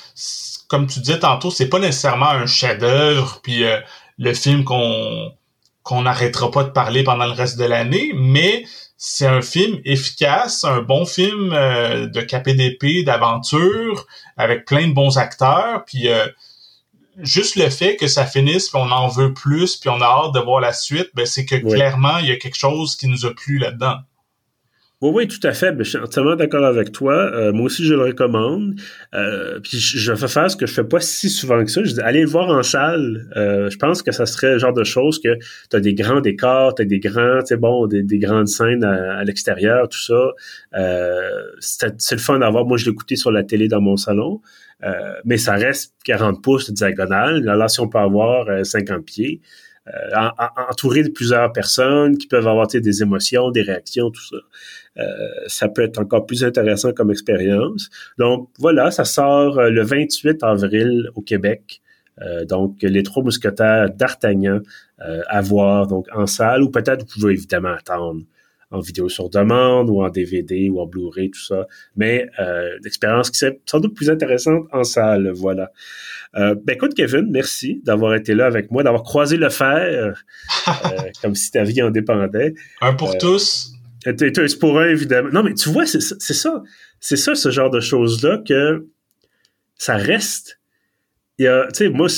comme 0.69 0.87
tu 0.87 1.01
disais 1.01 1.19
tantôt, 1.19 1.51
c'est 1.51 1.69
pas 1.69 1.81
nécessairement 1.81 2.31
un 2.31 2.47
chef-d'œuvre, 2.47 3.41
puis 3.43 3.65
le 4.19 4.35
film 4.35 4.63
qu'on 4.63 5.33
qu'on 5.85 6.03
n'arrêtera 6.03 6.51
pas 6.51 6.65
de 6.65 6.71
parler 6.71 7.05
pendant 7.05 7.27
le 7.27 7.33
reste 7.33 7.57
de 7.57 7.65
l'année, 7.65 8.11
mais 8.17 8.65
c'est 8.97 9.27
un 9.27 9.43
film 9.43 9.81
efficace, 9.85 10.65
un 10.65 10.83
bon 10.83 11.05
film 11.05 11.51
de 11.51 12.21
KPDP, 12.21 13.05
d'aventure, 13.05 14.07
avec 14.37 14.65
plein 14.65 14.89
de 14.89 14.93
bons 14.93 15.19
acteurs, 15.19 15.85
puis 15.85 16.09
juste 17.19 17.57
le 17.57 17.69
fait 17.71 17.97
que 17.97 18.07
ça 18.09 18.25
finisse, 18.25 18.71
puis 18.71 18.81
on 18.83 18.91
en 18.91 19.09
veut 19.09 19.35
plus, 19.35 19.77
puis 19.77 19.91
on 19.91 20.01
a 20.01 20.07
hâte 20.07 20.35
de 20.35 20.41
voir 20.41 20.61
la 20.61 20.73
suite, 20.73 21.11
ben 21.15 21.27
c'est 21.27 21.45
que 21.45 21.57
clairement, 21.57 22.19
il 22.19 22.29
y 22.29 22.33
a 22.33 22.37
quelque 22.37 22.57
chose 22.57 22.97
qui 22.97 23.07
nous 23.07 23.27
a 23.27 23.35
plu 23.35 23.59
là-dedans. 23.59 23.99
Oui, 25.05 25.11
oui, 25.15 25.29
tout 25.29 25.47
à 25.47 25.53
fait. 25.53 25.73
Ben, 25.73 25.85
je 25.85 25.91
suis 25.91 25.99
entièrement 25.99 26.35
d'accord 26.35 26.65
avec 26.65 26.91
toi. 26.91 27.13
Euh, 27.13 27.53
moi 27.53 27.67
aussi, 27.67 27.85
je 27.85 27.93
le 27.93 28.05
recommande. 28.05 28.81
Euh, 29.15 29.61
puis 29.61 29.79
je 29.79 30.15
fais 30.15 30.29
faire 30.29 30.51
ce 30.51 30.57
que 30.57 30.65
je 30.65 30.73
fais 30.73 30.83
pas 30.83 30.99
si 30.99 31.29
souvent 31.29 31.63
que 31.63 31.71
ça. 31.71 31.85
Je 31.85 31.93
dis, 31.93 32.01
allez 32.01 32.23
le 32.23 32.27
voir 32.27 32.49
en 32.49 32.63
salle. 32.63 33.29
Euh, 33.37 33.69
je 33.69 33.77
pense 33.77 34.01
que 34.01 34.13
ça 34.13 34.25
serait 34.25 34.53
le 34.53 34.59
genre 34.59 34.73
de 34.73 34.83
choses 34.83 35.21
que 35.21 35.37
tu 35.69 35.77
as 35.77 35.81
des 35.81 35.93
grands 35.93 36.23
décors, 36.23 36.75
tu 36.75 36.83
as 36.83 36.85
des 36.87 37.01
grands, 37.01 37.43
tu 37.47 37.55
bon, 37.59 37.87
des, 37.87 38.19
grandes 38.19 38.49
scènes 38.49 38.83
à, 38.83 39.23
l'extérieur, 39.25 39.91
tout 39.91 40.01
ça. 40.01 40.33
c'est 41.61 42.13
le 42.13 42.21
fun 42.21 42.39
d'avoir. 42.39 42.65
Moi, 42.65 42.79
je 42.79 42.89
écouté 42.89 43.17
sur 43.17 43.31
la 43.31 43.43
télé 43.43 43.69
dans 43.69 43.83
mon 43.83 43.99
salon. 43.99 44.41
Euh, 44.85 45.15
mais 45.25 45.39
ça 45.39 45.55
reste 45.55 45.95
40 46.05 46.43
pouces 46.43 46.71
de 46.71 46.75
diagonale. 46.75 47.43
Là, 47.43 47.69
si 47.69 47.81
on 47.81 47.89
peut 47.89 47.99
avoir 47.99 48.47
50 48.65 48.99
euh, 48.99 49.03
pieds, 49.03 49.41
euh, 49.89 50.29
entouré 50.69 51.03
de 51.03 51.11
plusieurs 51.11 51.53
personnes 51.53 52.17
qui 52.17 52.27
peuvent 52.27 52.49
avoir 52.49 52.67
des 52.69 53.03
émotions, 53.03 53.51
des 53.51 53.63
réactions, 53.63 54.11
tout 54.11 54.23
ça. 54.25 54.37
ça 55.47 55.69
peut 55.69 55.83
être 55.83 55.99
encore 55.99 56.25
plus 56.25 56.45
intéressant 56.45 56.93
comme 56.93 57.11
expérience. 57.11 57.91
Donc 58.19 58.49
voilà, 58.59 58.91
ça 58.91 59.05
sort 59.05 59.61
le 59.61 59.83
28 59.83 60.43
avril 60.43 61.11
au 61.15 61.21
Québec. 61.21 61.83
donc 62.49 62.77
les 62.83 63.03
trois 63.03 63.23
mousquetaires 63.23 63.91
d'Artagnan 63.91 64.61
à 64.99 65.41
voir 65.43 65.87
donc 65.87 66.07
en 66.15 66.27
salle 66.27 66.63
ou 66.63 66.71
peut-être 66.71 67.01
vous 67.01 67.21
pouvez 67.21 67.33
évidemment 67.35 67.75
attendre 67.77 68.23
en 68.71 68.81
vidéo 68.81 69.09
sur 69.09 69.31
demande 69.31 69.91
ou 69.91 70.03
en 70.03 70.09
DVD 70.09 70.69
ou 70.71 70.81
en 70.81 70.87
Blu-ray, 70.87 71.31
tout 71.31 71.45
ça. 71.45 71.67
Mais 71.97 72.29
euh, 72.41 72.71
l'expérience 72.83 73.31
qui 73.31 73.39
serait 73.39 73.61
sans 73.67 73.81
doute 73.81 73.95
plus 73.95 74.11
intéressante 74.11 74.67
en 74.73 74.85
salle, 74.85 75.31
voilà. 75.35 75.71
Euh, 76.37 76.55
ben 76.65 76.75
écoute, 76.75 76.95
Kevin, 76.95 77.29
merci 77.31 77.81
d'avoir 77.85 78.15
été 78.15 78.35
là 78.35 78.47
avec 78.47 78.71
moi, 78.71 78.83
d'avoir 78.83 79.03
croisé 79.03 79.37
le 79.37 79.49
fer, 79.49 80.25
euh, 80.69 80.71
comme 81.23 81.35
si 81.35 81.51
ta 81.51 81.63
vie 81.63 81.83
en 81.83 81.91
dépendait. 81.91 82.55
Un 82.81 82.95
pour 82.95 83.17
tous. 83.19 83.73
Un 84.07 84.15
pour 84.61 84.81
un, 84.81 84.89
évidemment. 84.89 85.31
Non, 85.33 85.43
mais 85.43 85.55
tu 85.55 85.69
vois, 85.71 85.87
c'est 85.87 86.01
ça. 86.01 86.63
C'est 87.01 87.17
ça, 87.17 87.35
ce 87.35 87.51
genre 87.51 87.71
de 87.71 87.81
choses-là, 87.81 88.43
que 88.47 88.87
ça 89.77 89.97
reste. 89.97 90.59
Il 91.39 91.45
y 91.45 91.49
a, 91.49 91.67
tu 91.67 91.85
sais, 91.85 91.89
moi, 91.91 92.09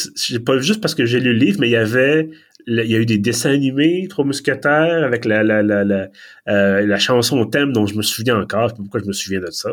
pas 0.44 0.58
juste 0.58 0.80
parce 0.80 0.94
que 0.94 1.06
j'ai 1.06 1.20
lu 1.20 1.32
le 1.32 1.38
livre, 1.38 1.58
mais 1.60 1.68
il 1.68 1.72
y 1.72 1.76
avait 1.76 2.30
il 2.66 2.90
y 2.90 2.96
a 2.96 2.98
eu 2.98 3.06
des 3.06 3.18
dessins 3.18 3.52
animés, 3.52 4.06
Trois 4.08 4.24
Mousquetaires, 4.24 5.04
avec 5.04 5.24
la, 5.24 5.42
la, 5.44 5.62
la, 5.62 5.84
la, 5.84 6.08
euh, 6.48 6.84
la 6.84 6.98
chanson 6.98 7.44
thème 7.46 7.72
dont 7.72 7.86
je 7.86 7.94
me 7.94 8.02
souviens 8.02 8.40
encore, 8.40 8.74
pourquoi 8.74 9.00
je 9.00 9.06
me 9.06 9.12
souviens 9.12 9.40
de 9.40 9.50
ça. 9.50 9.70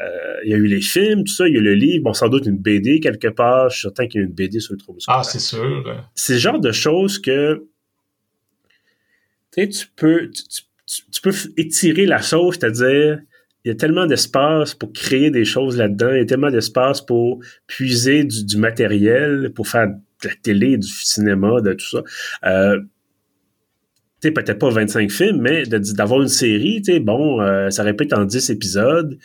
Euh, 0.00 0.36
il 0.44 0.50
y 0.50 0.54
a 0.54 0.56
eu 0.58 0.66
les 0.66 0.82
films, 0.82 1.24
tout 1.24 1.32
ça, 1.32 1.48
il 1.48 1.54
y 1.54 1.56
a 1.56 1.60
eu 1.60 1.64
le 1.64 1.74
livre, 1.74 2.04
bon, 2.04 2.12
sans 2.12 2.28
doute 2.28 2.46
une 2.46 2.58
BD 2.58 3.00
quelque 3.00 3.28
part, 3.28 3.70
je 3.70 3.76
suis 3.76 3.82
certain 3.82 4.06
qu'il 4.06 4.20
y 4.20 4.24
a 4.24 4.26
une 4.26 4.32
BD 4.32 4.60
sur 4.60 4.74
le 4.74 4.78
Trois 4.78 4.94
Mousquetaires. 4.94 5.18
Ah, 5.18 5.22
c'est 5.24 5.38
sûr. 5.38 6.04
C'est 6.14 6.34
le 6.34 6.38
genre 6.38 6.60
de 6.60 6.72
choses 6.72 7.18
que 7.18 7.64
tu 9.64 9.86
peux, 9.96 10.30
tu, 10.30 11.20
peux 11.22 11.32
étirer 11.56 12.04
la 12.04 12.20
sauce, 12.20 12.56
c'est-à-dire, 12.60 13.20
il 13.64 13.68
y 13.68 13.72
a 13.72 13.74
tellement 13.74 14.06
d'espace 14.06 14.74
pour 14.74 14.92
créer 14.92 15.30
des 15.30 15.44
choses 15.44 15.76
là-dedans, 15.76 16.12
il 16.12 16.18
y 16.18 16.20
a 16.20 16.26
tellement 16.26 16.50
d'espace 16.50 17.00
pour 17.00 17.40
puiser 17.66 18.24
du, 18.24 18.58
matériel, 18.58 19.50
pour 19.54 19.66
faire 19.66 19.88
de 20.22 20.28
la 20.28 20.34
télé, 20.34 20.76
du 20.76 20.88
cinéma, 20.88 21.60
de 21.60 21.72
tout 21.72 21.86
ça. 21.86 22.02
Euh, 22.44 22.80
peut-être 24.20 24.58
pas 24.58 24.70
25 24.70 25.10
films, 25.10 25.40
mais 25.40 25.64
d'avoir 25.66 26.22
une 26.22 26.28
série, 26.28 26.82
tu 26.82 26.98
bon, 27.00 27.40
euh, 27.40 27.70
ça 27.70 27.82
répète 27.84 28.12
en 28.12 28.24
10 28.24 28.50
épisodes. 28.50 29.18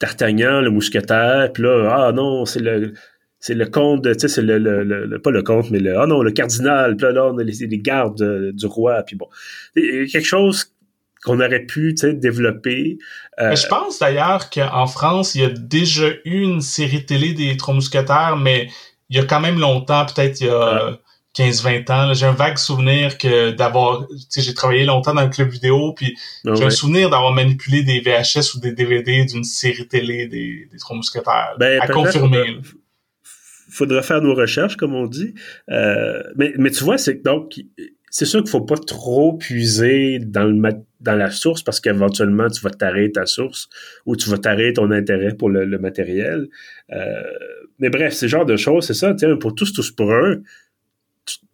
D'Artagnan, 0.00 0.60
le 0.60 0.70
mousquetaire, 0.70 1.50
puis 1.52 1.64
là, 1.64 1.90
ah 1.90 2.12
non, 2.12 2.44
c'est 2.44 2.60
le 2.60 2.92
c'est 3.40 3.54
le 3.54 3.66
comte, 3.66 4.02
tu 4.02 4.18
sais, 4.18 4.28
c'est 4.28 4.42
le, 4.42 4.58
le, 4.58 5.18
pas 5.20 5.30
le 5.30 5.42
comte, 5.42 5.70
mais 5.70 5.78
le, 5.78 5.96
ah 5.98 6.06
non, 6.06 6.22
le 6.22 6.32
cardinal, 6.32 6.96
puis 6.96 7.12
là, 7.12 7.26
on 7.26 7.38
a 7.38 7.44
les, 7.44 7.66
les 7.66 7.78
gardes 7.78 8.52
du 8.52 8.66
roi, 8.66 9.02
puis 9.04 9.16
bon. 9.16 9.28
quelque 9.74 10.24
chose 10.24 10.72
qu'on 11.24 11.40
aurait 11.40 11.64
pu, 11.64 11.94
tu 11.94 12.08
sais, 12.08 12.14
développer. 12.14 12.98
Euh, 13.40 13.54
je 13.54 13.66
pense 13.66 13.98
d'ailleurs 13.98 14.50
qu'en 14.50 14.86
France, 14.86 15.34
il 15.34 15.42
y 15.42 15.44
a 15.44 15.50
déjà 15.50 16.08
eu 16.24 16.42
une 16.42 16.60
série 16.60 17.04
télé 17.04 17.32
des 17.32 17.56
Trois 17.56 17.74
Mousquetaires, 17.74 18.36
mais 18.36 18.68
il 19.10 19.16
y 19.16 19.20
a 19.20 19.24
quand 19.24 19.40
même 19.40 19.58
longtemps, 19.58 20.06
peut-être 20.06 20.40
il 20.40 20.46
y 20.46 20.50
a 20.50 20.98
15-20 21.36 21.92
ans. 21.92 22.14
J'ai 22.14 22.26
un 22.26 22.32
vague 22.32 22.58
souvenir 22.58 23.18
que 23.18 23.50
d'avoir, 23.50 24.06
tu 24.08 24.16
sais, 24.28 24.40
j'ai 24.42 24.54
travaillé 24.54 24.84
longtemps 24.84 25.14
dans 25.14 25.24
le 25.24 25.30
club 25.30 25.48
vidéo, 25.48 25.92
puis 25.94 26.16
ah 26.46 26.54
j'ai 26.54 26.64
un 26.64 26.70
souvenir 26.70 27.10
d'avoir 27.10 27.32
manipulé 27.32 27.82
des 27.82 28.00
VHS 28.00 28.54
ou 28.54 28.60
des 28.60 28.72
DVD 28.72 29.24
d'une 29.24 29.44
série 29.44 29.86
télé 29.88 30.26
des, 30.26 30.68
des 30.70 30.78
Trois 30.78 30.96
Mousquetaires. 30.96 31.54
Ben, 31.58 31.80
à 31.80 31.88
confirmer 31.88 32.60
faudra 33.70 34.02
faire 34.02 34.20
nos 34.20 34.34
recherches, 34.34 34.76
comme 34.76 34.94
on 34.94 35.06
dit. 35.06 35.34
Euh, 35.70 36.22
mais, 36.36 36.52
mais 36.58 36.70
tu 36.70 36.84
vois, 36.84 36.98
c'est 36.98 37.22
donc 37.22 37.60
c'est 38.10 38.24
sûr 38.24 38.40
qu'il 38.42 38.50
faut 38.50 38.62
pas 38.62 38.76
trop 38.76 39.34
puiser 39.34 40.18
dans 40.18 40.44
le 40.44 40.54
dans 41.00 41.14
la 41.14 41.30
source 41.30 41.62
parce 41.62 41.80
qu'éventuellement 41.80 42.48
tu 42.48 42.60
vas 42.60 42.70
t'arrêter 42.70 43.12
ta 43.12 43.26
source 43.26 43.68
ou 44.06 44.16
tu 44.16 44.28
vas 44.30 44.38
t'arrêter 44.38 44.74
ton 44.74 44.90
intérêt 44.90 45.34
pour 45.34 45.48
le, 45.48 45.78
matériel. 45.78 46.48
Euh, 46.92 47.22
mais 47.78 47.90
bref, 47.90 48.14
ce 48.14 48.26
genre 48.26 48.46
de 48.46 48.56
choses, 48.56 48.86
c'est 48.86 48.94
ça. 48.94 49.14
Tiens, 49.14 49.36
pour 49.36 49.54
tous, 49.54 49.72
tous 49.72 49.90
pour 49.90 50.12
un, 50.12 50.36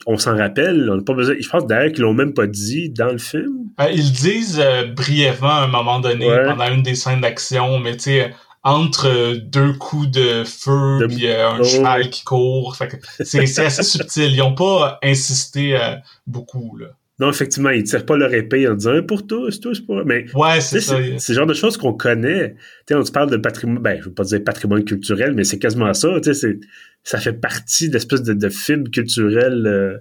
on 0.07 0.17
s'en 0.17 0.37
rappelle. 0.37 0.89
On 0.91 0.97
n'a 0.97 1.03
pas 1.03 1.15
besoin. 1.15 1.35
Je 1.39 1.49
pense 1.49 1.67
d'ailleurs 1.67 1.93
qu'ils 1.93 2.03
l'ont 2.03 2.15
même 2.15 2.33
pas 2.33 2.47
dit 2.47 2.91
dans 2.91 3.13
le 3.13 3.19
film. 3.19 3.69
Euh, 3.81 3.91
ils 3.93 4.13
disent 4.13 4.63
brièvement 4.97 5.49
à 5.49 5.65
un 5.65 5.69
moment 5.69 6.01
donné 6.01 6.27
pendant 6.27 6.73
une 6.73 6.83
des 6.83 6.95
scènes 6.95 7.21
d'action, 7.21 7.79
mais 7.79 7.97
tu 7.97 8.05
sais 8.05 8.35
entre 8.65 9.35
deux 9.35 9.75
coups 9.75 10.11
de 10.11 10.43
feu 10.45 11.07
puis 11.07 11.27
euh, 11.27 11.51
un 11.51 11.61
oh. 11.61 11.65
cheval 11.65 12.09
qui 12.09 12.25
court. 12.25 12.77
c'est 13.21 13.59
assez 13.59 13.83
subtil. 13.83 14.33
Ils 14.33 14.43
ont 14.43 14.55
pas 14.55 14.99
insisté 15.03 15.77
euh, 15.77 15.97
beaucoup 16.27 16.77
là. 16.79 16.87
Non, 17.21 17.31
effectivement, 17.31 17.71
ils 17.71 17.85
tirent 17.85 18.05
pas 18.05 18.17
leur 18.17 18.35
épée 18.35 18.67
en 18.67 18.75
disant 18.75 19.01
pour 19.03 19.27
tous, 19.27 19.61
tous 19.61 19.81
pour. 19.81 20.05
Mais 20.05 20.27
ouais, 20.35 20.61
c'est 20.61 20.81
ça. 20.81 20.97
C'est 21.19 21.33
le 21.33 21.39
genre 21.39 21.47
de 21.47 21.55
choses 21.55 21.77
qu'on 21.77 21.93
connaît. 21.93 22.57
Tu 22.87 22.95
on 22.95 23.05
se 23.05 23.13
parle 23.13 23.31
de 23.31 23.37
patrimoine, 23.37 23.83
ben, 23.83 23.99
je 24.01 24.07
veux 24.07 24.15
pas 24.15 24.25
dire 24.25 24.43
patrimoine 24.43 24.85
culturel, 24.85 25.33
mais 25.35 25.45
c'est 25.45 25.59
quasiment 25.59 25.95
ça. 25.95 26.09
Tu 26.21 26.35
sais, 26.35 26.59
ça 27.05 27.21
fait 27.21 27.35
partie 27.35 27.89
de 27.89 27.95
l'espèce 27.95 28.23
de, 28.23 28.33
de 28.33 28.49
film 28.49 28.89
culturel. 28.91 29.65
Euh, 29.67 29.99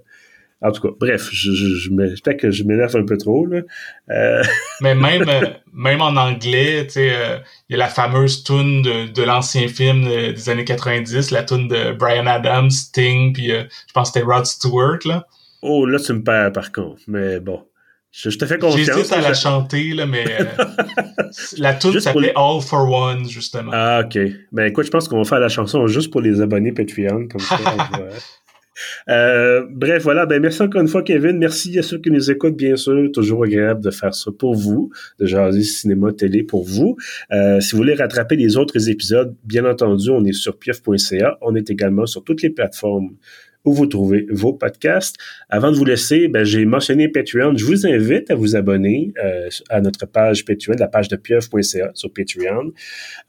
en 0.64 0.72
tout 0.72 0.80
cas, 0.80 0.94
bref, 0.98 1.28
je, 1.30 1.52
je, 1.52 1.76
je 1.76 1.90
peut-être 1.90 2.40
que 2.40 2.50
je 2.50 2.64
m'énerve 2.64 2.96
un 2.96 3.04
peu 3.04 3.18
trop. 3.18 3.44
Là. 3.44 3.60
Euh... 4.10 4.42
Mais 4.80 4.94
même, 4.94 5.28
euh, 5.28 5.42
même 5.74 6.00
en 6.00 6.16
anglais, 6.16 6.86
sais, 6.88 7.10
euh, 7.12 7.38
il 7.68 7.74
y 7.74 7.76
a 7.76 7.78
la 7.78 7.88
fameuse 7.88 8.44
tune 8.44 8.80
de, 8.80 9.12
de 9.12 9.22
l'ancien 9.22 9.68
film 9.68 10.04
des 10.06 10.48
années 10.48 10.64
90, 10.64 11.30
la 11.32 11.42
tune 11.42 11.68
de 11.68 11.92
Brian 11.92 12.26
Adams, 12.26 12.70
Sting, 12.70 13.34
puis 13.34 13.52
euh, 13.52 13.64
je 13.86 13.92
pense 13.92 14.10
que 14.10 14.14
c'était 14.14 14.26
Rod 14.26 14.46
Stewart. 14.46 15.00
Là. 15.04 15.26
Oh, 15.66 15.86
là, 15.86 15.98
tu 15.98 16.12
me 16.12 16.22
perds 16.22 16.52
par 16.52 16.72
contre. 16.72 17.02
Mais 17.08 17.40
bon. 17.40 17.60
Je, 18.10 18.28
te 18.28 18.46
fais 18.46 18.58
confiance. 18.58 18.96
J'hésite 18.96 19.12
à 19.12 19.20
la 19.20 19.34
chanter, 19.34 19.92
là, 19.92 20.06
mais 20.06 20.24
la 21.58 21.74
tune 21.74 21.98
s'appelait 21.98 22.32
All 22.36 22.60
for 22.60 22.88
One, 22.88 23.28
justement. 23.28 23.72
Ah, 23.74 24.02
OK. 24.04 24.16
Ben 24.52 24.66
écoute, 24.66 24.86
je 24.86 24.90
pense 24.90 25.08
qu'on 25.08 25.18
va 25.18 25.24
faire 25.24 25.40
la 25.40 25.48
chanson 25.48 25.88
juste 25.88 26.12
pour 26.12 26.20
les 26.20 26.40
abonnés 26.40 26.70
Patreon, 26.70 27.26
comme 27.28 27.40
ça. 27.40 27.58
Euh, 29.08 29.64
bref, 29.70 30.02
voilà. 30.02 30.26
Ben, 30.26 30.42
merci 30.42 30.62
encore 30.62 30.80
une 30.80 30.88
fois, 30.88 31.02
Kevin. 31.02 31.38
Merci 31.38 31.78
à 31.78 31.82
ceux 31.82 31.98
qui 31.98 32.10
nous 32.10 32.30
écoutent, 32.30 32.56
bien 32.56 32.74
sûr. 32.74 33.08
Toujours 33.12 33.44
agréable 33.44 33.80
de 33.80 33.90
faire 33.90 34.14
ça 34.14 34.32
pour 34.36 34.54
vous, 34.54 34.90
de 35.20 35.26
jaser 35.26 35.62
cinéma, 35.62 36.12
télé 36.12 36.42
pour 36.42 36.64
vous. 36.64 36.96
Euh, 37.32 37.60
si 37.60 37.72
vous 37.72 37.78
voulez 37.78 37.94
rattraper 37.94 38.34
les 38.34 38.56
autres 38.56 38.88
épisodes, 38.88 39.36
bien 39.44 39.64
entendu, 39.64 40.10
on 40.10 40.24
est 40.24 40.32
sur 40.32 40.58
pieuf.ca. 40.58 41.38
On 41.40 41.54
est 41.54 41.70
également 41.70 42.06
sur 42.06 42.24
toutes 42.24 42.42
les 42.42 42.50
plateformes 42.50 43.10
où 43.64 43.72
vous 43.72 43.86
trouvez 43.86 44.26
vos 44.30 44.52
podcasts. 44.52 45.16
Avant 45.48 45.70
de 45.70 45.76
vous 45.76 45.84
laisser, 45.84 46.28
ben, 46.28 46.44
j'ai 46.44 46.64
mentionné 46.64 47.08
Patreon. 47.08 47.56
Je 47.56 47.64
vous 47.64 47.86
invite 47.86 48.30
à 48.30 48.34
vous 48.34 48.56
abonner 48.56 49.12
euh, 49.22 49.48
à 49.70 49.80
notre 49.80 50.06
page 50.06 50.44
Patreon, 50.44 50.76
la 50.78 50.88
page 50.88 51.08
de 51.08 51.16
pieuf.ca 51.16 51.90
sur 51.94 52.12
Patreon. 52.12 52.72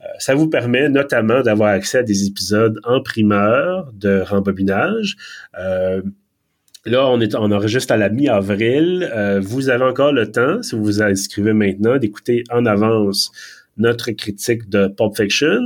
Euh, 0.02 0.06
ça 0.20 0.36
vous 0.36 0.50
permet 0.50 0.90
notamment 0.90 1.42
d'avoir 1.42 1.70
accès 1.70 2.00
à 2.00 2.04
des 2.04 2.28
épisodes 2.28 2.80
en 2.84 3.02
primeur 3.02 3.92
de 3.94 4.22
rembobinage. 4.22 5.16
Euh, 5.58 6.02
Là, 6.88 7.08
on, 7.08 7.20
est, 7.20 7.34
on 7.34 7.52
enregistre 7.52 7.94
à 7.94 7.98
la 7.98 8.10
mi-avril. 8.10 9.10
Euh, 9.12 9.40
vous 9.44 9.70
avez 9.70 9.84
encore 9.84 10.12
le 10.12 10.32
temps, 10.32 10.62
si 10.62 10.76
vous 10.76 10.84
vous 10.84 11.02
inscrivez 11.02 11.54
maintenant, 11.54 11.98
d'écouter 11.98 12.44
en 12.52 12.68
avance 12.68 13.32
notre 13.78 14.12
critique 14.12 14.70
de 14.70 14.88
Pulp 14.88 15.16
Fiction. 15.16 15.62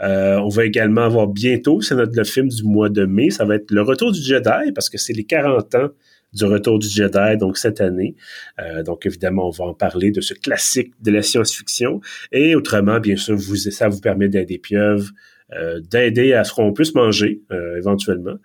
Euh, 0.00 0.36
on 0.36 0.48
va 0.48 0.64
également 0.64 1.02
avoir 1.02 1.26
bientôt, 1.26 1.80
c'est 1.80 1.94
notre 1.94 2.16
le 2.16 2.24
film 2.24 2.48
du 2.48 2.64
mois 2.64 2.88
de 2.88 3.04
mai, 3.04 3.30
ça 3.30 3.44
va 3.44 3.56
être 3.56 3.70
Le 3.70 3.82
Retour 3.82 4.12
du 4.12 4.20
Jedi, 4.20 4.72
parce 4.74 4.88
que 4.88 4.98
c'est 4.98 5.12
les 5.12 5.24
40 5.24 5.74
ans 5.74 5.88
du 6.32 6.44
Retour 6.44 6.78
du 6.78 6.88
Jedi, 6.88 7.36
donc 7.38 7.56
cette 7.56 7.80
année. 7.80 8.14
Euh, 8.60 8.82
donc 8.82 9.06
évidemment, 9.06 9.48
on 9.48 9.50
va 9.50 9.64
en 9.64 9.74
parler 9.74 10.10
de 10.10 10.20
ce 10.20 10.34
classique 10.34 10.92
de 11.02 11.10
la 11.10 11.22
science-fiction. 11.22 12.00
Et 12.32 12.54
autrement, 12.54 13.00
bien 13.00 13.16
sûr, 13.16 13.36
vous, 13.36 13.56
ça 13.56 13.88
vous 13.88 14.00
permet 14.00 14.28
d'aider 14.28 14.58
Pieuvre, 14.58 15.10
euh, 15.54 15.80
d'aider 15.80 16.34
à 16.34 16.44
ce 16.44 16.52
qu'on 16.52 16.72
puisse 16.72 16.94
manger 16.94 17.42
éventuellement, 17.78 18.36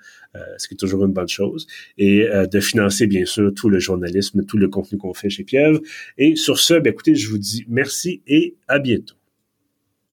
ce 0.57 0.67
qui 0.67 0.73
est 0.73 0.77
toujours 0.77 1.05
une 1.05 1.13
bonne 1.13 1.27
chose, 1.27 1.67
et 1.97 2.27
de 2.51 2.59
financer 2.59 3.07
bien 3.07 3.25
sûr 3.25 3.53
tout 3.53 3.69
le 3.69 3.79
journalisme, 3.79 4.45
tout 4.45 4.57
le 4.57 4.67
contenu 4.67 4.97
qu'on 4.97 5.13
fait 5.13 5.29
chez 5.29 5.43
Pieuvre. 5.43 5.79
Et 6.17 6.35
sur 6.35 6.59
ce, 6.59 6.75
ben, 6.75 6.91
écoutez, 6.91 7.15
je 7.15 7.29
vous 7.29 7.37
dis 7.37 7.65
merci 7.67 8.21
et 8.27 8.55
à 8.67 8.79
bientôt. 8.79 9.15